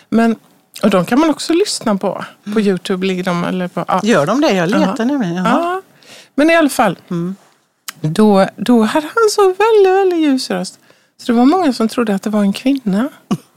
Men, 0.10 0.36
och 0.84 0.90
de 0.90 1.06
kan 1.06 1.20
man 1.20 1.30
också 1.30 1.54
lyssna 1.54 1.96
på. 1.96 2.26
På 2.54 2.62
Youtube 2.62 3.08
ligger 3.08 3.24
de. 3.24 3.44
Eller 3.44 3.68
på, 3.68 3.86
ja. 3.88 4.02
Gör 4.04 4.26
de 4.26 4.42
det? 4.42 4.52
Jag 4.52 4.70
letar 4.70 5.06
nämligen. 5.06 5.46
Ja, 5.46 5.82
men 6.36 6.50
i 6.50 6.56
alla 6.56 6.70
fall. 6.70 6.98
Då, 8.02 8.48
då 8.56 8.82
hade 8.82 9.08
han 9.08 9.30
så 9.30 9.42
väldigt, 9.42 9.94
väldigt 9.94 10.20
ljus 10.20 10.50
röst. 10.50 10.80
Så 11.18 11.32
det 11.32 11.38
var 11.38 11.46
många 11.46 11.74
som 11.74 11.88
trodde 11.88 12.16
att 12.16 12.24
det 12.24 12.30
var 12.30 12.42
en 12.42 12.54
kvinna. 12.54 13.10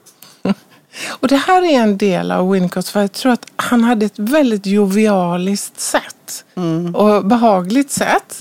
Och 1.09 1.29
det 1.29 1.37
här 1.37 1.63
är 1.63 1.81
en 1.81 1.99
del 1.99 2.31
av 2.33 2.51
Winnicott. 2.51 2.89
För 2.89 3.01
jag 3.01 3.13
tror 3.13 3.33
att 3.33 3.47
han 3.57 3.85
hade 3.85 4.07
ett 4.07 4.19
väldigt 4.19 4.67
jovialiskt 4.67 5.81
sätt. 5.81 6.45
Och 6.95 7.27
behagligt 7.27 7.91
sätt. 7.91 8.41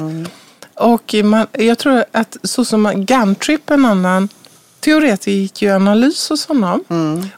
Och 0.75 1.15
man, 1.23 1.47
jag 1.51 1.77
tror 1.77 2.05
att 2.11 2.37
så 2.43 2.65
som 2.65 3.05
Guntrip, 3.05 3.69
en 3.69 3.85
annan 3.85 4.29
teoretiker, 4.79 5.31
gick 5.31 5.61
ju 5.61 5.71
analys 5.71 6.29
hos 6.29 6.47
honom. 6.47 6.83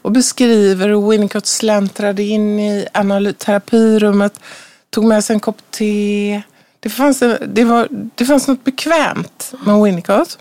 Och 0.02 0.12
beskriver 0.12 0.88
hur 0.90 1.10
Winnicott 1.10 1.46
släntrade 1.46 2.24
in 2.24 2.60
i 2.60 2.88
terapirummet. 3.38 4.40
Tog 4.90 5.06
med 5.06 5.24
sig 5.24 5.34
en 5.34 5.40
kopp 5.40 5.58
te. 5.72 6.42
Det 6.80 6.90
fanns, 6.90 7.24
det, 7.48 7.64
var, 7.64 7.88
det 8.16 8.26
fanns 8.26 8.48
något 8.48 8.64
bekvämt 8.64 9.54
med 9.66 9.82
Winnicott. 9.82 10.38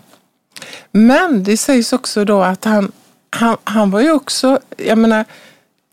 Men 0.91 1.43
det 1.43 1.57
sägs 1.57 1.93
också 1.93 2.25
då 2.25 2.41
att 2.41 2.65
han, 2.65 2.91
han, 3.35 3.57
han 3.63 3.91
var 3.91 3.99
ju 3.99 4.11
också, 4.11 4.59
jag 4.77 4.97
menar, 4.97 5.25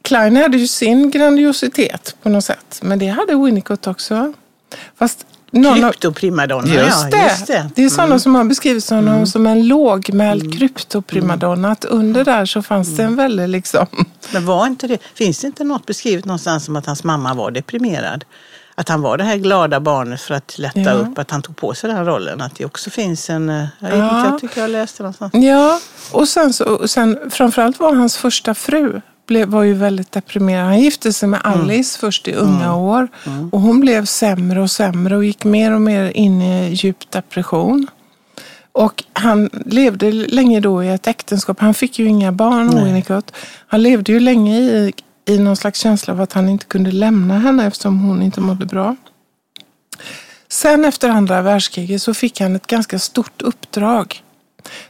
Klein 0.03 0.37
hade 0.37 0.57
ju 0.57 0.67
sin 0.67 1.11
grandiositet 1.11 2.17
på 2.23 2.29
något 2.29 2.45
sätt. 2.45 2.79
Men 2.83 2.99
det 2.99 3.07
hade 3.07 3.37
Winnicott 3.37 3.87
också. 3.87 4.33
Fast 4.99 5.27
någon 5.51 5.75
Kryptoprimadonna, 5.75 6.75
Just, 6.75 7.03
ja. 7.03 7.19
det. 7.19 7.23
Just 7.23 7.47
det. 7.47 7.71
det 7.75 7.85
är 7.85 7.89
sådana 7.89 8.19
som 8.19 8.35
har 8.35 8.45
beskrivit 8.45 8.91
honom 8.91 9.27
som 9.27 9.47
en 9.47 9.69
lågmäld 9.69 10.59
kryptoprimadonna. 10.59 11.73
Att 11.73 11.85
under 11.85 12.25
där 12.25 12.47
så 12.47 12.63
fanns 12.63 12.97
det 12.97 13.03
en 13.03 13.17
väldigt 13.17 13.49
liksom... 13.49 13.87
Men 14.33 14.47
var 14.47 14.67
inte 14.67 14.87
det, 14.87 14.99
finns 15.15 15.39
det 15.39 15.47
inte 15.47 15.65
något 15.65 15.87
beskrivet 15.87 16.25
någonstans 16.25 16.69
om 16.69 16.77
att 16.77 16.87
hans 16.87 17.05
mamma 17.05 17.35
var 17.35 17.51
deprimerad? 17.51 18.25
Att 18.75 18.89
han 18.89 19.03
var 19.03 19.17
det 19.19 19.25
här 19.25 19.37
glada 19.37 19.81
barnet 19.81 20.21
för 20.21 20.35
att 20.35 20.59
lätta 20.59 20.81
Ja. 20.81 20.93
upp, 20.93 21.19
att 21.19 21.31
han 21.31 21.43
tog 21.43 21.57
på 21.57 21.75
sig 21.75 21.91
den 21.91 22.05
rollen. 22.07 22.41
Att 22.41 22.55
det 22.55 22.65
också 22.65 22.91
finns 22.91 23.31
en, 23.31 23.49
eh, 23.49 23.65
jag 23.79 23.89
vet 23.91 23.99
Ja. 23.99 24.25
jag 24.25 24.41
tycker 24.41 24.61
jag 24.61 24.71
läste 24.71 25.03
någonstans. 25.03 25.35
Ja, 25.35 25.81
och 26.13 26.29
sen, 26.29 26.53
så, 26.53 26.65
och 26.65 26.91
sen 26.91 27.19
framförallt 27.31 27.79
var 27.81 27.95
hans 27.95 28.17
första 28.17 28.55
fru 28.55 29.01
blev, 29.27 29.49
var 29.49 29.63
ju 29.63 29.75
väldigt 29.75 30.13
deprimerad. 30.13 30.65
Han 30.67 30.81
gifte 30.81 31.13
sig 31.13 31.29
med 31.29 31.41
Alice 31.45 31.99
först 31.99 32.29
i 32.29 32.33
unga 32.35 32.77
år. 32.77 33.09
Och 33.53 33.61
hon 33.61 33.81
blev 33.81 34.05
sämre 34.05 34.61
och 34.63 34.71
sämre 34.71 35.17
och 35.17 35.25
gick 35.25 35.45
mer 35.45 35.73
och 35.75 35.81
mer 35.81 36.17
in 36.17 36.43
i 36.43 36.73
djup 36.75 37.11
depression. 37.11 37.87
Och 38.73 39.05
han 39.13 39.51
levde 39.67 40.13
länge 40.13 40.61
då 40.61 40.85
i 40.85 40.89
ett 40.89 41.07
äktenskap. 41.07 41.61
Han 41.61 41.75
fick 41.75 41.99
ju 41.99 42.07
inga 42.07 42.33
barn. 42.33 42.85
Winnicott. 42.85 43.33
Han 43.67 43.83
levde 43.83 44.13
ju 44.13 44.21
länge 44.21 44.59
i, 44.59 44.93
i 45.25 45.39
någon 45.39 45.57
slags 45.57 45.81
känsla 45.81 46.13
av 46.13 46.21
att 46.21 46.33
han 46.33 46.49
inte 46.49 46.65
kunde 46.65 46.91
lämna 46.91 47.39
henne 47.39 47.67
eftersom 47.67 48.01
hon 48.01 48.23
inte 48.23 48.41
mådde 48.41 48.67
bra. 48.67 48.97
Sen 50.49 50.85
efter 50.85 51.09
andra 51.09 51.43
världskriget 51.43 52.03
så 52.03 52.15
fick 52.15 52.41
han 52.41 52.57
ett 52.57 52.67
ganska 52.67 52.99
stort 52.99 53.43
uppdrag. 53.43 54.23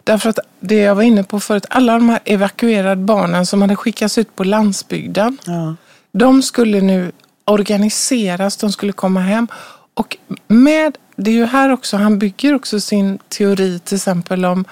Därför 0.04 0.30
att 0.30 0.38
det 0.60 0.76
jag 0.76 0.94
var 0.94 1.02
inne 1.02 1.24
på 1.24 1.40
förut, 1.40 1.66
alla 1.70 1.92
de 1.92 2.08
här 2.08 2.20
evakuerade 2.24 3.02
barnen 3.02 3.46
som 3.46 3.62
hade 3.62 3.76
skickats 3.76 4.18
ut 4.18 4.36
på 4.36 4.44
landsbygden. 4.44 5.38
Ja. 5.46 5.74
De 6.12 6.42
skulle 6.42 6.80
nu 6.80 7.12
organiseras, 7.44 8.56
de 8.56 8.72
skulle 8.72 8.92
komma 8.92 9.20
hem. 9.20 9.48
Och 9.94 10.16
med, 10.48 10.98
det 11.16 11.30
är 11.30 11.34
ju 11.34 11.44
här 11.44 11.72
också, 11.72 11.96
han 11.96 12.18
bygger 12.18 12.54
också 12.54 12.80
sin 12.80 13.18
teori 13.28 13.78
till 13.78 13.96
exempel 13.96 14.44
om, 14.44 14.64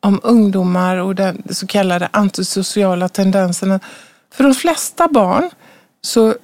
om 0.00 0.20
ungdomar 0.22 0.96
och 0.96 1.14
den 1.14 1.42
så 1.50 1.66
kallade 1.66 2.08
antisociala 2.12 3.08
tendenserna. 3.08 3.80
För 4.34 4.44
de 4.44 4.54
flesta 4.54 5.08
barn, 5.08 5.50
så, 6.02 6.34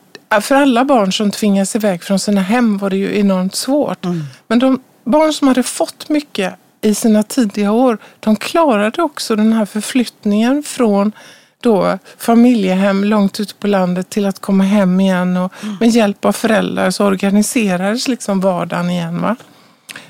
för 0.41 0.55
alla 0.55 0.85
barn 0.85 1.13
som 1.13 1.31
tvingas 1.31 1.77
iväg 1.77 2.03
från 2.03 2.19
sina 2.19 2.41
hem 2.41 2.79
var 2.79 2.91
det 2.91 2.97
ju 2.97 3.19
enormt 3.19 3.55
svårt. 3.55 4.07
Men 4.47 4.59
de 4.59 4.81
barn 5.05 5.33
som 5.33 5.49
hade 5.49 5.63
fått 5.63 6.09
mycket 6.09 6.55
i 6.81 6.95
sina 6.95 7.23
tidiga 7.23 7.73
år, 7.73 7.99
de 8.21 8.37
klarade 8.37 9.03
också 9.03 9.37
den 9.37 9.53
här 9.53 9.67
förflyttningen 9.67 10.63
från 10.63 11.13
då 11.61 11.99
familjehem 12.19 13.05
långt 13.05 13.41
ute 13.41 13.55
på 13.55 13.67
landet 13.67 14.11
till 14.11 14.27
att 14.27 14.39
komma 14.39 14.65
hem 14.65 15.01
igen 15.01 15.37
och 15.37 15.53
med 15.81 15.89
hjälp 15.89 16.25
av 16.25 16.33
föräldrar 16.33 16.91
så 16.91 17.07
organiserades 17.07 18.09
liksom 18.09 18.41
vardagen 18.41 18.91
igen. 18.91 19.23
Va? 19.23 19.37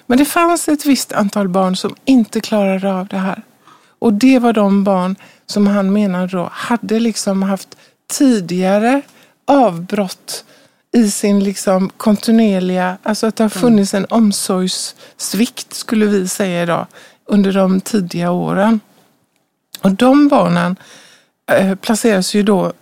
Men 0.07 0.19
det 0.19 0.25
fanns 0.25 0.69
ett 0.69 0.87
visst 0.87 1.13
antal 1.13 1.49
barn 1.49 1.77
som 1.77 1.95
inte 2.05 2.41
klarade 2.41 2.95
av 2.95 3.07
det 3.07 3.19
här. 3.19 3.43
Och 3.99 4.13
det 4.13 4.39
var 4.39 4.53
de 4.53 4.85
barn 4.85 5.17
som 5.53 5.67
han 5.67 5.93
menar 5.93 6.27
då 6.27 6.49
hade 6.53 7.01
liksom 7.01 7.43
haft 7.43 7.77
tidigare 8.13 9.03
avbrott 9.47 10.45
i 10.95 11.11
sin 11.11 11.45
liksom 11.45 11.91
kontinuerliga, 11.97 12.99
alltså 13.03 13.27
att 13.27 13.37
det 13.37 13.45
har 13.45 13.49
funnits 13.49 13.95
en 13.95 14.07
omsorgssvikt 14.11 15.75
skulle 15.75 16.07
vi 16.07 16.29
säga 16.29 16.63
idag 16.63 16.87
under 17.27 17.53
de 17.53 17.81
tidiga 17.81 18.31
åren. 18.31 18.81
Och 19.83 19.93
de 19.93 20.29
barnen 20.29 20.77
eh, 21.53 21.75
placeras 21.75 22.35
ju 22.35 22.43
då 22.43 22.73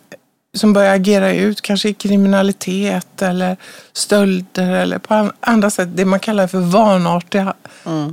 som 0.55 0.73
börjar 0.73 0.95
agera 0.95 1.33
ut, 1.35 1.61
kanske 1.61 1.89
i 1.89 1.95
kriminalitet 1.95 3.23
eller 3.23 3.57
stölder 3.93 4.71
eller 4.71 4.99
på 4.99 5.15
an- 5.15 5.33
andra 5.41 5.71
sätt, 5.71 5.89
det 5.95 6.05
man 6.05 6.21
kallar 6.21 6.47
för 6.47 6.59
vanartiga 6.59 7.55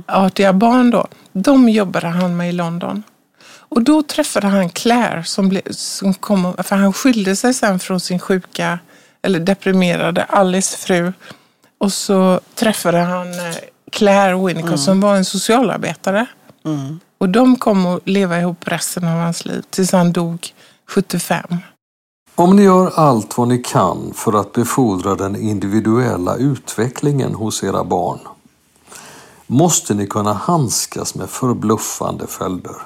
artiga 0.06 0.52
barn 0.52 0.90
då. 0.90 1.06
De 1.32 1.68
jobbade 1.68 2.06
han 2.08 2.36
med 2.36 2.48
i 2.48 2.52
London. 2.52 3.02
Och 3.68 3.82
då 3.82 4.02
träffade 4.02 4.46
han 4.46 4.68
Claire 4.68 5.24
som, 5.24 5.48
blev, 5.48 5.62
som 5.70 6.14
kom, 6.14 6.54
för 6.58 6.76
han 6.76 6.92
skilde 6.92 7.36
sig 7.36 7.54
sen 7.54 7.78
från 7.78 8.00
sin 8.00 8.18
sjuka 8.18 8.78
eller 9.22 9.40
deprimerade 9.40 10.24
Alice 10.24 10.76
fru. 10.76 11.12
Och 11.78 11.92
så 11.92 12.40
träffade 12.54 12.98
han 12.98 13.32
eh, 13.32 13.54
Claire 13.92 14.46
Winnicott 14.46 14.80
som 14.80 15.00
var 15.00 15.16
en 15.16 15.24
socialarbetare. 15.24 16.26
Och 17.18 17.28
de 17.28 17.56
kom 17.56 17.86
att 17.86 18.08
leva 18.08 18.38
ihop 18.40 18.68
resten 18.68 19.04
av 19.04 19.20
hans 19.20 19.44
liv 19.44 19.62
tills 19.70 19.92
han 19.92 20.12
dog 20.12 20.54
75. 20.86 21.56
Om 22.34 22.56
ni 22.56 22.62
gör 22.62 22.92
allt 22.94 23.38
vad 23.38 23.48
ni 23.48 23.58
kan 23.58 24.12
för 24.14 24.40
att 24.40 24.52
befordra 24.52 25.14
den 25.14 25.36
individuella 25.36 26.36
utvecklingen 26.36 27.34
hos 27.34 27.64
era 27.64 27.84
barn 27.84 28.18
måste 29.46 29.94
ni 29.94 30.06
kunna 30.06 30.32
handskas 30.32 31.14
med 31.14 31.30
förbluffande 31.30 32.26
följder. 32.26 32.76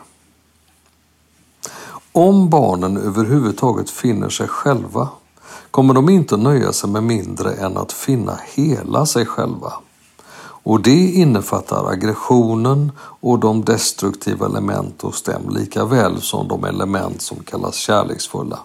Om 2.15 2.51
barnen 2.51 2.97
överhuvudtaget 2.97 3.91
finner 3.91 4.29
sig 4.29 4.49
själva 4.49 5.09
kommer 5.71 5.95
de 5.95 6.09
inte 6.09 6.35
att 6.35 6.41
nöja 6.41 6.73
sig 6.73 6.91
med 6.91 7.03
mindre 7.03 7.53
än 7.53 7.77
att 7.77 7.93
finna 7.93 8.39
hela 8.55 9.07
sig 9.07 9.27
själva. 9.27 9.73
Och 10.65 10.81
det 10.81 11.07
innefattar 11.07 11.91
aggressionen 11.91 12.93
och 12.99 13.39
de 13.39 13.65
destruktiva 13.65 14.47
element 14.47 15.03
hos 15.03 15.23
dem 15.23 15.43
lika 15.51 15.85
väl 15.85 16.21
som 16.21 16.49
de 16.49 16.65
element 16.65 17.23
som 17.23 17.37
kallas 17.37 17.75
kärleksfulla. 17.75 18.59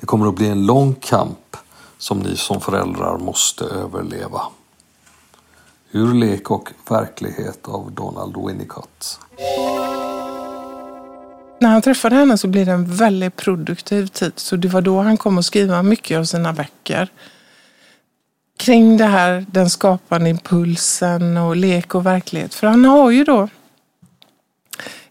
Det 0.00 0.06
kommer 0.06 0.26
att 0.26 0.36
bli 0.36 0.48
en 0.48 0.66
lång 0.66 0.94
kamp 0.94 1.56
som 1.98 2.18
ni 2.18 2.36
som 2.36 2.60
föräldrar 2.60 3.18
måste 3.18 3.64
överleva. 3.64 4.42
Ur 5.90 6.14
lek 6.14 6.50
och 6.50 6.72
verklighet 6.88 7.68
av 7.68 7.92
Donald 7.92 8.36
Winnicott 8.46 9.20
när 11.60 11.68
han 11.68 11.82
träffade 11.82 12.16
henne 12.16 12.38
så 12.38 12.48
blev 12.48 12.66
det 12.66 12.72
en 12.72 12.94
väldigt 12.96 13.36
produktiv 13.36 14.06
tid. 14.06 14.32
Så 14.36 14.56
det 14.56 14.68
var 14.68 14.80
då 14.80 15.00
han 15.00 15.16
kom 15.16 15.38
att 15.38 15.44
skriva 15.44 15.82
mycket 15.82 16.18
av 16.18 16.24
sina 16.24 16.52
böcker. 16.52 17.08
Kring 18.58 18.96
det 18.96 19.04
här, 19.04 19.46
den 19.50 19.70
skapande 19.70 20.30
impulsen 20.30 21.36
och 21.36 21.56
lek 21.56 21.94
och 21.94 22.06
verklighet. 22.06 22.54
För 22.54 22.66
han 22.66 22.84
har 22.84 23.10
ju 23.10 23.24
då, 23.24 23.48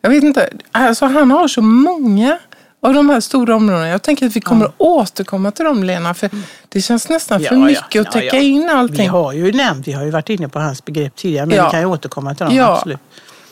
jag 0.02 0.10
vet 0.10 0.24
inte, 0.24 0.50
alltså 0.72 1.06
han 1.06 1.32
har 1.32 1.48
så 1.48 1.62
många 1.62 2.38
av 2.82 2.94
de 2.94 3.10
här 3.10 3.20
stora 3.20 3.56
områdena. 3.56 3.88
Jag 3.88 4.02
tänker 4.02 4.26
att 4.26 4.36
vi 4.36 4.42
kommer 4.42 4.66
att 4.66 4.76
återkomma 4.78 5.52
till 5.52 5.66
dem 5.66 5.84
Lena, 5.84 6.14
för 6.14 6.30
det 6.70 6.82
känns 6.82 7.10
nästan 7.10 7.40
för 7.40 7.46
Ja, 7.46 7.60
ja, 7.62 7.66
mycket 7.66 7.84
att 7.84 7.94
ja, 8.16 8.22
täcka 8.22 8.36
ja. 8.38 8.42
in 8.42 8.70
allting. 8.70 8.98
Vi 8.98 9.06
har 9.06 9.34
ju 9.34 9.52
nämnt, 9.52 9.88
vi 9.88 9.92
har 9.92 10.06
ju 10.06 10.12
varit 10.12 10.30
inne 10.30 10.50
på 10.50 10.60
hans 10.60 10.86
begrepp 10.86 11.16
tidigare, 11.16 11.46
men 11.46 11.58
Ja. 11.58 11.66
vi 11.66 11.72
kan 11.72 11.80
ju 11.80 11.86
återkomma 11.86 12.36
till 12.36 12.46
dem. 12.46 12.56
Ja. 12.56 12.76
Absolut. 12.78 13.00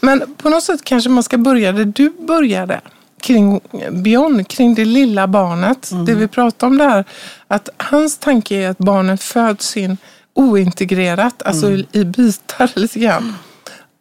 Men 0.06 0.36
på 0.38 0.50
något 0.50 0.64
sätt 0.64 0.84
kanske 0.84 1.10
man 1.10 1.24
ska 1.24 1.38
börja 1.38 1.72
där 1.72 1.86
du 1.86 2.14
började. 2.28 2.82
Kring 3.22 3.60
Björn, 3.92 4.46
kring 4.46 4.76
det 4.76 4.86
lilla 4.86 5.28
barnet. 5.28 5.92
Mm. 5.92 6.06
Det 6.06 6.16
vi 6.16 6.28
pratade 6.28 6.70
om 6.72 6.78
där. 6.78 7.06
Att 7.48 7.70
hans 7.78 8.18
tanke 8.18 8.56
är 8.56 8.70
att 8.70 8.78
barnen 8.78 9.18
föds 9.18 9.78
in 9.78 9.98
ointegrerat, 10.34 11.42
alltså 11.44 11.68
Mm. 11.68 11.86
i 11.92 12.04
bitar 12.04 12.72
lite 12.80 13.00
grann. 13.00 13.34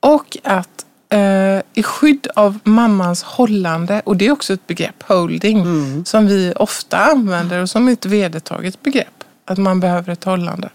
Och 0.00 0.36
att 0.44 0.84
eh, 1.08 1.58
i 1.74 1.82
skydd 1.82 2.26
av 2.36 2.58
mammans 2.64 3.22
hållande, 3.22 4.02
och 4.04 4.16
det 4.16 4.26
är 4.26 4.30
också 4.32 4.52
ett 4.52 4.66
begrepp, 4.66 5.02
holding, 5.02 5.60
Mm. 5.60 6.04
som 6.04 6.26
vi 6.26 6.52
ofta 6.56 6.96
använder 6.98 7.62
och 7.62 7.70
som 7.70 7.88
är 7.88 7.92
ett 7.92 8.06
vedertaget 8.06 8.82
begrepp. 8.82 9.24
Att 9.44 9.58
man 9.58 9.80
behöver 9.80 10.12
ett 10.12 10.24
hållande. 10.24 10.68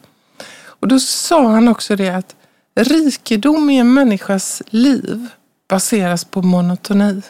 Och 0.66 0.88
då 0.88 1.00
sa 1.00 1.48
han 1.48 1.68
också 1.68 1.96
det 1.96 2.10
att 2.10 2.36
rikedom 2.76 3.70
i 3.70 3.78
en 3.78 3.94
människas 3.94 4.62
liv 4.70 5.28
baseras 5.70 6.26
på 6.26 6.42
monotoni. 6.42 7.22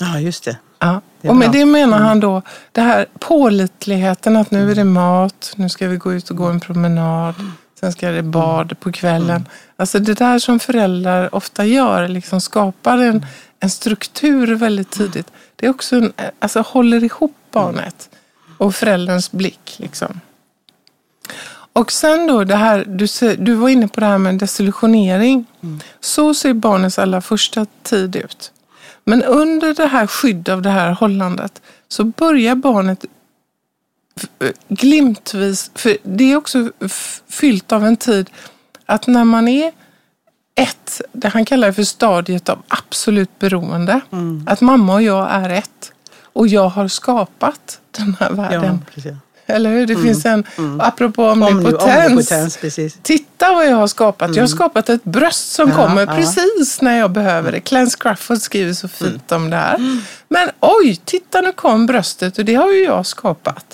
Ja, 0.00 0.20
just 0.20 0.44
det. 0.44 0.56
Ja. 0.78 1.00
Det 1.20 1.28
Och 1.28 1.36
med 1.36 1.50
bra. 1.50 1.60
det 1.60 1.64
menar 1.66 1.98
han 1.98 2.20
då 2.20 2.42
det 2.72 2.80
här 2.80 3.06
pålitligheten 3.18 4.36
att 4.36 4.50
nu 4.50 4.70
är 4.70 4.74
det 4.74 4.84
mat, 4.84 5.52
nu 5.56 5.68
ska 5.68 5.88
vi 5.88 5.96
gå 5.96 6.12
ut 6.12 6.30
och 6.30 6.36
gå 6.36 6.44
en 6.44 6.60
promenad, 6.60 7.34
sen 7.80 7.92
ska 7.92 8.10
det 8.10 8.22
bad 8.22 8.80
på 8.80 8.92
kvällen. 8.92 9.48
Alltså 9.76 9.98
det 9.98 10.14
där 10.14 10.38
som 10.38 10.60
föräldrar 10.60 11.34
ofta 11.34 11.64
gör, 11.64 12.08
liksom 12.08 12.40
skapar 12.40 12.98
en, 12.98 13.26
en 13.60 13.70
struktur 13.70 14.54
väldigt 14.54 14.90
tidigt. 14.90 15.32
Det 15.56 15.66
är 15.66 15.70
också 15.70 15.96
en, 15.96 16.12
alltså 16.38 16.60
håller 16.60 17.04
ihop 17.04 17.36
barnet 17.50 18.10
och 18.58 18.74
förälderns 18.74 19.32
blick. 19.32 19.76
Liksom. 19.78 20.20
Och 21.76 21.92
sen 21.92 22.26
då 22.26 22.44
det 22.44 22.56
här, 22.56 22.84
du, 22.86 23.06
du 23.36 23.54
var 23.54 23.68
inne 23.68 23.88
på 23.88 24.00
det 24.00 24.06
här 24.06 24.18
med 24.18 24.34
desillusionering. 24.38 25.44
Så 26.00 26.34
ser 26.34 26.54
barnets 26.54 26.98
allra 26.98 27.20
första 27.20 27.66
tid 27.82 28.16
ut. 28.16 28.52
Men 29.04 29.22
under 29.22 29.74
det 29.74 29.86
här 29.86 30.06
skydd 30.06 30.48
av 30.48 30.62
det 30.62 30.70
här 30.70 30.92
hållandet 30.92 31.62
så 31.88 32.04
börjar 32.04 32.54
barnet 32.54 33.04
glimtvis, 34.68 35.70
för 35.74 35.96
det 36.02 36.32
är 36.32 36.36
också 36.36 36.70
fyllt 37.28 37.72
av 37.72 37.84
en 37.86 37.96
tid 37.96 38.30
att 38.86 39.06
när 39.06 39.24
man 39.24 39.48
är 39.48 39.72
ett, 40.54 41.00
det 41.12 41.28
han 41.28 41.44
kallar 41.44 41.72
för 41.72 41.84
stadiet 41.84 42.48
av 42.48 42.62
absolut 42.68 43.38
beroende. 43.38 44.00
Att 44.46 44.60
mamma 44.60 44.94
och 44.94 45.02
jag 45.02 45.30
är 45.30 45.50
ett. 45.50 45.92
Och 46.22 46.48
jag 46.48 46.68
har 46.68 46.88
skapat 46.88 47.80
den 47.90 48.16
här 48.20 48.30
Ja, 48.30 48.34
världen. 48.36 48.84
precis. 48.94 49.12
Eller 49.46 49.70
hur? 49.70 49.86
Det 49.86 49.96
finns 49.96 50.26
en, 50.26 50.44
apropå 50.80 51.22
Omni- 51.22 51.48
omnipotens. 51.50 52.06
Omnipotens, 52.06 52.56
precis. 52.56 52.98
Titta 53.02 53.54
vad 53.54 53.66
jag 53.66 53.76
har 53.76 53.86
skapat. 53.86 54.36
Jag 54.36 54.42
har 54.42 54.48
skapat 54.48 54.88
ett 54.88 55.04
bröst 55.04 55.52
som 55.52 55.68
Ja, 55.70 55.76
kommer 55.76 56.06
ja. 56.06 56.14
precis 56.14 56.80
när 56.82 56.98
jag 56.98 57.10
behöver 57.12 57.52
det. 57.52 57.60
Clarence 57.60 57.96
Crawford 58.00 58.38
skriver 58.38 58.72
så 58.72 58.88
fint 58.88 59.32
om 59.32 59.50
det 59.50 59.56
här. 59.56 60.00
Men 60.28 60.48
oj, 60.60 60.96
titta 61.04 61.40
nu 61.40 61.52
kom 61.52 61.86
bröstet 61.86 62.38
och 62.38 62.44
det 62.44 62.54
har 62.54 62.72
ju 62.72 62.84
jag 62.84 63.06
skapat. 63.06 63.64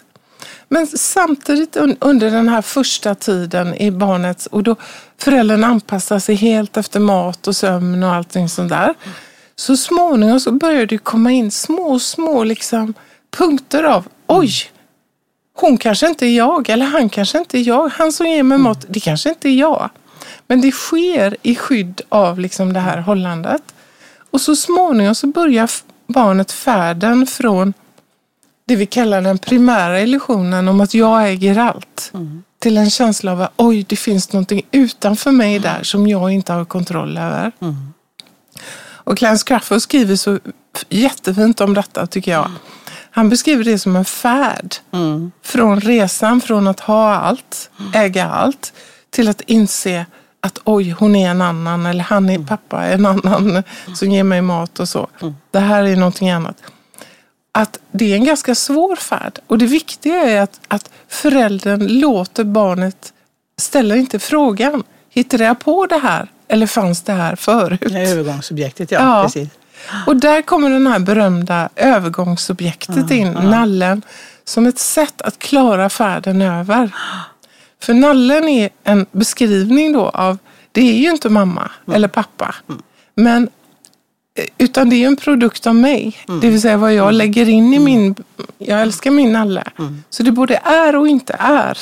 Men 0.68 0.86
samtidigt 0.86 1.76
un- 1.76 1.96
under 2.00 2.30
den 2.30 2.48
här 2.48 2.62
första 2.62 3.14
tiden 3.14 3.74
i 3.74 3.90
barnets 3.90 4.46
och 4.46 4.62
då 4.62 4.76
föräldern 5.18 5.64
anpassar 5.64 6.18
sig 6.18 6.34
helt 6.34 6.76
efter 6.76 7.00
mat 7.00 7.46
och 7.46 7.56
sömn 7.56 8.02
och 8.02 8.14
allting 8.14 8.48
sånt 8.48 8.68
där. 8.70 8.94
Så 9.56 9.76
småningom 9.76 10.40
så 10.40 10.52
börjar 10.52 10.86
det 10.86 10.98
komma 10.98 11.30
in 11.30 11.50
små, 11.50 11.98
små 11.98 12.44
liksom 12.44 12.94
punkter 13.36 13.82
av 13.84 14.08
oj, 14.26 14.52
hon 15.61 15.78
kanske 15.78 16.06
inte 16.08 16.26
är 16.26 16.36
jag 16.36 16.68
eller 16.68 16.86
han 16.86 17.08
kanske 17.08 17.38
inte 17.38 17.58
är 17.58 17.68
jag. 17.68 17.88
Han 17.88 18.12
som 18.12 18.26
ger 18.26 18.42
mig 18.42 18.58
mat, 18.58 18.84
det 18.88 19.00
kanske 19.00 19.28
inte 19.28 19.48
är 19.48 19.54
jag. 19.54 19.90
Men 20.46 20.61
det 20.61 20.72
sker 20.72 21.36
i 21.42 21.56
skydd 21.56 22.00
av 22.08 22.40
liksom 22.40 22.72
det 22.72 22.80
här 22.80 22.98
hållandet. 22.98 23.62
Och 24.30 24.40
så 24.40 24.56
småningom 24.56 25.14
så 25.14 25.26
börjar 25.26 25.70
barnet 26.06 26.52
färden 26.52 27.26
från 27.26 27.74
det 28.66 28.76
vi 28.76 28.86
kallar 28.86 29.22
den 29.22 29.38
primära 29.38 30.00
illusionen 30.00 30.68
om 30.68 30.80
att 30.80 30.94
jag 30.94 31.28
äger 31.28 31.58
allt. 31.58 32.12
Till 32.58 32.76
en 32.76 32.90
känsla 32.90 33.32
av 33.32 33.42
att 33.42 33.52
oj, 33.56 33.84
det 33.88 33.96
finns 33.96 34.32
någonting 34.32 34.62
utanför 34.70 35.30
mig 35.32 35.58
där 35.58 35.82
som 35.82 36.06
jag 36.06 36.30
inte 36.30 36.52
har 36.52 36.64
kontroll 36.64 37.18
över. 37.18 37.52
Och 39.04 39.18
Clarence 39.18 39.44
Crawford 39.46 39.82
skriver 39.82 40.16
så 40.16 40.38
jättefint 40.88 41.61
om 41.61 41.74
detta 41.74 42.06
tycker 42.06 42.32
jag. 42.32 42.50
Han 43.11 43.28
beskriver 43.28 43.64
det 43.64 43.78
som 43.78 43.96
en 43.96 44.04
färd. 44.04 44.74
Från 45.42 45.80
resan 45.80 46.40
från 46.40 46.68
att 46.68 46.80
ha 46.80 47.14
allt, 47.14 47.70
äga 47.94 48.26
allt, 48.28 48.72
till 49.11 49.28
att 49.28 49.40
inse 49.40 50.06
att 50.40 50.58
oj, 50.64 50.90
hon 50.90 51.16
är 51.16 51.30
en 51.30 51.42
annan 51.42 51.86
eller 51.86 52.04
han 52.04 52.30
är 52.30 52.38
pappa, 52.38 52.84
en 52.84 53.06
annan 53.06 53.62
som 53.94 54.11
ger 54.11 54.24
mig 54.24 54.42
mat 54.42 54.80
och 54.80 54.88
så. 54.88 55.08
Det 55.50 55.58
här 55.58 55.84
är 55.84 55.96
någonting 55.96 56.30
annat. 56.30 56.56
Att 57.52 57.78
det 57.92 58.12
är 58.12 58.16
en 58.16 58.24
ganska 58.24 58.54
svår 58.54 58.96
färd. 58.96 59.38
Och 59.46 59.58
det 59.58 59.66
viktiga 59.66 60.14
är 60.16 60.40
att, 60.40 60.61
att 60.68 60.90
föräldern 61.08 61.86
låter 61.86 62.44
barnet, 62.44 63.12
ställer 63.58 63.96
inte 63.96 64.18
frågan, 64.18 64.82
hittade 65.11 65.44
jag 65.44 65.58
på 65.61 65.86
det 65.86 65.98
här 65.98 66.28
eller 66.48 66.66
fanns 66.66 67.02
det 67.02 67.12
här 67.12 67.36
förut? 67.36 67.82
Övergångsobjektet, 67.82 68.90
ja. 68.90 69.00
Ja. 69.00 69.24
Precis. 69.24 69.48
Och 70.07 70.16
där 70.16 70.43
kommer 70.43 70.70
den 70.70 70.87
här 70.87 70.99
berömda 70.99 71.68
övergångsobjektet 71.76 73.11
in, 73.11 73.33
nallen, 73.33 74.03
som 74.45 74.66
ett 74.66 74.78
sätt 74.78 75.22
att 75.22 75.39
klara 75.39 75.89
färden 75.89 76.43
över. 76.43 76.91
För 77.81 77.95
nallen 77.95 78.49
är 78.49 78.70
en 78.85 79.07
beskrivning 79.12 79.93
då 79.93 80.09
av, 80.09 80.39
det 80.72 80.81
är 80.81 80.95
ju 80.99 81.11
inte 81.11 81.28
mamma 81.28 81.70
eller 81.93 82.09
pappa, 82.09 82.55
men 83.14 83.49
eh, 84.35 84.45
utan 84.59 84.91
det 84.91 84.97
är 84.97 85.07
en 85.07 85.16
produkt 85.16 85.66
av 85.66 85.74
mig. 85.74 86.16
Det 86.41 86.51
vill 86.51 86.61
säga 86.61 86.76
vad 86.76 86.95
jag 86.95 87.14
lägger 87.14 87.49
in 87.49 87.74
i 87.74 87.78
min, 87.78 88.14
jag 88.59 88.83
älskar 88.83 89.11
min 89.11 89.33
nalle. 89.33 89.64
Så 90.11 90.22
det 90.22 90.33
både 90.33 90.57
är 90.64 90.97
och 90.97 91.09
inte 91.09 91.37
är 91.39 91.78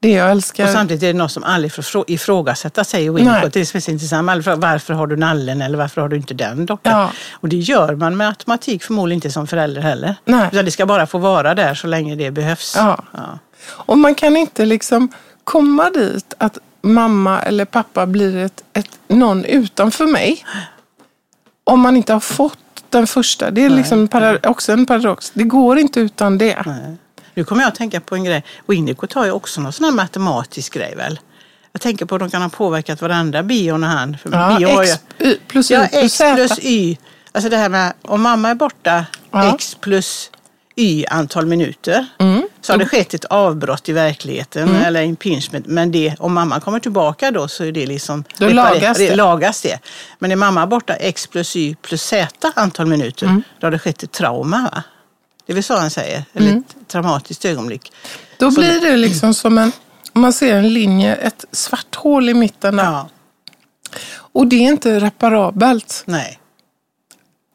det 0.00 0.10
jag 0.10 0.30
älskar. 0.30 0.64
Och 0.64 0.70
samtidigt 0.70 1.02
är 1.02 1.06
det 1.06 1.18
något 1.18 1.32
som 1.32 1.44
aldrig 1.44 1.72
får 1.72 1.82
frå- 1.82 2.04
ifrågasätta 2.06 2.84
sig 2.84 3.10
och 3.10 3.20
Nej. 3.20 3.50
Det 3.52 3.60
är 3.60 3.64
speciellt. 3.64 4.12
Aldrig 4.12 4.44
fråga, 4.44 4.56
Varför 4.56 4.94
har 4.94 5.06
du 5.06 5.16
nallen 5.16 5.62
eller 5.62 5.78
varför 5.78 6.00
har 6.00 6.08
du 6.08 6.16
inte 6.16 6.34
den 6.34 6.66
dockan? 6.66 7.00
Ja. 7.00 7.10
Och 7.32 7.48
det 7.48 7.56
gör 7.56 7.94
man 7.94 8.16
med 8.16 8.28
automatik 8.28 8.82
förmodligen 8.84 9.16
inte 9.16 9.30
som 9.30 9.46
förälder 9.46 9.82
heller. 9.82 10.14
Nej. 10.24 10.48
Utan 10.52 10.64
det 10.64 10.70
ska 10.70 10.86
bara 10.86 11.06
få 11.06 11.18
vara 11.18 11.54
där 11.54 11.74
så 11.74 11.86
länge 11.86 12.14
det 12.14 12.30
behövs. 12.30 12.74
Ja. 12.76 13.04
Ja. 13.12 13.38
Och 13.68 13.98
man 13.98 14.14
kan 14.14 14.36
inte 14.36 14.64
liksom 14.64 15.08
komma 15.44 15.90
dit 15.90 16.34
att 16.38 16.58
mamma 16.82 17.40
eller 17.42 17.64
pappa 17.64 18.06
blir 18.06 18.36
ett, 18.36 18.64
ett, 18.72 18.98
någon 19.08 19.44
utanför 19.44 20.06
mig. 20.06 20.44
Om 21.64 21.80
man 21.80 21.96
inte 21.96 22.12
har 22.12 22.20
fått 22.20 22.58
den 22.90 23.06
första. 23.06 23.50
Det 23.50 23.64
är 23.64 23.70
liksom 23.70 24.08
para, 24.08 24.38
också 24.42 24.72
en 24.72 24.86
paradox. 24.86 25.30
Det 25.34 25.44
går 25.44 25.78
inte 25.78 26.00
utan 26.00 26.38
det. 26.38 26.62
Nej. 26.66 26.96
Nu 27.36 27.44
kommer 27.44 27.62
jag 27.62 27.68
att 27.68 27.74
tänka 27.74 28.00
på 28.00 28.14
en 28.14 28.24
grej. 28.24 28.44
Winnicott 28.66 29.12
har 29.12 29.24
ju 29.24 29.30
också 29.30 29.60
någon 29.60 29.72
sån 29.72 29.84
här 29.84 29.92
matematisk 29.92 30.74
grej 30.74 30.94
väl? 30.96 31.20
Jag 31.72 31.80
tänker 31.80 32.04
på 32.06 32.14
att 32.14 32.20
de 32.20 32.30
kan 32.30 32.42
ha 32.42 32.48
påverkat 32.48 33.02
varandra, 33.02 33.42
bion 33.42 33.84
och 33.84 33.90
han. 33.90 34.16
För 34.22 34.30
Ja, 34.32 34.56
Bio 34.58 34.68
har 34.68 34.84
ju- 34.84 34.90
X 34.90 35.00
y, 35.20 35.36
plus 35.48 35.70
Ja, 35.70 35.84
Y 35.86 35.88
plus 35.88 36.20
X 36.20 36.34
plus 36.36 36.58
Y. 36.64 36.98
Alltså 37.32 37.48
det 37.50 37.56
här 37.56 37.68
med 37.68 37.92
om 38.02 38.22
mamma 38.22 38.48
är 38.50 38.54
borta 38.54 39.04
Ja. 39.30 39.54
X 39.54 39.76
plus 39.80 40.30
Y 40.76 41.06
antal 41.06 41.46
minuter. 41.46 42.06
Mm. 42.18 42.48
Så 42.60 42.72
har 42.72 42.78
det 42.78 42.86
skett 42.86 43.14
ett 43.14 43.24
avbrott 43.24 43.88
i 43.88 43.92
verkligheten 43.92 44.74
eller 44.76 45.02
impingement. 45.02 45.66
Men 45.66 45.92
det, 45.92 46.14
om 46.18 46.34
mamma 46.34 46.60
kommer 46.60 46.80
tillbaka 46.80 47.30
då 47.30 47.48
så 47.48 47.64
är 47.64 47.72
det 47.72 47.86
liksom... 47.86 48.24
Då 48.38 48.48
lagas 48.48 48.98
det. 48.98 49.16
lagas 49.16 49.62
det. 49.62 49.78
Men 50.18 50.32
är 50.32 50.36
mamma 50.36 50.66
borta 50.66 50.94
X 50.94 51.26
plus 51.26 51.56
Y 51.56 51.74
plus 51.82 52.02
Z 52.02 52.52
antal 52.56 52.86
minuter, 52.86 53.26
Mm. 53.26 53.42
då 53.60 53.66
har 53.66 53.70
det 53.70 53.78
skett 53.78 54.02
ett 54.02 54.12
trauma. 54.12 54.70
Va? 54.74 54.82
Det 55.46 55.52
är 55.52 55.54
väl 55.54 55.62
så 55.64 55.76
han 55.76 55.90
säger, 55.90 56.24
eller 56.34 56.56
ett 56.56 56.88
traumatiskt 56.88 57.44
ögonblick. 57.44 57.92
Då 58.38 58.50
Så 58.50 58.60
blir 58.60 58.80
det 58.80 58.96
liksom 58.96 59.34
som 59.34 59.58
en, 59.58 59.72
man 60.12 60.32
ser 60.32 60.54
en 60.56 60.72
linje, 60.72 61.14
ett 61.14 61.44
svart 61.52 61.94
hål 61.94 62.28
i 62.28 62.34
mitten. 62.34 62.76
där. 62.76 62.84
Ja, 62.84 63.08
Och 64.16 64.46
det 64.46 64.56
är 64.56 64.60
inte 64.68 65.00
reparabelt. 65.00 66.02
nej. 66.06 66.38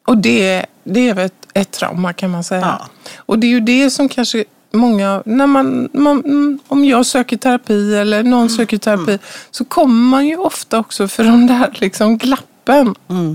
Och 0.06 0.18
det, 0.18 0.66
det 0.84 1.08
är 1.08 1.14
väl 1.14 1.26
ett, 1.26 1.34
ett 1.54 1.70
trauma 1.70 2.12
kan 2.12 2.30
man 2.30 2.44
säga. 2.44 2.60
Ja. 2.60 2.86
Och 3.16 3.38
det 3.38 3.46
är 3.46 3.48
ju 3.50 3.60
det 3.60 3.90
som 3.90 4.08
kanske 4.08 4.44
många, 4.72 5.22
när 5.26 5.46
man, 5.46 5.88
man, 5.92 6.18
mm, 6.24 6.58
om 6.68 6.84
jag 6.84 7.06
söker 7.06 7.36
terapi 7.36 7.94
eller 7.96 8.22
någon 8.22 8.50
söker 8.50 8.78
terapi, 8.78 9.18
så 9.50 9.64
kommer 9.64 9.94
man 10.10 10.26
ju 10.26 10.36
ofta 10.36 10.78
också 10.78 11.08
för 11.08 11.24
de 11.24 11.46
där 11.46 11.70
liksom 11.74 12.18
glappen 12.18 12.94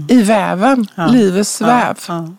i 0.10 0.22
väven, 0.22 0.88
Ja. 0.95 1.08
livets 1.08 1.62
väv. 1.62 1.97
Ja. 2.08 2.30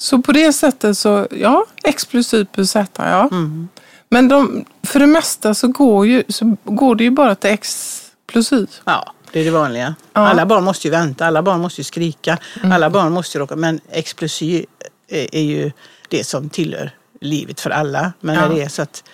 Så 0.00 0.18
på 0.22 0.32
det 0.32 0.52
sättet 0.52 0.98
så, 0.98 1.26
ja, 1.30 1.66
X 1.84 2.06
plus 2.06 2.34
Y 2.34 2.44
plus 2.44 2.70
Z, 2.70 2.86
ja. 2.96 3.28
Mm. 3.32 3.68
Men 4.10 4.28
de, 4.28 4.64
för 4.82 5.00
det 5.00 5.06
mesta 5.06 5.54
så 5.54 5.68
går, 5.68 6.06
ju, 6.06 6.22
så 6.28 6.56
går 6.64 6.94
det 6.94 7.04
ju 7.04 7.10
bara 7.10 7.34
till 7.34 7.50
X 7.50 8.00
plus 8.26 8.52
Y. 8.52 8.66
Ja, 8.84 9.12
det 9.32 9.40
är 9.40 9.44
det 9.44 9.50
vanliga. 9.50 9.94
Ja. 10.12 10.20
Alla 10.28 10.46
barn 10.46 10.64
måste 10.64 10.86
ju 10.86 10.90
vänta, 10.90 11.26
alla 11.26 11.42
barn 11.42 11.60
måste 11.60 11.80
ju 11.80 11.84
skrika, 11.84 12.38
alla 12.62 12.90
barn 12.90 13.12
måste 13.12 13.38
ju 13.38 13.42
råka... 13.42 13.56
Men 13.56 13.80
X 13.90 14.14
plus 14.14 14.42
Y 14.42 14.66
är, 15.08 15.34
är 15.34 15.42
ju 15.42 15.72
det 16.08 16.24
som 16.26 16.48
tillhör 16.48 16.90
livet 17.20 17.60
för 17.60 17.70
alla. 17.70 18.12
Men 18.20 18.34
Ja. 18.34 18.40
när 18.48 18.54
det 18.54 18.62
är 18.62 18.68
så 18.68 18.82
att 18.82 19.04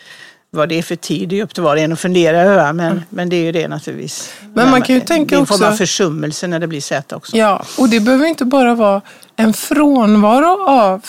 vad 0.54 0.68
det 0.68 0.78
är 0.78 0.82
för 0.82 0.96
tid 0.96 1.28
det 1.28 1.38
är 1.40 1.44
upp 1.44 1.54
till 1.54 1.62
var 1.62 1.76
och 1.76 1.82
en 1.82 1.92
att 1.92 2.00
fundera 2.00 2.40
över. 2.40 2.72
Men, 2.72 3.02
men 3.08 3.28
det 3.28 3.36
är 3.36 3.42
ju 3.44 3.52
det 3.52 3.68
naturligtvis. 3.68 4.30
Men 4.54 4.70
man 4.70 4.82
kan 4.82 4.94
ju 4.94 5.00
tänka 5.00 5.34
det 5.34 5.38
är 5.38 5.40
en 5.40 5.46
form 5.46 5.62
av 5.62 5.68
också- 5.68 5.76
försummelse 5.78 6.46
när 6.46 6.58
det 6.60 6.66
blir 6.66 6.80
Z 6.80 7.16
också. 7.16 7.36
Ja, 7.36 7.64
och 7.78 7.88
det 7.88 8.00
behöver 8.00 8.26
inte 8.26 8.44
bara 8.44 8.74
vara 8.74 9.00
en 9.36 9.52
frånvaro 9.54 10.66
av 10.68 11.02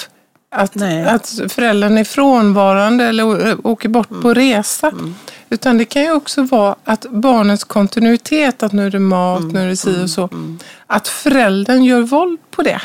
att, 0.52 0.76
Nej. 0.76 1.06
att 1.06 1.40
föräldern 1.50 1.98
är 1.98 2.04
frånvarande 2.04 3.04
eller 3.06 3.68
åker 3.68 3.90
bort 3.90 4.10
på 4.22 4.34
resa. 4.34 4.92
Utan 5.50 5.78
det 5.78 5.86
kan 5.86 6.02
ju 6.02 6.12
också 6.12 6.44
vara 6.44 6.76
att 6.84 7.06
barnets 7.10 7.64
kontinuitet, 7.64 8.64
att 8.64 8.72
nu 8.72 8.86
är 8.86 8.92
det 8.92 9.00
mat, 9.00 9.44
nu 9.44 9.64
är 9.64 9.68
det 9.68 9.78
si 9.78 10.04
och 10.04 10.10
så. 10.10 10.30
Att 10.88 11.08
föräldern 11.08 11.84
gör 11.84 12.02
våld 12.02 12.40
på 12.52 12.62
det. 12.64 12.82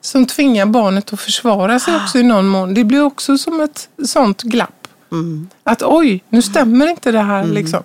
Som 0.00 0.26
tvingar 0.26 0.66
barnet 0.66 1.12
att 1.12 1.20
försvara 1.20 1.78
sig 1.78 1.96
också 1.96 2.18
i 2.18 2.22
någon 2.22 2.46
mån. 2.46 2.74
Det 2.74 2.84
blir 2.84 3.02
också 3.04 3.38
som 3.38 3.60
ett 3.60 3.88
sånt 4.04 4.42
glapp. 4.42 4.81
Att 5.64 5.82
oj, 5.82 6.24
nu 6.28 6.42
stämmer 6.42 6.86
inte 6.86 7.12
det 7.12 7.20
här 7.20 7.44
liksom. 7.44 7.82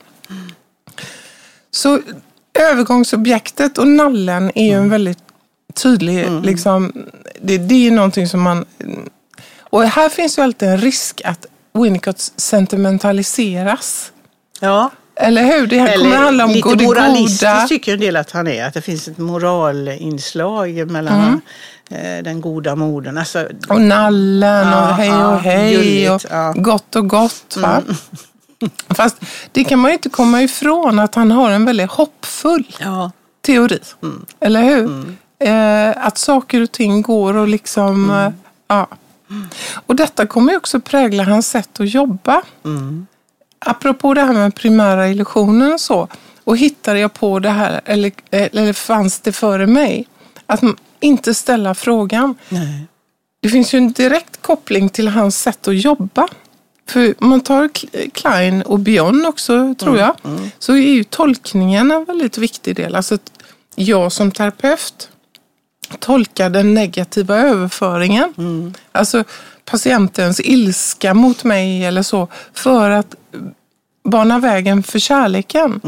Så 1.71 1.99
övergångsobjektet 2.59 3.77
och 3.77 3.87
nallen 3.87 4.51
är 4.55 4.65
ju 4.65 4.73
en 4.73 4.89
väldigt 4.89 5.19
tydlig, 5.73 6.27
liksom, 6.43 6.93
det, 7.41 7.57
det 7.57 7.87
är 7.87 7.91
någonting 7.91 8.27
som 8.27 8.41
man... 8.41 8.65
Och 9.59 9.83
här 9.83 10.09
finns 10.09 10.37
ju 10.37 10.41
alltid 10.41 10.69
en 10.69 10.77
risk 10.77 11.21
att 11.25 11.45
Winnicott 11.73 12.19
sentimentaliseras. 12.19 14.11
Ja. 14.59 14.91
Eller 15.19 15.43
hur? 15.43 15.67
Det 15.67 15.79
här 15.79 15.97
kommer 15.97 16.15
handla 16.15 16.43
om 16.45 16.51
lite 16.51 16.75
det 16.75 16.85
goda. 16.85 17.67
tycker 17.67 17.93
en 17.93 17.99
del 17.99 18.15
att 18.15 18.31
han 18.31 18.47
är. 18.47 18.67
Att 18.67 18.73
det 18.73 18.81
finns 18.81 19.07
ett 19.07 19.17
moralinslag 19.17 20.91
mellan 20.91 21.41
Mm. 21.91 22.17
eh, 22.17 22.23
den 22.23 22.41
goda 22.41 22.75
modern. 22.75 23.17
Alltså, 23.17 23.47
Och 23.69 23.81
nallen 23.81 24.67
Ja, 24.67 24.89
och 24.89 24.95
hej 24.95 25.07
ja, 25.07 25.27
och 25.35 25.39
hej 25.39 25.73
gulligt, 25.73 26.11
och 26.25 26.31
ja. 26.31 26.51
Mm. 26.51 26.63
gott 26.63 26.95
och 26.95 27.07
gott. 27.09 27.57
Va? 27.57 27.81
Fast 28.89 29.17
det 29.51 29.63
kan 29.63 29.79
man 29.79 29.91
ju 29.91 29.95
inte 29.95 30.09
komma 30.09 30.41
ifrån 30.41 30.99
att 30.99 31.15
han 31.15 31.31
har 31.31 31.51
en 31.51 31.65
väldigt 31.65 31.91
hoppfull 31.91 32.75
ja. 32.79 33.11
teori. 33.45 33.79
Mm. 34.03 34.25
Eller 34.39 34.61
hur? 34.61 35.15
Eh, 35.39 36.05
att 36.05 36.17
saker 36.17 36.61
och 36.61 36.71
ting 36.71 37.01
går 37.01 37.33
och 37.37 37.47
liksom... 37.47 38.03
Mm. 38.09 38.25
Eh, 38.25 38.31
ja. 38.67 38.87
Och 39.85 39.95
detta 39.95 40.25
kommer 40.25 40.51
ju 40.51 40.57
också 40.57 40.79
prägla 40.79 41.23
hans 41.23 41.49
sätt 41.49 41.79
att 41.79 41.93
jobba. 41.93 42.41
Mm. 43.65 43.75
Apropå 43.75 44.13
det 44.13 44.21
här 44.21 44.33
med 44.33 44.55
primära 44.55 45.09
illusionen 45.09 45.73
och 45.73 45.81
så. 45.81 46.07
Och 46.43 46.57
hittade 46.57 46.99
jag 46.99 47.13
på 47.13 47.39
det 47.39 47.49
här, 47.49 47.81
eller, 47.85 48.11
eller 48.31 48.73
fanns 48.73 49.19
det 49.19 49.31
före 49.31 49.67
mig? 49.67 50.07
Att 50.45 50.61
inte 50.99 51.33
ställa 51.33 51.75
frågan. 51.75 52.35
Nej. 52.49 52.85
Det 53.39 53.49
finns 53.49 53.73
ju 53.73 53.77
en 53.77 53.91
direkt 53.91 54.41
koppling 54.41 54.89
till 54.89 55.07
hans 55.07 55.41
sätt 55.41 55.67
att 55.67 55.77
jobba. 55.77 56.27
För 56.89 57.15
man 57.19 57.41
tar 57.41 57.69
Klein 58.13 58.61
och 58.61 58.79
Björn 58.79 59.25
också, 59.25 59.75
tror 59.75 59.97
jag, 59.97 60.15
så 60.59 60.73
är 60.73 60.77
ju 60.77 61.03
tolkningen 61.03 61.91
en 61.91 62.05
väldigt 62.05 62.37
viktig 62.37 62.75
del. 62.75 62.95
Alltså 62.95 63.15
att 63.15 63.31
jag 63.75 64.11
som 64.11 64.31
terapeut 64.31 65.09
tolkar 65.99 66.49
den 66.49 66.73
negativa 66.73 67.35
överföringen. 67.37 68.33
Alltså 68.91 69.23
patientens 69.65 70.39
ilska 70.39 71.13
mot 71.13 71.43
mig 71.43 71.85
eller 71.85 72.03
så, 72.03 72.27
för 72.53 72.89
att 72.89 73.15
bana 74.07 74.39
vägen 74.39 74.83
för 74.83 74.99
kärleken. 74.99 75.81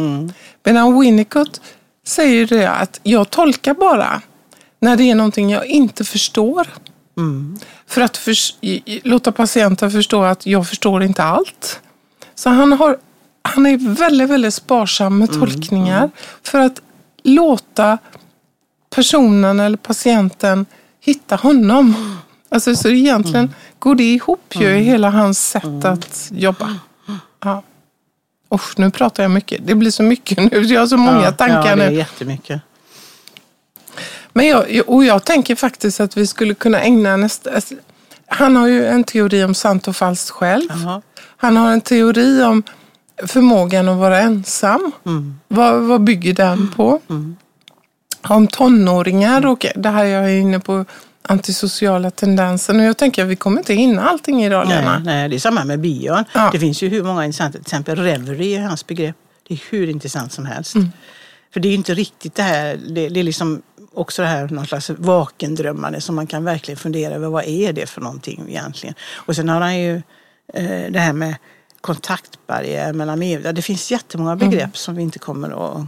Medan 0.63 0.99
Winnicott 0.99 1.61
säger 2.07 2.47
det 2.47 2.69
att 2.69 2.99
jag 3.03 3.29
tolkar 3.29 3.73
bara 3.73 4.21
när 4.79 4.97
det 4.97 5.03
är 5.03 5.15
någonting 5.15 5.49
jag 5.49 5.65
inte 5.65 6.03
förstår. 6.03 6.67
För 7.87 8.01
att 8.01 8.17
för, 8.17 8.33
låta 9.07 9.31
patienten 9.31 9.91
förstå 9.91 10.23
att 10.23 10.45
jag 10.45 10.67
förstår 10.67 11.03
inte 11.03 11.23
allt. 11.23 11.79
Så 12.35 12.49
han, 12.49 12.71
har, 12.71 12.97
han 13.41 13.65
är 13.65 13.95
väldigt, 13.95 14.29
väldigt 14.29 14.53
sparsam 14.53 15.17
med 15.19 15.29
tolkningar 15.39 16.09
för 16.43 16.59
att 16.59 16.81
låta 17.23 17.97
personen 18.95 19.59
eller 19.59 19.77
patienten 19.77 20.65
hitta 21.01 21.35
honom. 21.35 22.17
Alltså, 22.49 22.75
så 22.75 22.89
egentligen 22.89 23.53
går 23.79 23.95
det 23.95 24.13
ihop 24.13 24.55
ju 24.55 24.67
i 24.77 24.81
hela 24.81 25.09
hans 25.09 25.49
sätt 25.49 25.85
att 25.85 26.29
jobba. 26.33 26.75
Ja. 27.43 27.63
Usch, 28.55 28.73
nu 28.79 28.91
pratar 28.91 29.23
jag 29.23 29.31
mycket. 29.31 29.67
Det 29.67 29.75
blir 29.75 29.91
så 29.91 30.03
mycket 30.03 30.37
nu. 30.37 30.61
Jag 30.61 30.79
har 30.79 30.87
så 30.87 30.97
många 30.97 31.23
ja, 31.23 31.31
tankar 31.31 31.69
ja, 31.69 31.75
det 31.75 31.83
är 31.83 31.89
nu. 31.89 31.97
jättemycket. 31.97 32.61
Men 34.33 34.47
jag, 34.47 34.81
och 34.87 35.05
jag 35.05 35.25
tänker 35.25 35.55
faktiskt 35.55 35.99
att 35.99 36.17
vi 36.17 36.27
skulle 36.27 36.53
kunna 36.53 36.81
ägna 36.81 37.17
nästa... 37.17 37.55
alltså, 37.55 37.75
Han 38.27 38.55
har 38.55 38.67
ju 38.67 38.85
en 38.87 39.03
teori 39.03 39.43
om 39.43 39.53
sant 39.55 39.87
och 39.87 39.95
falskt 39.95 40.29
själv. 40.29 40.69
Jaha. 40.69 41.01
Han 41.37 41.57
har 41.57 41.71
en 41.71 41.81
teori 41.81 42.43
om 42.43 42.63
förmågan 43.27 43.89
att 43.89 43.97
vara 43.97 44.19
ensam. 44.19 44.91
Vad, 45.47 45.81
vad 45.81 46.01
bygger 46.01 46.33
den 46.33 46.71
på? 46.75 47.01
Om 48.21 48.47
tonåringar 48.47 49.45
och 49.45 49.65
det 49.75 49.89
här 49.89 50.05
jag 50.05 50.25
är 50.25 50.39
inne 50.39 50.59
på 50.59 50.85
antisociala 51.21 52.11
tendenser. 52.11 52.75
Och 52.75 52.83
jag 52.83 52.97
tänker 52.97 53.23
att 53.23 53.29
vi 53.29 53.35
kommer 53.35 53.57
inte 53.57 53.73
hinna 53.73 54.09
allting 54.09 54.43
idag, 54.43 54.67
Lena. 54.67 54.93
Nej, 54.93 55.01
nej, 55.05 55.29
det 55.29 55.35
är 55.35 55.39
samma 55.39 55.63
med 55.65 55.79
Björn. 55.79 56.25
Ja. 56.33 56.49
Det 56.51 56.59
finns 56.59 56.81
ju 56.83 56.89
hur 56.89 57.03
många 57.03 57.25
intressanta, 57.25 57.51
till 57.51 57.61
exempel 57.61 57.95
reverie 57.99 58.59
är 58.59 58.63
hans 58.63 58.87
begrepp. 58.87 59.15
Det 59.47 59.53
är 59.53 59.59
hur 59.69 59.89
intressant 59.89 60.31
som 60.33 60.45
helst. 60.45 60.75
Mm. 60.75 60.89
För 61.53 61.59
det 61.59 61.67
är 61.67 61.69
ju 61.69 61.75
inte 61.75 61.93
riktigt 61.93 62.35
det 62.35 62.43
här, 62.43 62.79
det, 62.89 63.09
det 63.09 63.19
är 63.19 63.23
liksom 63.23 63.61
också 63.93 64.21
det 64.21 64.27
här 64.27 64.47
någon 64.47 64.65
slags 64.67 64.89
vakendrömmande 64.89 66.01
som 66.01 66.15
man 66.15 66.27
kan 66.27 66.43
verkligen 66.43 66.77
fundera 66.77 67.15
över 67.15 67.27
vad 67.27 67.45
är 67.45 67.73
det 67.73 67.85
för 67.85 68.01
någonting 68.01 68.45
egentligen. 68.49 68.95
Och 69.15 69.35
sen 69.35 69.49
har 69.49 69.61
han 69.61 69.79
ju 69.79 69.95
eh, 70.53 70.91
det 70.91 70.99
här 70.99 71.13
med 71.13 71.35
kontaktbarriär 71.81 72.93
mellan 72.93 73.19
medvetna. 73.19 73.51
Det 73.51 73.61
finns 73.61 73.91
jättemånga 73.91 74.31
Mm. 74.31 74.49
begrepp 74.49 74.77
som 74.77 74.95
vi 74.95 75.01
inte 75.01 75.19
kommer 75.19 75.49
att 75.79 75.85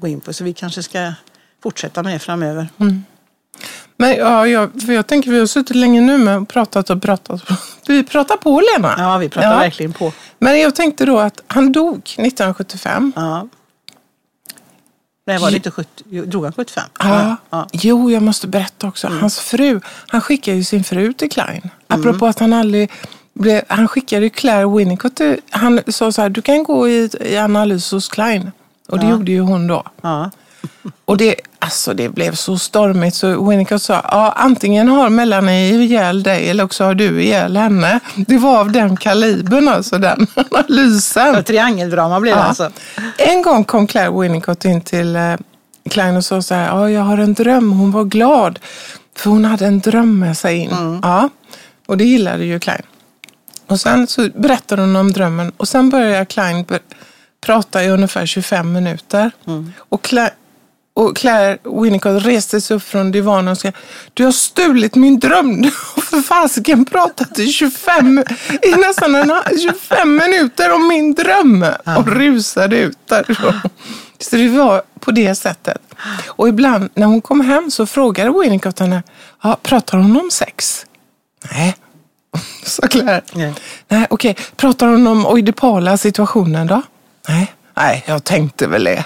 gå 0.00 0.08
in 0.08 0.20
på 0.20 0.32
så 0.32 0.44
vi 0.44 0.52
kanske 0.52 0.82
ska 0.82 1.12
fortsätta 1.62 2.02
med 2.02 2.12
det 2.14 2.18
framöver. 2.18 2.68
Men 3.96 4.16
ja, 4.16 4.46
jag, 4.48 4.70
jag 4.74 5.06
tänker 5.06 5.30
vi 5.30 5.38
har 5.38 5.46
suttit 5.46 5.76
länge 5.76 6.00
nu 6.00 6.18
med 6.18 6.38
och 6.38 6.48
pratat 6.48 6.90
och 6.90 7.02
pratat. 7.02 7.42
Vi 7.86 8.04
pratar 8.04 8.36
på, 8.36 8.62
Lena. 8.74 8.94
Ja, 8.98 9.18
vi 9.18 9.28
pratar 9.28 9.52
Ja. 9.52 9.58
verkligen 9.58 9.92
på. 9.92 10.12
Men 10.38 10.60
jag 10.60 10.74
tänkte 10.74 11.04
då 11.06 11.18
att 11.18 11.40
han 11.46 11.72
dog 11.72 11.96
1975. 11.98 13.12
Ja. 13.16 13.48
Nej, 15.26 15.38
var 15.38 15.50
det 15.50 15.56
inte 15.56 15.70
70, 15.70 15.88
jo, 16.10 16.24
drog 16.24 16.44
han 16.44 16.52
75? 16.52 16.84
Ja. 16.98 17.36
ja. 17.50 17.66
Jo, 17.72 18.10
jag 18.10 18.22
måste 18.22 18.46
berätta 18.46 18.88
också. 18.88 19.08
Hans 19.08 19.40
fru, 19.40 19.80
han 20.08 20.20
skickade 20.20 20.56
ju 20.56 20.64
sin 20.64 20.84
fru 20.84 21.12
till 21.12 21.30
Klein. 21.30 21.70
Apropå 21.86 22.26
att 22.26 22.38
han 22.38 22.52
aldrig 22.52 22.90
blev, 23.34 23.62
han 23.68 23.88
skickade 23.88 24.22
ju 24.22 24.30
Claire 24.30 24.66
Winnicott 24.78 25.16
till, 25.16 25.40
han 25.50 25.80
sa 25.88 26.12
så 26.12 26.22
här, 26.22 26.28
du 26.28 26.42
kan 26.42 26.62
gå 26.64 26.88
i, 26.88 27.10
i 27.20 27.36
analys 27.36 27.90
hos 27.90 28.08
Klein. 28.08 28.50
Och 28.88 28.98
det 28.98 29.04
Ja. 29.06 29.10
gjorde 29.10 29.32
ju 29.32 29.40
hon 29.40 29.66
då. 29.66 29.82
ja. 30.02 30.30
Och 31.04 31.16
det, 31.16 31.34
alltså 31.64 31.94
det 31.94 32.08
blev 32.08 32.34
så 32.34 32.58
stormigt 32.58 33.16
så 33.16 33.48
Winnicott 33.48 33.82
sa, 33.82 33.94
ja 33.94 34.32
antingen 34.36 34.88
har 34.88 35.10
Melanie 35.10 35.74
ihjäl 35.74 36.22
dig 36.22 36.50
eller 36.50 36.64
också 36.64 36.84
har 36.84 36.94
du 36.94 37.22
ihjäl 37.22 37.56
henne. 37.56 38.00
Det 38.14 38.38
var 38.38 38.58
av 38.60 38.72
den 38.72 38.96
kalibern 38.96 39.68
alltså, 39.68 39.98
den 39.98 40.26
analysen. 40.50 41.34
Ja, 41.34 41.42
Triangeldrama 41.42 42.20
blev 42.20 42.34
det 42.34 42.40
Ja. 42.40 42.46
alltså. 42.46 42.70
En 43.18 43.42
gång 43.42 43.64
kom 43.64 43.86
Claire 43.86 44.20
Winnicott 44.20 44.64
in 44.64 44.80
till 44.80 45.16
eh, 45.16 45.34
Klein 45.90 46.16
och 46.16 46.24
sa 46.24 46.42
så 46.42 46.54
här, 46.54 46.66
ja, 46.66 46.90
jag 46.90 47.02
har 47.02 47.18
en 47.18 47.34
dröm. 47.34 47.72
Hon 47.72 47.90
var 47.92 48.04
glad 48.04 48.58
för 49.16 49.30
hon 49.30 49.44
hade 49.44 49.66
en 49.66 49.80
dröm 49.80 50.18
med 50.18 50.36
sig 50.36 50.56
in. 50.58 51.00
Ja, 51.02 51.28
och 51.86 51.96
det 51.96 52.04
gillade 52.04 52.44
ju 52.44 52.58
Klein. 52.60 52.82
Och 53.66 53.80
sen 53.80 54.06
så 54.06 54.28
berättade 54.34 54.82
hon 54.82 54.96
om 54.96 55.12
drömmen 55.12 55.52
och 55.56 55.68
sen 55.68 55.90
började 55.90 56.24
Klein 56.24 56.64
prata 57.46 57.84
i 57.84 57.88
ungefär 57.90 58.26
25 58.26 58.72
minuter. 58.72 59.30
Och 59.88 60.02
Claire, 60.02 60.30
och 60.94 61.16
Claire 61.16 61.58
Winnicott 61.82 62.22
reste 62.22 62.60
sig 62.60 62.76
upp 62.76 62.82
från 62.82 63.12
divanen 63.12 63.48
och 63.48 63.58
sa 63.58 63.72
Du 64.14 64.24
har 64.24 64.32
stulit 64.32 64.94
min 64.94 65.20
dröm. 65.20 65.62
Du 65.62 65.68
har 65.94 66.02
för 66.02 66.20
fasiken 66.20 66.84
pratat 66.84 67.38
i 67.38 67.52
25, 67.52 68.24
i 68.62 68.70
nästan 68.70 69.14
en, 69.14 69.32
25 69.62 70.16
minuter 70.16 70.72
om 70.72 70.88
min 70.88 71.14
dröm. 71.14 71.66
Och 71.98 72.08
rusade 72.08 72.78
ut 72.78 72.98
därifrån. 73.08 73.60
Så 74.18 74.36
det 74.36 74.48
var 74.48 74.82
på 75.00 75.10
det 75.10 75.34
sättet. 75.34 75.82
Och 76.26 76.48
ibland 76.48 76.90
när 76.94 77.06
hon 77.06 77.20
kom 77.20 77.40
hem 77.40 77.70
så 77.70 77.86
frågade 77.86 78.40
Winnicott 78.40 78.78
henne 78.78 79.02
ja, 79.42 79.58
Pratar 79.62 79.98
hon 79.98 80.16
om 80.16 80.30
sex? 80.30 80.86
Nej, 81.52 81.76
sa 82.64 82.86
Claire. 82.86 83.52
Nej. 83.88 84.06
Okej. 84.10 84.36
Pratar 84.56 84.86
hon 84.86 85.06
om 85.06 85.26
oidipala 85.26 85.96
situationen 85.96 86.66
då? 86.66 86.82
Nej. 87.28 87.53
Nej, 87.76 88.04
jag 88.06 88.24
tänkte 88.24 88.66
väl 88.66 88.84
det. 88.84 89.04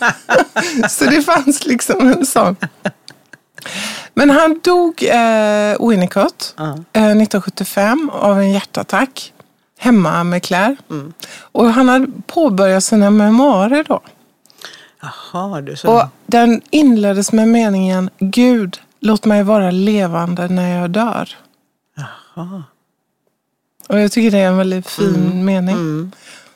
så 0.90 1.04
det 1.04 1.22
fanns 1.22 1.66
liksom 1.66 2.08
en 2.08 2.26
sån. 2.26 2.56
Men 4.14 4.30
han 4.30 4.60
dog, 4.64 5.02
eh, 5.02 5.88
Winnicott, 5.88 6.54
Ja. 6.56 6.64
eh, 6.92 7.02
1975 7.02 8.10
av 8.12 8.38
en 8.40 8.50
hjärtattack 8.52 9.32
hemma 9.78 10.24
med 10.24 10.42
Claire. 10.42 10.76
Mm. 10.90 11.12
Och 11.40 11.66
han 11.72 11.88
hade 11.88 12.06
påbörjat 12.26 12.84
sina 12.84 13.10
memoarer 13.10 13.84
då. 13.88 14.00
Jaha, 15.02 15.60
du. 15.60 15.76
Så. 15.76 15.92
Och 15.92 16.02
den 16.26 16.60
inleddes 16.70 17.32
med 17.32 17.48
meningen 17.48 18.10
Gud, 18.18 18.80
låt 19.00 19.24
mig 19.24 19.42
vara 19.42 19.70
levande 19.70 20.48
när 20.48 20.80
jag 20.80 20.90
dör. 20.90 21.28
Jaha. 22.34 22.62
Och 23.88 24.00
jag 24.00 24.12
tycker 24.12 24.30
det 24.30 24.38
är 24.38 24.48
en 24.48 24.56
väldigt 24.56 24.88
fin 24.90 25.44
mening. 25.44 25.74
Mm. 25.76 26.12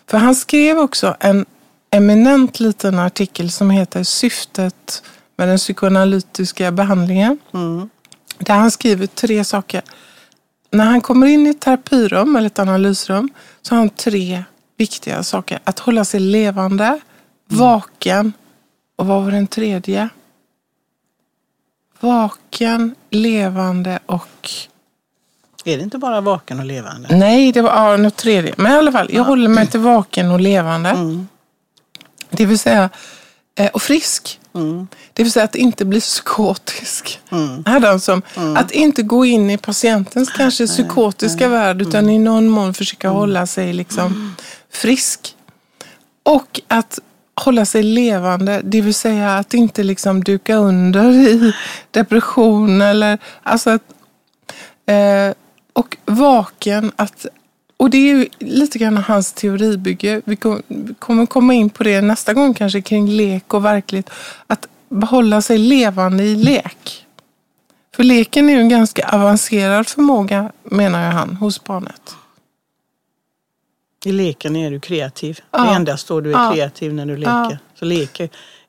För 0.07 0.19
han 0.19 0.35
skrev 0.35 0.79
också 0.79 1.17
en 1.21 1.47
eminent 1.91 2.61
liten 2.61 2.99
artikel 2.99 3.51
som 3.51 3.71
heter 3.71 4.03
Syftet 4.05 5.03
med 5.37 5.49
den 5.49 5.59
psykoanalytiska 5.59 6.73
behandlingen. 6.73 7.39
Mm. 7.55 7.89
Där 8.39 8.55
han 8.55 8.71
skriver 8.71 9.07
tre 9.07 9.45
saker. 9.45 9.83
När 10.71 10.85
han 10.85 11.01
kommer 11.01 11.27
in 11.27 11.47
i 11.47 11.51
ett 11.51 11.61
terapirum 11.61 12.37
eller 12.37 12.47
ett 12.47 12.59
analysrum 12.59 13.31
så 13.63 13.75
har 13.75 13.79
han 13.79 13.91
tre 13.91 14.45
viktiga 14.77 15.23
saker. 15.23 15.59
Att 15.65 15.79
hålla 15.79 16.05
sig 16.05 16.21
levande, 16.21 17.01
vaken 17.49 18.33
och 18.97 19.07
vad 19.07 19.25
var 19.25 19.31
den 19.31 19.47
tredje? 19.47 20.09
Vaken, 22.01 22.95
levande 23.11 23.99
och... 24.07 24.51
Är 25.67 25.77
det 25.77 25.83
inte 25.83 25.99
bara 25.99 26.21
vaken 26.21 26.59
och 26.59 26.64
levande? 26.67 27.17
Nej, 27.17 27.53
det 27.53 27.62
var 27.62 27.71
ja, 27.71 27.97
något 27.97 28.17
tredje. 28.17 28.55
Men 28.57 28.73
i 28.73 28.77
alla 28.77 28.93
fall, 28.93 29.09
jag 29.12 29.25
håller 29.25 29.49
mig 29.49 29.67
till 29.67 29.81
vaken 29.81 30.31
och 30.31 30.41
levande. 30.41 30.91
Mm. 30.91 31.29
Det 32.31 32.47
vill 32.47 32.59
säga, 32.59 32.91
eh, 33.59 33.71
och 33.73 33.83
frisk. 33.83 34.41
Mm. 34.55 34.87
Det 35.12 35.23
vill 35.23 35.33
säga 35.33 35.45
att 35.45 35.55
inte 35.55 35.85
bli 35.85 36.01
psykotisk. 36.01 37.21
Mm. 37.33 37.64
Han 37.67 38.01
som, 38.01 38.23
Att 38.57 38.71
inte 38.71 39.03
gå 39.03 39.25
in 39.25 39.51
i 39.51 39.59
patientens 39.59 40.31
kanske 40.31 40.67
psykotiska 40.67 41.49
värld 41.49 41.83
utan 41.83 42.05
Mm. 42.05 42.11
i 42.14 42.19
någon 42.19 42.49
mån 42.49 42.75
försöka 42.75 43.09
hålla 43.09 43.47
sig 43.47 43.73
liksom 43.73 44.35
frisk. 44.73 45.35
Och 46.23 46.61
att 46.69 46.99
hålla 47.41 47.64
sig 47.64 47.83
levande, 47.83 48.61
det 48.64 48.81
vill 48.81 48.95
säga 48.95 49.37
att 49.39 49.55
inte 49.55 49.83
liksom 49.83 50.25
duka 50.25 50.57
under 50.57 51.11
i 51.11 51.53
depression 51.91 52.83
eller 52.83 53.19
alltså 53.43 53.71
att, 53.71 53.83
eh, 54.87 55.35
och 55.77 55.97
vaken 56.05 56.93
att 56.97 57.27
och 57.77 57.91
det 57.91 57.97
är 57.99 58.14
ju 58.16 58.29
lite 58.39 58.79
grann 58.79 58.97
hans 58.97 59.33
teoribygge. 59.33 60.22
Vi 60.24 60.37
kom- 60.37 60.62
vi 60.68 60.95
kommer 60.95 61.27
komma 61.27 61.55
in 61.55 61.70
på 61.70 61.83
det 61.85 62.01
nästa 62.01 62.35
gång 62.35 62.55
kanske 62.55 62.81
kring 62.83 63.09
lek 63.09 63.55
och 63.55 63.64
verklighet. 63.64 64.11
Att 64.47 64.66
behålla 64.89 65.43
sig 65.43 65.59
levande 65.59 66.24
i 66.24 66.37
lek. 66.37 67.07
För 67.97 68.03
leken 68.05 68.49
är 68.51 68.55
ju 68.55 68.61
en 68.61 68.68
ganska 68.68 69.09
avancerad 69.09 69.87
förmåga 69.89 70.53
menar 70.62 71.05
jag 71.05 71.12
han 71.12 71.37
hos 71.37 71.64
barnet. 71.64 72.01
I 74.05 74.12
leken 74.12 74.57
är 74.57 74.70
du 74.70 74.81
kreativ. 74.81 75.41
Ja. 75.51 75.62
Det 75.64 75.70
är 75.70 75.74
endast 75.77 76.09
då 76.09 76.20
du 76.20 76.31
är 76.31 76.45
Ja. 76.45 76.53
kreativ 76.55 76.95
när 76.95 77.07
du 77.07 77.16
leker. 77.16 77.31
Ja. 77.33 77.57
Så 77.79 77.85
lek 77.85 78.20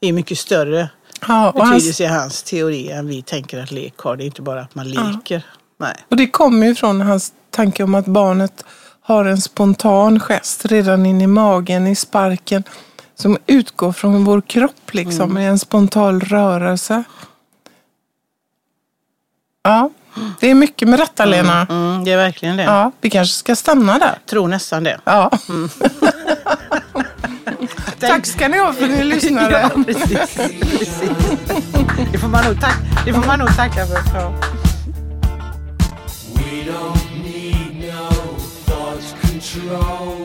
är 0.02 0.14
mycket 0.14 0.38
större 0.38 0.90
Ja, 1.28 1.52
och, 1.52 1.60
hans, 1.62 1.74
betydelse 1.76 2.04
i 2.04 2.08
hans 2.08 2.44
teori 2.44 2.90
än 2.92 3.08
vi 3.08 3.22
tänker 3.22 3.64
att 3.64 3.72
lek 3.72 3.98
har. 3.98 4.16
Det 4.18 4.24
är 4.24 4.26
inte 4.26 4.42
bara 4.42 4.62
att 4.62 4.76
man 4.76 4.90
leker. 4.90 5.46
Nej. 5.80 5.96
och 6.10 6.16
det 6.18 6.28
kommer 6.28 6.68
ju 6.68 6.76
från 6.76 7.02
hans 7.02 7.34
tanke 7.50 7.84
om 7.84 7.96
att 7.96 8.06
barnet 8.06 8.66
har 9.02 9.26
en 9.26 9.42
spontan 9.42 10.20
gest 10.20 10.66
redan 10.66 11.06
in 11.06 11.22
i 11.22 11.28
magen, 11.28 11.88
i 11.88 11.96
sparken 11.96 12.64
som 13.16 13.38
utgår 13.46 13.92
från 13.92 14.26
vår 14.26 14.42
kropp 14.42 14.94
liksom, 14.94 15.38
i 15.38 15.46
en 15.46 15.60
spontan 15.60 16.22
rörelse. 16.22 17.04
Ja, 19.64 19.90
det 20.40 20.50
är 20.50 20.56
mycket 20.56 20.88
med 20.88 21.00
detta 21.00 21.26
Lena. 21.26 21.68
Mm, 21.70 22.04
det 22.04 22.12
är 22.12 22.18
verkligen 22.18 22.58
det. 22.58 22.64
Ja, 22.64 22.92
vi 23.02 23.10
kanske 23.10 23.36
ska 23.36 23.56
stanna 23.56 24.00
där. 24.00 24.20
Tror 24.26 24.48
nästan 24.48 24.84
det. 24.84 25.00
Ja. 25.04 25.32
Tack 28.00 28.26
ska 28.26 28.48
ni 28.48 28.58
ha 28.58 28.74
för 28.74 28.84
att 28.84 28.90
ni 28.90 29.04
lyssnade. 29.14 29.62
ja, 29.62 29.84
precis. 29.86 30.36
precis. 30.62 31.02
Det, 32.12 32.18
får 32.18 32.28
man 32.28 32.46
nog 32.46 32.62
tack, 32.62 32.78
det 33.06 33.14
får 33.14 33.26
man 33.26 33.40
nog 33.40 33.56
tacka 33.56 33.86
för. 33.86 34.57
wrong. 39.66 40.17